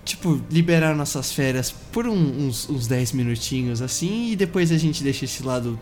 Tipo, 0.06 0.40
liberar 0.52 0.96
nossas 0.96 1.32
férias 1.34 1.72
por 1.92 2.08
um- 2.08 2.48
uns, 2.48 2.70
uns 2.70 2.86
10 2.86 3.12
minutinhos 3.12 3.82
assim 3.82 4.30
e 4.32 4.36
depois 4.36 4.72
a 4.72 4.78
gente 4.78 5.04
deixa 5.04 5.26
esse 5.26 5.42
lado 5.44 5.80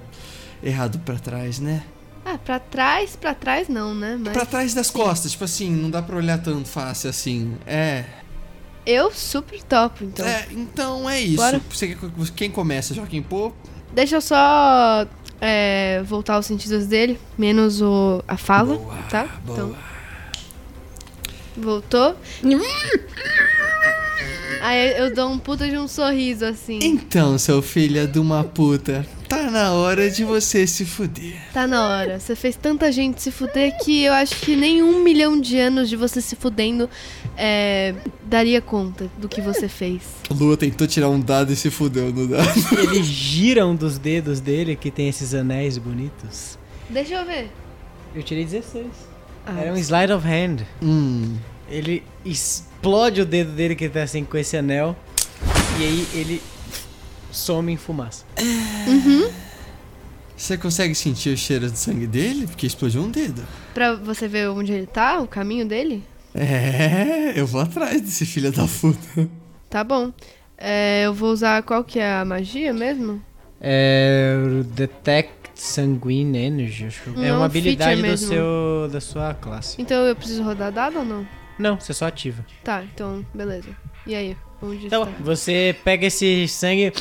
errado 0.63 0.97
pra 0.99 1.15
trás, 1.19 1.59
né? 1.59 1.83
Ah, 2.25 2.37
pra 2.37 2.57
trás, 2.57 3.17
pra 3.17 3.33
trás 3.33 3.67
não, 3.67 3.93
né? 3.93 4.17
Mas 4.17 4.31
Pra 4.31 4.45
trás 4.45 4.73
das 4.73 4.89
costas, 4.89 5.33
tipo 5.33 5.43
assim, 5.43 5.69
não 5.69 5.89
dá 5.89 6.01
pra 6.01 6.15
olhar 6.15 6.37
tão 6.41 6.63
fácil 6.63 7.09
assim. 7.09 7.53
É. 7.67 8.05
eu 8.85 9.11
super 9.11 9.61
topo, 9.63 10.05
então. 10.05 10.25
É, 10.25 10.47
então 10.51 11.09
é 11.09 11.19
isso. 11.19 11.35
Bora. 11.35 11.61
Você, 11.69 11.97
quem 12.33 12.49
começa? 12.49 12.93
Joaquim 12.93 13.21
Pô? 13.21 13.51
Deixa 13.93 14.15
eu 14.15 14.21
só 14.21 15.05
é, 15.41 16.01
voltar 16.05 16.35
aos 16.35 16.45
sentidos 16.45 16.87
dele, 16.87 17.19
menos 17.37 17.81
o, 17.81 18.23
a 18.25 18.37
fala, 18.37 18.75
Boa, 18.77 18.95
tá? 19.09 19.25
boa. 19.45 19.57
Então, 19.57 19.75
voltou. 21.57 22.15
Aí 24.63 24.97
eu 24.97 25.13
dou 25.13 25.29
um 25.29 25.37
puta 25.37 25.69
de 25.69 25.77
um 25.77 25.89
sorriso, 25.89 26.45
assim. 26.45 26.79
Então, 26.81 27.37
seu 27.37 27.61
filho 27.61 28.07
de 28.07 28.17
uma 28.17 28.45
puta, 28.45 29.05
tá 29.27 29.51
na 29.51 29.73
hora 29.73 30.09
de 30.09 30.23
você 30.23 30.65
se 30.65 30.85
fuder. 30.85 31.35
Tá 31.53 31.67
na 31.67 31.85
hora. 31.85 32.17
Você 32.17 32.33
fez 32.33 32.55
tanta 32.55 32.89
gente 32.89 33.21
se 33.21 33.29
fuder 33.29 33.77
que 33.83 34.03
eu 34.03 34.13
acho 34.13 34.37
que 34.37 34.55
nem 34.55 34.81
um 34.81 35.03
milhão 35.03 35.37
de 35.37 35.59
anos 35.59 35.89
de 35.89 35.97
você 35.97 36.21
se 36.21 36.37
fudendo 36.37 36.89
é, 37.35 37.93
daria 38.23 38.61
conta 38.61 39.11
do 39.17 39.27
que 39.27 39.41
você 39.41 39.67
fez. 39.67 40.03
Lua 40.31 40.55
tentou 40.55 40.87
tirar 40.87 41.09
um 41.09 41.19
dado 41.19 41.51
e 41.51 41.57
se 41.57 41.69
fudeu 41.69 42.13
no 42.13 42.25
dado. 42.25 42.47
Ele 42.71 43.03
gira 43.03 43.67
um 43.67 43.75
dos 43.75 43.97
dedos 43.97 44.39
dele, 44.39 44.77
que 44.77 44.89
tem 44.89 45.09
esses 45.09 45.33
anéis 45.33 45.77
bonitos. 45.77 46.57
Deixa 46.89 47.15
eu 47.15 47.25
ver. 47.25 47.51
Eu 48.15 48.23
tirei 48.23 48.45
16. 48.45 48.85
Ah, 49.45 49.59
Era 49.59 49.73
um 49.73 49.77
slide 49.77 50.13
of 50.13 50.25
hand. 50.25 50.59
Hum. 50.81 51.35
Ele 51.69 52.01
explode 52.83 53.21
o 53.21 53.25
dedo 53.25 53.51
dele 53.53 53.77
que 53.77 53.87
tá 53.87 54.03
assim 54.03 54.25
com 54.25 54.37
esse 54.37 54.57
anel. 54.57 54.93
E 55.79 55.83
aí 55.83 56.07
ele 56.13 56.41
some 57.31 57.71
em 57.71 57.77
fumaça. 57.77 58.25
Você 60.35 60.57
consegue 60.57 60.93
sentir 60.93 61.29
o 61.29 61.37
cheiro 61.37 61.71
de 61.71 61.79
sangue 61.79 62.05
dele? 62.05 62.45
Porque 62.45 62.67
explodiu 62.67 63.01
um 63.01 63.09
dedo. 63.09 63.41
Pra 63.73 63.95
você 63.95 64.27
ver 64.27 64.49
onde 64.49 64.73
ele 64.73 64.85
tá, 64.85 65.21
o 65.21 65.27
caminho 65.27 65.65
dele? 65.65 66.03
É, 66.35 67.31
eu 67.39 67.47
vou 67.47 67.61
atrás 67.61 68.01
desse 68.01 68.25
filho 68.25 68.51
da 68.51 68.67
puta. 68.67 69.29
Tá 69.69 69.81
bom. 69.81 70.11
É, 70.57 71.03
eu 71.05 71.13
vou 71.13 71.31
usar 71.31 71.63
qual 71.63 71.85
que 71.85 71.99
é 71.99 72.11
a 72.11 72.25
magia 72.25 72.73
mesmo? 72.73 73.21
É. 73.61 74.35
o 74.45 74.63
Detect 74.65 75.51
Sanguine 75.55 76.37
Energy, 76.37 76.87
acho. 76.87 77.01
é 77.17 77.31
uma 77.31 77.45
habilidade 77.45 78.01
do 78.01 78.01
mesmo. 78.01 78.27
seu, 78.27 78.89
da 78.91 78.99
sua 78.99 79.33
classe. 79.33 79.81
Então 79.81 80.05
eu 80.05 80.15
preciso 80.17 80.43
rodar 80.43 80.69
dado 80.69 80.99
ou 80.99 81.05
não? 81.05 81.25
Não, 81.57 81.79
você 81.79 81.93
só 81.93 82.05
ativa. 82.07 82.45
Tá, 82.63 82.83
então, 82.83 83.25
beleza. 83.33 83.69
E 84.05 84.15
aí? 84.15 84.35
Onde 84.61 84.85
Então, 84.87 85.03
está? 85.03 85.15
você 85.21 85.75
pega 85.83 86.07
esse 86.07 86.47
sangue, 86.47 86.93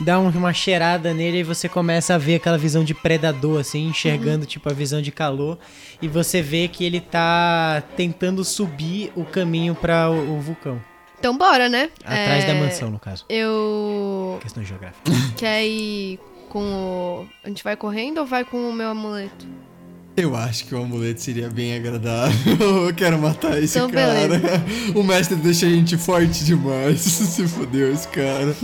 dá 0.00 0.18
um- 0.18 0.28
uma 0.30 0.52
cheirada 0.54 1.12
nele 1.12 1.38
e 1.38 1.42
você 1.42 1.68
começa 1.68 2.14
a 2.14 2.18
ver 2.18 2.36
aquela 2.36 2.56
visão 2.56 2.82
de 2.82 2.94
predador, 2.94 3.60
assim, 3.60 3.88
enxergando, 3.88 4.46
tipo, 4.46 4.68
a 4.70 4.72
visão 4.72 5.02
de 5.02 5.10
calor. 5.12 5.58
E 6.00 6.08
você 6.08 6.40
vê 6.40 6.66
que 6.66 6.82
ele 6.84 6.98
tá 7.00 7.82
tentando 7.96 8.42
subir 8.42 9.12
o 9.14 9.24
caminho 9.24 9.74
para 9.74 10.10
o, 10.10 10.36
o 10.36 10.40
vulcão. 10.40 10.80
Então 11.18 11.36
bora, 11.36 11.68
né? 11.68 11.90
Atrás 12.02 12.44
É, 12.44 12.46
da 12.46 12.54
mansão, 12.54 12.90
no 12.90 12.98
caso. 12.98 13.26
Eu. 13.28 14.38
Questão 14.40 14.64
geográfica. 14.64 15.02
Quer 15.36 15.66
ir 15.66 16.18
com 16.48 16.62
o. 16.62 17.26
A 17.44 17.48
gente 17.48 17.62
vai 17.62 17.76
correndo 17.76 18.18
ou 18.18 18.26
vai 18.26 18.42
com 18.46 18.56
o 18.70 18.72
meu 18.72 18.88
amuleto? 18.88 19.46
Eu 20.16 20.36
acho 20.36 20.66
que 20.66 20.74
o 20.74 20.82
amuleto 20.82 21.20
seria 21.22 21.48
bem 21.48 21.74
agradável. 21.74 22.36
Eu 22.88 22.94
quero 22.94 23.18
matar 23.18 23.62
esse 23.62 23.78
Então, 23.78 23.90
cara. 23.90 24.12
beleza. 24.28 24.64
O 24.94 25.02
mestre 25.02 25.36
deixa 25.36 25.66
a 25.66 25.70
gente 25.70 25.96
forte 25.96 26.44
demais. 26.44 27.00
Se 27.00 27.46
fodeu 27.48 27.92
esse 27.92 28.06
cara. 28.08 28.54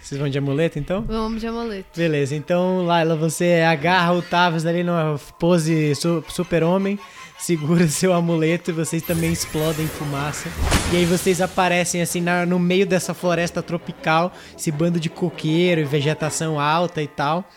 Vocês 0.00 0.20
vão 0.20 0.28
de 0.28 0.38
amuleto, 0.38 0.78
então? 0.78 1.02
Vamos 1.02 1.40
de 1.40 1.46
amuleto. 1.46 1.86
Beleza, 1.96 2.34
então, 2.36 2.84
Laila, 2.84 3.16
você 3.16 3.62
agarra 3.66 4.12
o 4.12 4.22
Tavis 4.22 4.66
ali 4.66 4.84
numa 4.84 5.18
pose 5.38 5.94
su- 5.96 6.22
super-homem, 6.28 6.98
segura 7.38 7.88
seu 7.88 8.12
amuleto 8.12 8.70
e 8.70 8.74
vocês 8.74 9.02
também 9.02 9.32
explodem 9.32 9.84
em 9.86 9.88
fumaça. 9.88 10.48
E 10.92 10.96
aí 10.96 11.04
vocês 11.04 11.40
aparecem 11.40 12.02
assim 12.02 12.20
na- 12.20 12.46
no 12.46 12.58
meio 12.58 12.86
dessa 12.86 13.14
floresta 13.14 13.62
tropical, 13.62 14.32
esse 14.56 14.70
bando 14.70 15.00
de 15.00 15.08
coqueiro 15.08 15.80
e 15.80 15.84
vegetação 15.84 16.60
alta 16.60 17.02
e 17.02 17.08
tal. 17.08 17.48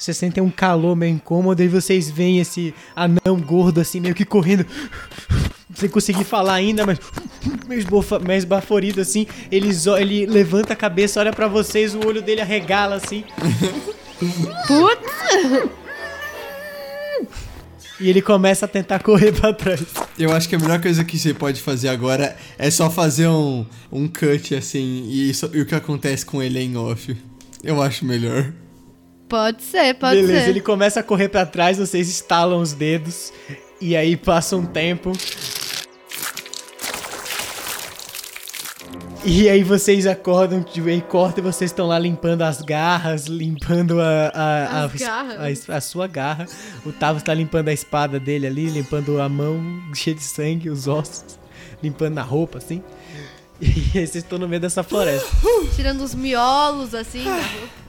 Vocês 0.00 0.16
sentem 0.16 0.42
um 0.42 0.50
calor 0.50 0.96
meio 0.96 1.14
incômodo 1.14 1.62
e 1.62 1.68
vocês 1.68 2.08
veem 2.10 2.40
esse 2.40 2.74
anão 2.96 3.38
gordo 3.38 3.80
assim, 3.82 4.00
meio 4.00 4.14
que 4.14 4.24
correndo. 4.24 4.64
Sem 5.74 5.88
conseguir 5.90 6.24
falar 6.24 6.54
ainda, 6.54 6.86
mas 6.86 6.98
meio, 7.68 7.78
esbofa, 7.80 8.18
meio 8.18 8.38
esbaforido 8.38 9.00
assim. 9.02 9.26
Ele, 9.52 9.68
ele 9.98 10.24
levanta 10.26 10.72
a 10.72 10.76
cabeça, 10.76 11.20
olha 11.20 11.32
pra 11.32 11.46
vocês, 11.48 11.94
o 11.94 12.00
olho 12.06 12.22
dele 12.22 12.40
arregala 12.40 12.96
assim. 12.96 13.24
Putz! 14.66 15.70
E 18.00 18.08
ele 18.08 18.22
começa 18.22 18.64
a 18.64 18.68
tentar 18.68 19.00
correr 19.02 19.32
pra 19.32 19.52
trás. 19.52 19.84
Eu 20.18 20.32
acho 20.32 20.48
que 20.48 20.54
a 20.54 20.58
melhor 20.58 20.80
coisa 20.80 21.04
que 21.04 21.18
você 21.18 21.34
pode 21.34 21.60
fazer 21.60 21.88
agora 21.88 22.34
é 22.58 22.70
só 22.70 22.88
fazer 22.90 23.28
um, 23.28 23.66
um 23.92 24.08
cut 24.08 24.54
assim 24.54 25.04
e, 25.06 25.28
isso- 25.30 25.50
e 25.52 25.60
o 25.60 25.66
que 25.66 25.74
acontece 25.74 26.24
com 26.24 26.42
ele 26.42 26.58
é 26.58 26.62
em 26.62 26.76
off. 26.78 27.14
Eu 27.62 27.82
acho 27.82 28.06
melhor. 28.06 28.52
Pode 29.30 29.62
ser, 29.62 29.94
pode 29.94 30.20
Beleza, 30.20 30.44
ser. 30.44 30.50
ele 30.50 30.60
começa 30.60 31.00
a 31.00 31.02
correr 31.02 31.28
pra 31.28 31.46
trás, 31.46 31.78
vocês 31.78 32.08
estalam 32.08 32.60
os 32.60 32.72
dedos. 32.74 33.32
E 33.80 33.96
aí 33.96 34.16
passa 34.16 34.56
um 34.56 34.66
tempo. 34.66 35.12
E 39.22 39.48
aí 39.50 39.62
vocês 39.62 40.06
acordam 40.06 40.60
de 40.62 40.80
e 40.90 41.00
cortam 41.02 41.44
e 41.44 41.52
vocês 41.52 41.70
estão 41.70 41.86
lá 41.86 41.98
limpando 41.98 42.40
as 42.42 42.62
garras, 42.62 43.26
limpando 43.26 44.00
a, 44.00 44.28
a, 44.34 44.84
a- 44.84 44.88
garras? 44.88 45.68
a- 45.68 45.76
a 45.76 45.80
sua 45.80 46.06
garra. 46.06 46.46
O 46.86 46.90
Tavos 46.92 47.22
tá 47.22 47.32
limpando 47.34 47.68
a 47.68 47.72
espada 47.72 48.18
dele 48.18 48.46
ali, 48.46 48.66
limpando 48.70 49.20
a 49.20 49.28
mão 49.28 49.62
cheia 49.94 50.16
de 50.16 50.22
sangue, 50.22 50.70
os 50.70 50.88
ossos, 50.88 51.38
limpando 51.82 52.18
a 52.18 52.22
roupa, 52.22 52.58
assim. 52.58 52.82
E 53.60 53.66
aí 53.98 54.06
vocês 54.06 54.16
estão 54.24 54.38
no 54.38 54.48
meio 54.48 54.60
dessa 54.60 54.82
floresta. 54.82 55.28
Tirando 55.76 56.00
os 56.02 56.14
miolos, 56.14 56.94
assim. 56.94 57.22
da 57.24 57.30
roupa. 57.36 57.79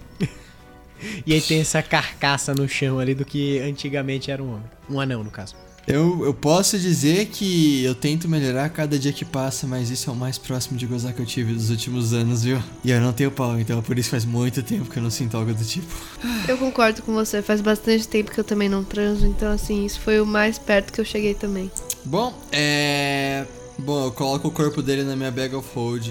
E 1.25 1.33
aí 1.33 1.41
tem 1.41 1.59
essa 1.59 1.81
carcaça 1.81 2.53
no 2.53 2.67
chão 2.67 2.99
ali 2.99 3.13
do 3.13 3.25
que 3.25 3.59
antigamente 3.59 4.31
era 4.31 4.41
um 4.41 4.53
homem. 4.53 4.65
Um 4.89 4.99
anão, 4.99 5.23
no 5.23 5.31
caso. 5.31 5.55
Eu, 5.87 6.23
eu 6.23 6.33
posso 6.33 6.77
dizer 6.77 7.27
que 7.27 7.83
eu 7.83 7.95
tento 7.95 8.29
melhorar 8.29 8.69
cada 8.69 8.99
dia 8.99 9.11
que 9.11 9.25
passa, 9.25 9.65
mas 9.65 9.89
isso 9.89 10.09
é 10.09 10.13
o 10.13 10.15
mais 10.15 10.37
próximo 10.37 10.77
de 10.77 10.85
gozar 10.85 11.11
que 11.11 11.19
eu 11.19 11.25
tive 11.25 11.53
dos 11.53 11.69
últimos 11.69 12.13
anos, 12.13 12.43
viu? 12.43 12.61
E 12.83 12.91
eu 12.91 13.01
não 13.01 13.11
tenho 13.11 13.31
pau, 13.31 13.59
então 13.59 13.81
por 13.81 13.97
isso 13.97 14.09
faz 14.09 14.23
muito 14.23 14.61
tempo 14.61 14.89
que 14.89 14.97
eu 14.97 15.03
não 15.03 15.09
sinto 15.09 15.35
algo 15.35 15.53
do 15.53 15.65
tipo. 15.65 15.87
Eu 16.47 16.57
concordo 16.57 17.01
com 17.01 17.13
você, 17.13 17.41
faz 17.41 17.61
bastante 17.61 18.07
tempo 18.07 18.31
que 18.31 18.39
eu 18.39 18.43
também 18.43 18.69
não 18.69 18.83
transo, 18.83 19.25
então 19.25 19.51
assim, 19.51 19.85
isso 19.85 19.99
foi 19.99 20.21
o 20.21 20.25
mais 20.25 20.59
perto 20.59 20.93
que 20.93 21.01
eu 21.01 21.05
cheguei 21.05 21.33
também. 21.33 21.71
Bom, 22.05 22.33
é. 22.51 23.45
Bom, 23.83 24.05
eu 24.05 24.11
coloco 24.11 24.47
o 24.47 24.51
corpo 24.51 24.81
dele 24.81 25.03
na 25.03 25.15
minha 25.15 25.31
bag 25.31 25.55
of 25.55 25.67
hold. 25.73 26.07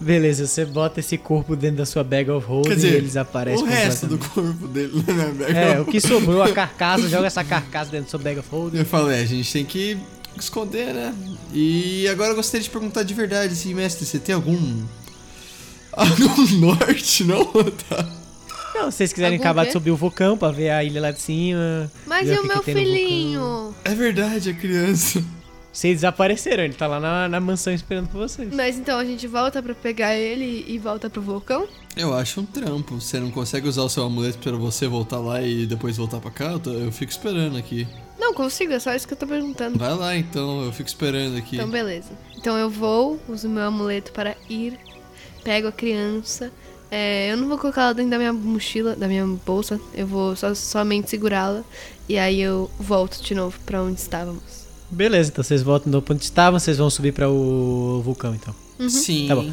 Beleza, 0.00 0.46
você 0.46 0.64
bota 0.64 1.00
esse 1.00 1.16
corpo 1.16 1.56
dentro 1.56 1.78
da 1.78 1.86
sua 1.86 2.04
bag 2.04 2.30
of 2.30 2.46
hold 2.46 2.66
Quer 2.68 2.74
dizer, 2.74 2.92
e 2.92 2.96
eles 2.96 3.16
aparecem 3.16 3.64
O 3.64 3.66
resto 3.66 4.06
do 4.06 4.18
corpo 4.18 4.68
dele 4.68 5.02
na 5.06 5.12
minha 5.14 5.32
bag 5.32 5.56
É, 5.56 5.80
of 5.80 5.88
o 5.88 5.92
que 5.92 6.00
sobrou, 6.00 6.42
a 6.42 6.52
carcaça, 6.52 7.08
joga 7.08 7.26
essa 7.26 7.42
carcaça 7.42 7.90
dentro 7.90 8.04
da 8.06 8.10
sua 8.10 8.20
bag 8.20 8.38
of 8.38 8.48
hold. 8.50 8.74
Eu 8.74 8.84
falei, 8.84 9.22
a 9.22 9.24
gente 9.24 9.50
tem 9.50 9.64
que 9.64 9.96
esconder, 10.38 10.92
né? 10.92 11.14
E 11.52 12.06
agora 12.08 12.30
eu 12.32 12.36
gostaria 12.36 12.62
de 12.62 12.68
perguntar 12.70 13.02
de 13.02 13.14
verdade, 13.14 13.54
assim, 13.54 13.72
mestre, 13.72 14.04
você 14.04 14.18
tem 14.18 14.34
algum. 14.34 14.56
algum 15.92 16.46
norte, 16.60 17.24
não? 17.24 17.44
Tá. 17.88 18.06
Não, 18.74 18.90
se 18.90 18.98
vocês 18.98 19.12
quiserem 19.14 19.38
Algum 19.38 19.44
acabar 19.48 19.62
quê? 19.62 19.68
de 19.68 19.72
subir 19.72 19.90
o 19.90 19.96
vulcão 19.96 20.36
pra 20.36 20.50
ver 20.50 20.68
a 20.68 20.84
ilha 20.84 21.00
lá 21.00 21.10
de 21.10 21.20
cima. 21.20 21.90
Mas 22.06 22.28
e 22.28 22.38
o 22.38 22.46
meu 22.46 22.62
filhinho? 22.62 23.74
É 23.82 23.94
verdade, 23.94 24.50
a 24.50 24.54
criança. 24.54 25.24
Vocês 25.76 25.96
desapareceram, 25.96 26.64
ele 26.64 26.72
tá 26.72 26.86
lá 26.86 26.98
na, 26.98 27.28
na 27.28 27.38
mansão 27.38 27.70
esperando 27.70 28.08
por 28.08 28.16
vocês. 28.18 28.48
Mas 28.54 28.78
então 28.78 28.98
a 28.98 29.04
gente 29.04 29.26
volta 29.26 29.62
pra 29.62 29.74
pegar 29.74 30.16
ele 30.16 30.64
e 30.66 30.78
volta 30.78 31.10
pro 31.10 31.20
vulcão? 31.20 31.68
Eu 31.94 32.14
acho 32.14 32.40
um 32.40 32.46
trampo. 32.46 32.98
Você 32.98 33.20
não 33.20 33.30
consegue 33.30 33.68
usar 33.68 33.82
o 33.82 33.88
seu 33.90 34.04
amuleto 34.04 34.38
pra 34.38 34.52
você 34.52 34.88
voltar 34.88 35.18
lá 35.18 35.42
e 35.42 35.66
depois 35.66 35.98
voltar 35.98 36.18
pra 36.18 36.30
cá? 36.30 36.46
Eu, 36.52 36.58
tô- 36.58 36.72
eu 36.72 36.90
fico 36.90 37.12
esperando 37.12 37.58
aqui. 37.58 37.86
Não, 38.18 38.32
consigo, 38.32 38.72
é 38.72 38.78
só 38.78 38.94
isso 38.94 39.06
que 39.06 39.12
eu 39.12 39.18
tô 39.18 39.26
perguntando. 39.26 39.78
Vai 39.78 39.94
lá 39.94 40.16
então, 40.16 40.64
eu 40.64 40.72
fico 40.72 40.88
esperando 40.88 41.36
aqui. 41.36 41.56
Então, 41.56 41.68
beleza. 41.68 42.08
Então 42.34 42.56
eu 42.56 42.70
vou, 42.70 43.20
uso 43.28 43.46
meu 43.46 43.64
amuleto 43.64 44.12
para 44.12 44.34
ir, 44.48 44.78
pego 45.44 45.68
a 45.68 45.72
criança. 45.72 46.50
É, 46.90 47.30
eu 47.30 47.36
não 47.36 47.48
vou 47.48 47.58
colocar 47.58 47.82
ela 47.82 47.92
dentro 47.92 48.12
da 48.12 48.16
minha 48.18 48.32
mochila, 48.32 48.96
da 48.96 49.06
minha 49.06 49.26
bolsa. 49.26 49.78
Eu 49.92 50.06
vou 50.06 50.34
só, 50.36 50.54
somente 50.54 51.10
segurá-la. 51.10 51.62
E 52.08 52.16
aí 52.16 52.40
eu 52.40 52.70
volto 52.80 53.20
de 53.22 53.34
novo 53.34 53.58
pra 53.66 53.82
onde 53.82 54.00
estávamos. 54.00 54.55
Beleza, 54.90 55.30
então 55.30 55.42
vocês 55.42 55.62
voltam 55.62 55.90
do 55.90 56.00
ponto 56.00 56.18
que 56.18 56.24
estavam, 56.24 56.58
vocês 56.58 56.78
vão 56.78 56.88
subir 56.88 57.12
para 57.12 57.28
o 57.28 58.00
vulcão 58.04 58.34
então. 58.34 58.54
Sim. 58.88 59.26
Tá 59.28 59.34
bom. 59.34 59.50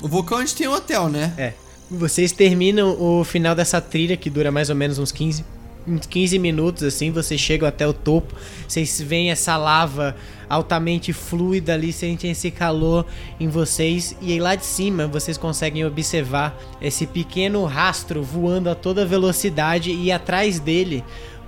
O 0.00 0.08
vulcão 0.08 0.38
a 0.38 0.40
gente 0.40 0.56
tem 0.56 0.68
um 0.68 0.72
hotel, 0.72 1.08
né? 1.08 1.32
É. 1.38 1.52
Vocês 1.90 2.32
terminam 2.32 2.96
o 3.00 3.24
final 3.24 3.54
dessa 3.54 3.80
trilha 3.80 4.16
que 4.16 4.28
dura 4.28 4.50
mais 4.50 4.68
ou 4.70 4.76
menos 4.76 4.98
uns 4.98 5.12
15, 5.12 5.44
uns 5.86 6.06
15 6.06 6.38
minutos 6.38 6.82
assim, 6.82 7.10
vocês 7.10 7.40
chegam 7.40 7.68
até 7.68 7.86
o 7.86 7.92
topo, 7.92 8.34
vocês 8.66 9.00
veem 9.00 9.30
essa 9.30 9.56
lava 9.56 10.16
altamente 10.48 11.12
fluida 11.12 11.74
ali, 11.74 11.92
sentem 11.92 12.30
esse 12.30 12.50
calor 12.50 13.06
em 13.38 13.48
vocês 13.48 14.16
e 14.20 14.32
aí 14.32 14.40
lá 14.40 14.54
de 14.54 14.64
cima 14.64 15.06
vocês 15.06 15.36
conseguem 15.36 15.84
observar 15.84 16.58
esse 16.80 17.06
pequeno 17.06 17.64
rastro 17.64 18.22
voando 18.22 18.68
a 18.68 18.74
toda 18.74 19.06
velocidade 19.06 19.90
e 19.92 20.10
atrás 20.10 20.58
dele 20.58 21.04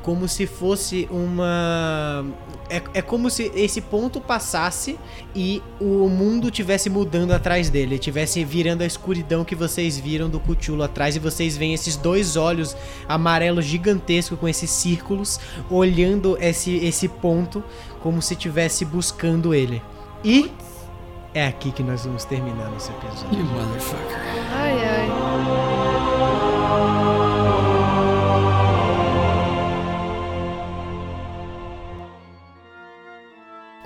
como 0.06 0.28
se 0.28 0.46
fosse 0.46 1.08
uma. 1.10 2.24
É, 2.70 2.80
é 2.94 3.02
como 3.02 3.28
se 3.28 3.50
esse 3.56 3.80
ponto 3.80 4.20
passasse 4.20 4.96
e 5.34 5.60
o 5.80 6.08
mundo 6.08 6.48
tivesse 6.48 6.88
mudando 6.88 7.32
atrás 7.32 7.70
dele, 7.70 7.98
tivesse 7.98 8.44
virando 8.44 8.82
a 8.82 8.86
escuridão 8.86 9.44
que 9.44 9.56
vocês 9.56 9.98
viram 9.98 10.30
do 10.30 10.38
Cthulhu 10.38 10.84
atrás 10.84 11.16
e 11.16 11.18
vocês 11.18 11.56
veem 11.56 11.74
esses 11.74 11.96
dois 11.96 12.36
olhos 12.36 12.76
amarelos 13.08 13.64
gigantescos 13.64 14.38
com 14.38 14.46
esses 14.46 14.70
círculos 14.70 15.40
olhando 15.68 16.38
esse, 16.40 16.76
esse 16.76 17.08
ponto 17.08 17.64
como 18.00 18.22
se 18.22 18.34
estivesse 18.34 18.84
buscando 18.84 19.52
ele. 19.52 19.82
E 20.22 20.52
é 21.34 21.48
aqui 21.48 21.72
que 21.72 21.82
nós 21.82 22.04
vamos 22.04 22.24
terminar 22.24 22.70
nosso 22.70 22.92
episódio. 22.92 23.40
You 23.40 23.44
motherfucker. 23.44 24.35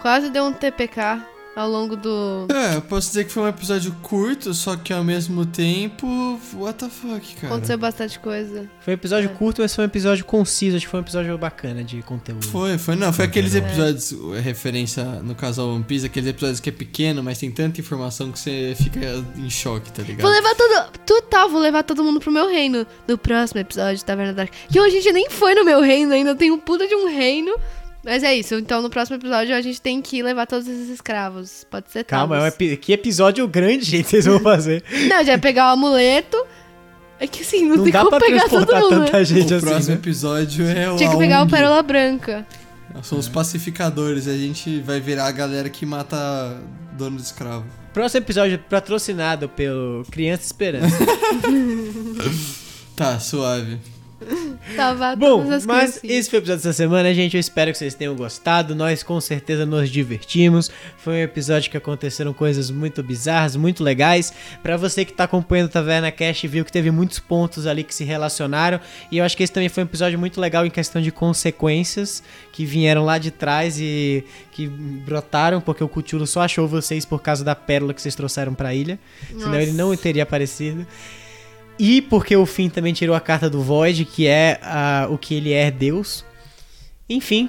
Quase 0.00 0.30
deu 0.30 0.44
um 0.44 0.52
TPK 0.52 1.20
ao 1.54 1.68
longo 1.68 1.94
do. 1.96 2.46
É, 2.50 2.76
eu 2.76 2.80
posso 2.82 3.08
dizer 3.08 3.24
que 3.24 3.32
foi 3.32 3.42
um 3.42 3.48
episódio 3.48 3.92
curto, 4.02 4.54
só 4.54 4.76
que 4.76 4.92
ao 4.94 5.04
mesmo 5.04 5.44
tempo. 5.44 6.40
What 6.54 6.78
the 6.78 6.88
fuck, 6.88 7.34
cara? 7.34 7.52
Aconteceu 7.52 7.76
bastante 7.76 8.18
coisa. 8.18 8.70
Foi 8.80 8.94
um 8.94 8.96
episódio 8.96 9.28
É. 9.30 9.34
curto, 9.34 9.60
mas 9.60 9.74
foi 9.74 9.84
um 9.84 9.86
episódio 9.86 10.24
conciso, 10.24 10.76
acho 10.76 10.86
que 10.86 10.90
foi 10.90 11.00
um 11.00 11.02
episódio 11.02 11.36
bacana 11.36 11.84
de 11.84 12.00
conteúdo. 12.02 12.46
Foi, 12.46 12.78
foi, 12.78 12.96
não, 12.96 13.12
foi 13.12 13.26
aqueles 13.26 13.54
É. 13.54 13.58
episódios, 13.58 14.14
é, 14.36 14.40
referência 14.40 15.04
no 15.04 15.34
caso 15.34 15.60
ao 15.60 15.68
One 15.74 15.84
Piece, 15.84 16.06
aqueles 16.06 16.30
episódios 16.30 16.60
que 16.60 16.70
é 16.70 16.72
pequeno, 16.72 17.22
mas 17.22 17.38
tem 17.38 17.50
tanta 17.50 17.78
informação 17.78 18.32
que 18.32 18.38
você 18.38 18.74
fica 18.80 19.00
em 19.36 19.50
choque, 19.50 19.92
tá 19.92 20.02
ligado? 20.02 20.22
Vou 20.22 20.30
levar 20.30 20.54
todo. 20.54 20.98
Total, 21.04 21.48
vou 21.50 21.60
levar 21.60 21.82
todo 21.82 22.02
mundo 22.02 22.20
pro 22.20 22.32
meu 22.32 22.48
reino 22.48 22.86
no 23.06 23.18
próximo 23.18 23.60
episódio 23.60 23.96
de 23.98 24.04
Taverna 24.04 24.32
Dark. 24.32 24.50
Que 24.70 24.80
hoje 24.80 24.96
a 24.96 25.00
gente 25.02 25.12
nem 25.12 25.28
foi 25.28 25.54
no 25.54 25.64
meu 25.64 25.82
reino 25.82 26.12
ainda, 26.14 26.34
tem 26.34 26.50
um 26.50 26.58
puta 26.58 26.86
de 26.86 26.94
um 26.94 27.06
reino. 27.08 27.52
Mas 28.04 28.22
é 28.22 28.34
isso, 28.34 28.54
então 28.54 28.80
no 28.80 28.88
próximo 28.88 29.16
episódio 29.16 29.54
a 29.54 29.60
gente 29.60 29.80
tem 29.80 30.00
que 30.00 30.22
levar 30.22 30.46
todos 30.46 30.66
esses 30.66 30.88
escravos. 30.88 31.66
Pode 31.70 31.90
ser 31.90 32.02
Calma, 32.04 32.38
é 32.38 32.40
um 32.42 32.46
epi- 32.46 32.76
que 32.76 32.92
episódio 32.92 33.46
grande, 33.46 33.84
gente, 33.88 34.08
vocês 34.08 34.24
vão 34.24 34.40
fazer. 34.40 34.82
Não, 35.08 35.22
já 35.24 35.38
pegar 35.38 35.68
o 35.70 35.72
amuleto. 35.74 36.36
É 37.18 37.26
que 37.26 37.42
assim, 37.42 37.66
não, 37.66 37.76
Não 37.76 37.84
tem 37.84 37.92
dá 37.92 37.98
como 37.98 38.10
pra 38.10 38.20
pegar 38.20 38.48
todo 38.48 38.64
transportar 38.66 38.80
mundo. 38.82 38.98
né? 39.00 39.04
tanta 39.06 39.24
gente 39.26 39.52
o 39.52 39.56
assim. 39.58 39.66
próximo 39.66 39.94
né? 39.94 40.00
episódio 40.00 40.66
é 40.66 40.90
o 40.90 40.96
Tinha 40.96 41.10
que 41.10 41.18
pegar 41.18 41.42
o. 41.42 41.46
Pérola 41.48 41.82
Branca. 41.82 42.46
São 43.02 43.18
os 43.18 43.28
pacificadores, 43.28 44.26
a 44.26 44.36
gente 44.36 44.80
vai 44.80 44.98
virar 45.00 45.26
a 45.26 45.30
galera 45.30 45.68
que 45.68 45.84
mata 45.84 46.16
dono 46.96 47.16
de 47.18 47.22
escravo. 47.22 47.66
Próximo 47.92 48.24
episódio 48.24 48.58
patrocinado 48.70 49.48
pelo 49.50 50.04
Criança 50.10 50.44
Esperança. 50.44 50.96
Tá, 52.96 53.18
suave. 53.18 53.78
Tava 54.76 55.16
Bom, 55.16 55.42
todas 55.42 55.52
as 55.52 55.66
mas 55.66 56.00
esse 56.04 56.28
foi 56.28 56.38
o 56.38 56.40
episódio 56.40 56.62
dessa 56.62 56.72
semana, 56.72 57.12
gente. 57.14 57.36
Eu 57.36 57.40
espero 57.40 57.72
que 57.72 57.78
vocês 57.78 57.94
tenham 57.94 58.14
gostado. 58.14 58.74
Nós 58.74 59.02
com 59.02 59.20
certeza 59.20 59.64
nos 59.64 59.88
divertimos. 59.88 60.70
Foi 60.98 61.14
um 61.14 61.22
episódio 61.22 61.70
que 61.70 61.76
aconteceram 61.76 62.32
coisas 62.32 62.70
muito 62.70 63.02
bizarras, 63.02 63.56
muito 63.56 63.82
legais. 63.82 64.32
Pra 64.62 64.76
você 64.76 65.04
que 65.04 65.12
tá 65.12 65.24
acompanhando 65.24 65.68
o 65.68 65.72
Taverna 65.72 66.12
Cash, 66.12 66.42
viu 66.42 66.64
que 66.64 66.72
teve 66.72 66.90
muitos 66.90 67.18
pontos 67.18 67.66
ali 67.66 67.82
que 67.82 67.94
se 67.94 68.04
relacionaram. 68.04 68.80
E 69.10 69.18
eu 69.18 69.24
acho 69.24 69.36
que 69.36 69.42
esse 69.42 69.52
também 69.52 69.68
foi 69.68 69.82
um 69.82 69.86
episódio 69.86 70.18
muito 70.18 70.40
legal 70.40 70.66
em 70.66 70.70
questão 70.70 71.00
de 71.00 71.10
consequências 71.10 72.22
que 72.52 72.64
vieram 72.64 73.04
lá 73.04 73.18
de 73.18 73.30
trás 73.30 73.78
e 73.80 74.24
que 74.52 74.66
brotaram, 74.68 75.60
porque 75.60 75.82
o 75.82 75.88
Cthulhu 75.88 76.26
só 76.26 76.42
achou 76.42 76.68
vocês 76.68 77.04
por 77.04 77.22
causa 77.22 77.42
da 77.42 77.54
pérola 77.54 77.94
que 77.94 78.02
vocês 78.02 78.14
trouxeram 78.14 78.54
pra 78.54 78.74
ilha. 78.74 78.98
Senão 79.28 79.46
Nossa. 79.46 79.62
ele 79.62 79.72
não 79.72 79.96
teria 79.96 80.22
aparecido. 80.24 80.86
E 81.82 82.02
porque 82.02 82.36
o 82.36 82.44
Finn 82.44 82.68
também 82.68 82.92
tirou 82.92 83.16
a 83.16 83.20
carta 83.20 83.48
do 83.48 83.62
Void, 83.62 84.04
que 84.04 84.26
é 84.26 84.60
ah, 84.62 85.06
o 85.10 85.16
que 85.16 85.34
ele 85.34 85.52
é 85.54 85.70
Deus. 85.70 86.22
Enfim. 87.08 87.48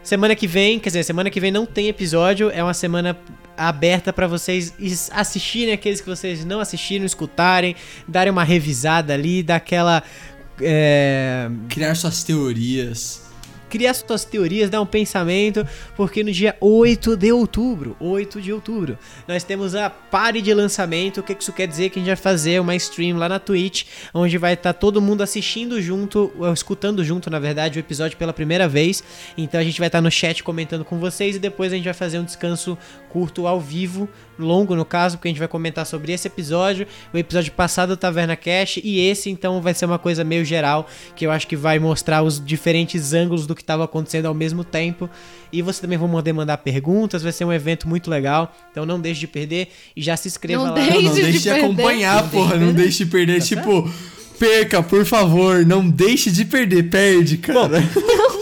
Semana 0.00 0.36
que 0.36 0.46
vem, 0.46 0.78
quer 0.78 0.90
dizer, 0.90 1.02
semana 1.02 1.28
que 1.28 1.40
vem 1.40 1.50
não 1.50 1.66
tem 1.66 1.88
episódio, 1.88 2.50
é 2.50 2.62
uma 2.62 2.72
semana 2.74 3.18
aberta 3.56 4.12
pra 4.12 4.26
vocês 4.28 4.72
is- 4.78 5.10
assistirem 5.12 5.74
aqueles 5.74 6.00
que 6.00 6.08
vocês 6.08 6.44
não 6.44 6.60
assistiram, 6.60 7.04
escutarem, 7.04 7.74
darem 8.06 8.30
uma 8.32 8.44
revisada 8.44 9.12
ali, 9.12 9.42
dar 9.42 9.56
aquela. 9.56 10.02
é, 10.60 11.48
Criar 11.68 11.94
suas 11.96 12.22
teorias. 12.22 13.21
Criar 13.72 13.94
suas 13.94 14.22
teorias, 14.22 14.68
dar 14.68 14.82
um 14.82 14.86
pensamento, 14.86 15.66
porque 15.96 16.22
no 16.22 16.30
dia 16.30 16.54
8 16.60 17.16
de 17.16 17.32
outubro, 17.32 17.96
8 17.98 18.38
de 18.38 18.52
outubro, 18.52 18.98
nós 19.26 19.44
temos 19.44 19.74
a 19.74 19.88
party 19.88 20.42
de 20.42 20.52
lançamento. 20.52 21.20
O 21.20 21.22
que 21.22 21.32
isso 21.32 21.54
quer 21.54 21.66
dizer? 21.66 21.88
Que 21.88 21.98
a 21.98 22.02
gente 22.02 22.08
vai 22.08 22.16
fazer 22.16 22.60
uma 22.60 22.76
stream 22.76 23.16
lá 23.16 23.30
na 23.30 23.38
Twitch, 23.38 23.84
onde 24.12 24.36
vai 24.36 24.52
estar 24.52 24.74
todo 24.74 25.00
mundo 25.00 25.22
assistindo 25.22 25.80
junto, 25.80 26.30
ou 26.38 26.52
escutando 26.52 27.02
junto, 27.02 27.30
na 27.30 27.38
verdade, 27.38 27.78
o 27.78 27.80
episódio 27.80 28.18
pela 28.18 28.34
primeira 28.34 28.68
vez. 28.68 29.02
Então 29.38 29.58
a 29.58 29.64
gente 29.64 29.78
vai 29.78 29.86
estar 29.86 30.02
no 30.02 30.10
chat 30.10 30.44
comentando 30.44 30.84
com 30.84 30.98
vocês 30.98 31.36
e 31.36 31.38
depois 31.38 31.72
a 31.72 31.76
gente 31.76 31.86
vai 31.86 31.94
fazer 31.94 32.18
um 32.18 32.24
descanso 32.24 32.76
curto 33.08 33.46
ao 33.46 33.58
vivo, 33.58 34.06
longo 34.42 34.74
no 34.76 34.84
caso, 34.84 35.16
porque 35.16 35.28
a 35.28 35.30
gente 35.30 35.38
vai 35.38 35.48
comentar 35.48 35.86
sobre 35.86 36.12
esse 36.12 36.26
episódio, 36.28 36.86
o 37.12 37.18
episódio 37.18 37.52
passado 37.52 37.90
do 37.90 37.96
Taverna 37.96 38.36
Cash 38.36 38.78
e 38.82 39.00
esse 39.00 39.30
então 39.30 39.60
vai 39.62 39.72
ser 39.74 39.86
uma 39.86 39.98
coisa 39.98 40.24
meio 40.24 40.44
geral, 40.44 40.86
que 41.16 41.24
eu 41.26 41.30
acho 41.30 41.46
que 41.46 41.56
vai 41.56 41.78
mostrar 41.78 42.22
os 42.22 42.44
diferentes 42.44 43.12
ângulos 43.12 43.46
do 43.46 43.54
que 43.54 43.62
estava 43.62 43.84
acontecendo 43.84 44.26
ao 44.26 44.34
mesmo 44.34 44.64
tempo. 44.64 45.08
E 45.52 45.60
você 45.62 45.80
também 45.82 45.98
vai 45.98 46.08
poder 46.08 46.32
mandar 46.32 46.56
perguntas, 46.58 47.22
vai 47.22 47.30
ser 47.32 47.44
um 47.44 47.52
evento 47.52 47.88
muito 47.88 48.10
legal, 48.10 48.54
então 48.70 48.84
não 48.86 48.98
deixe 49.00 49.20
de 49.20 49.26
perder 49.26 49.68
e 49.94 50.02
já 50.02 50.16
se 50.16 50.28
inscreva 50.28 50.62
Não 50.64 50.70
lá. 50.70 50.74
deixe 50.76 50.92
Não, 50.92 51.02
não 51.02 51.14
de 51.14 51.22
deixe 51.22 51.38
de, 51.38 51.44
perder. 51.50 51.64
acompanhar, 51.64 52.22
Não 52.22 52.28
porra. 52.30 52.56
deixe 52.56 52.58
de 52.58 52.64
Não 52.66 52.72
deixe 52.74 53.04
de 53.04 53.10
perder. 53.10 53.38
Tá 53.40 53.46
tipo, 53.46 53.90
perca, 54.38 54.82
por 54.82 55.04
favor. 55.04 55.64
Não 55.66 55.88
deixe 55.88 56.30
de 56.30 56.44
perder. 56.44 56.84
Perde, 56.90 57.36
cara. 57.36 57.82
Que 57.82 58.41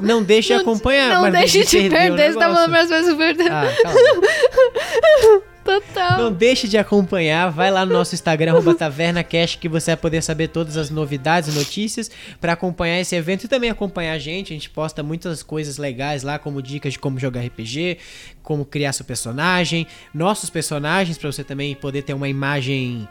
não. 0.00 0.20
Não 0.20 0.22
deixe 0.22 0.48
de 0.48 0.54
Não- 0.54 0.60
acompanhar, 0.62 1.14
Não 1.14 1.22
mas 1.22 1.32
deixe 1.32 1.64
de 1.64 1.88
perder 1.90 2.32
você 2.32 2.38
tá 2.38 2.48
falando 2.52 2.70
para 2.70 2.80
as 2.82 2.88
pessoas 2.88 3.16
perder. 3.16 3.50
Ah, 3.50 3.64
calma. 3.82 5.40
Total. 5.62 6.18
Não 6.18 6.32
deixe 6.32 6.66
de 6.66 6.78
acompanhar, 6.78 7.50
vai 7.50 7.70
lá 7.70 7.84
no 7.84 7.92
nosso 7.92 8.14
Instagram, 8.14 8.52
arroba 8.52 8.74
TavernaCast, 8.74 9.58
que 9.58 9.68
você 9.68 9.90
vai 9.92 9.96
poder 9.98 10.22
saber 10.22 10.48
todas 10.48 10.76
as 10.76 10.90
novidades 10.90 11.54
e 11.54 11.58
notícias 11.58 12.10
para 12.40 12.54
acompanhar 12.54 12.98
esse 12.98 13.14
evento 13.14 13.44
e 13.44 13.48
também 13.48 13.70
acompanhar 13.70 14.14
a 14.14 14.18
gente. 14.18 14.52
A 14.52 14.56
gente 14.56 14.70
posta 14.70 15.02
muitas 15.02 15.42
coisas 15.42 15.76
legais 15.78 16.22
lá, 16.22 16.38
como 16.38 16.62
dicas 16.62 16.94
de 16.94 16.98
como 16.98 17.18
jogar 17.18 17.42
RPG, 17.42 17.98
como 18.42 18.64
criar 18.64 18.92
seu 18.92 19.04
personagem, 19.04 19.86
nossos 20.14 20.50
personagens, 20.50 21.18
para 21.18 21.30
você 21.30 21.44
também 21.44 21.74
poder 21.74 22.02
ter 22.02 22.14
uma 22.14 22.28
imagem 22.28 23.06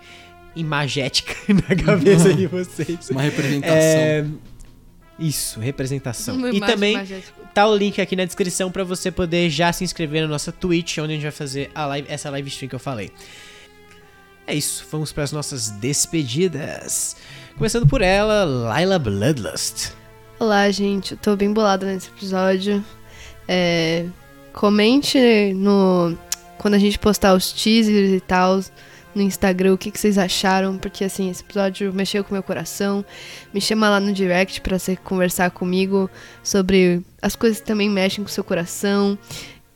imagética 0.55 1.33
na 1.53 1.75
cabeça 1.75 2.33
de 2.33 2.47
vocês. 2.47 3.09
Uma 3.09 3.21
representação. 3.21 3.77
É... 3.77 4.25
Isso, 5.19 5.59
representação. 5.59 6.35
Uma 6.35 6.49
e 6.49 6.57
imagem 6.57 6.75
também 6.75 6.97
magética. 6.97 7.33
tá 7.53 7.67
o 7.67 7.75
link 7.75 7.99
aqui 7.99 8.15
na 8.15 8.23
descrição 8.23 8.71
pra 8.71 8.85
você 8.85 9.11
poder 9.11 9.49
já 9.49 9.73
se 9.73 9.83
inscrever 9.83 10.21
na 10.21 10.27
nossa 10.27 10.51
Twitch, 10.51 10.97
onde 10.99 11.11
a 11.11 11.15
gente 11.15 11.23
vai 11.23 11.31
fazer 11.31 11.69
a 11.75 11.85
live, 11.85 12.07
essa 12.09 12.29
live 12.29 12.47
stream 12.47 12.69
que 12.69 12.75
eu 12.75 12.79
falei. 12.79 13.11
É 14.47 14.55
isso, 14.55 14.85
vamos 14.89 15.11
para 15.11 15.23
as 15.23 15.31
nossas 15.31 15.69
despedidas. 15.71 17.17
Começando 17.57 17.85
por 17.85 18.01
ela, 18.01 18.45
Laila 18.45 18.97
Bloodlust. 18.97 19.91
Olá, 20.39 20.71
gente. 20.71 21.11
Eu 21.11 21.17
tô 21.17 21.35
bem 21.35 21.51
bolada 21.51 21.85
nesse 21.85 22.07
episódio. 22.07 22.83
É, 23.45 24.05
comente 24.53 25.53
no 25.53 26.17
quando 26.57 26.75
a 26.75 26.79
gente 26.79 26.97
postar 26.97 27.33
os 27.35 27.51
teasers 27.51 28.11
e 28.11 28.21
tal 28.21 28.61
no 29.15 29.21
Instagram 29.21 29.73
o 29.73 29.77
que, 29.77 29.91
que 29.91 29.99
vocês 29.99 30.17
acharam, 30.17 30.77
porque 30.77 31.03
assim, 31.03 31.29
esse 31.29 31.41
episódio 31.43 31.91
mexeu 31.93 32.23
com 32.23 32.33
meu 32.33 32.43
coração. 32.43 33.03
Me 33.53 33.59
chama 33.59 33.89
lá 33.89 33.99
no 33.99 34.13
direct 34.13 34.61
pra 34.61 34.77
você 34.77 34.95
conversar 34.95 35.51
comigo 35.51 36.09
sobre 36.43 37.01
as 37.21 37.35
coisas 37.35 37.59
que 37.59 37.65
também 37.65 37.89
mexem 37.89 38.23
com 38.23 38.29
o 38.29 38.33
seu 38.33 38.43
coração. 38.43 39.17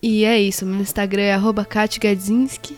E 0.02 0.26
é 0.26 0.40
isso, 0.40 0.66
meu 0.66 0.82
Instagram 0.82 1.24
é 1.24 1.34
arroba 1.34 1.64
katgadzinski 1.66 2.78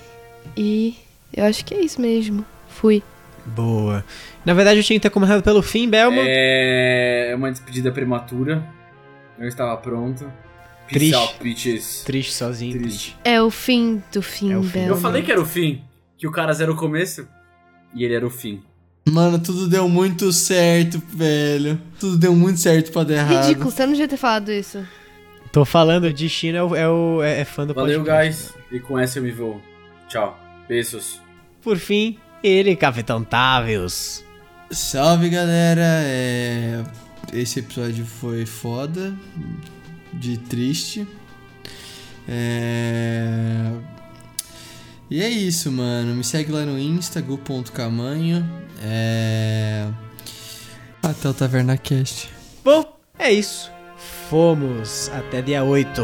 e 0.55 0.95
eu 1.33 1.43
acho 1.45 1.65
que 1.65 1.73
é 1.73 1.81
isso 1.81 1.99
mesmo. 1.99 2.45
Fui. 2.69 3.01
Boa. 3.45 4.03
Na 4.43 4.53
verdade, 4.53 4.79
eu 4.79 4.83
tinha 4.83 4.97
que 4.99 5.03
ter 5.03 5.09
começado 5.09 5.43
pelo 5.43 5.61
fim, 5.61 5.89
Belmo. 5.89 6.19
É 6.23 7.33
uma 7.35 7.51
despedida 7.51 7.91
prematura. 7.91 8.63
Eu 9.37 9.47
estava 9.47 9.75
pronto. 9.77 10.31
Peace 10.87 10.99
Triste. 10.99 11.15
out, 11.15 11.35
bitches. 11.41 12.03
Triste 12.05 12.33
sozinho, 12.33 12.79
triste. 12.79 13.17
É 13.23 13.41
o 13.41 13.49
fim 13.49 14.01
do 14.11 14.21
fim, 14.21 14.53
É 14.53 14.61
fim. 14.61 14.67
Belo. 14.67 14.87
Eu 14.89 14.97
falei 14.97 15.23
que 15.23 15.31
era 15.31 15.41
o 15.41 15.45
fim. 15.45 15.83
Que 16.17 16.27
o 16.27 16.31
cara 16.31 16.53
era 16.59 16.71
o 16.71 16.75
começo 16.75 17.27
e 17.93 18.03
ele 18.03 18.13
era 18.13 18.25
o 18.25 18.29
fim. 18.29 18.63
Mano, 19.07 19.37
tudo 19.37 19.67
deu 19.67 19.87
muito 19.87 20.31
certo, 20.31 21.01
velho. 21.13 21.79
Tudo 21.99 22.17
deu 22.17 22.35
muito 22.35 22.59
certo 22.59 22.91
pra 22.91 23.03
dar 23.03 23.13
errado. 23.13 23.43
Ridículo, 23.43 23.69
você 23.69 23.85
não 23.85 23.93
devia 23.93 24.07
ter 24.07 24.17
falado 24.17 24.51
isso. 24.51 24.85
Tô 25.51 25.63
falando, 25.63 26.05
o 26.05 26.13
Destino 26.13 26.75
é, 26.75 26.89
o, 26.89 27.21
é, 27.21 27.41
é- 27.41 27.45
fã 27.45 27.65
do 27.65 27.73
Valeu, 27.73 28.03
podcast. 28.03 28.51
guys. 28.51 28.53
E 28.71 28.79
com 28.79 28.97
essa 28.97 29.19
eu 29.19 29.23
me 29.23 29.31
vou. 29.31 29.61
Tchau. 30.09 30.37
Beijos. 30.67 31.21
Por 31.61 31.77
fim, 31.77 32.17
ele, 32.43 32.75
Capitão 32.75 33.23
Tavius. 33.23 34.23
Salve 34.71 35.29
galera, 35.29 36.01
é... 36.03 36.83
esse 37.31 37.59
episódio 37.59 38.05
foi 38.05 38.45
foda, 38.45 39.13
de 40.11 40.37
triste. 40.39 41.07
É... 42.27 43.71
E 45.09 45.21
é 45.21 45.29
isso, 45.29 45.71
mano. 45.71 46.15
Me 46.15 46.23
segue 46.23 46.51
lá 46.51 46.65
no 46.65 46.79
Insta, 46.79 47.21
gu.camanho. 47.21 48.43
É... 48.81 49.87
Até 51.01 51.29
o 51.29 51.33
TavernaCast. 51.33 52.29
Bom, 52.63 52.97
é 53.19 53.31
isso. 53.31 53.71
Fomos 54.29 55.09
até 55.13 55.41
dia 55.41 55.63
8. 55.63 56.01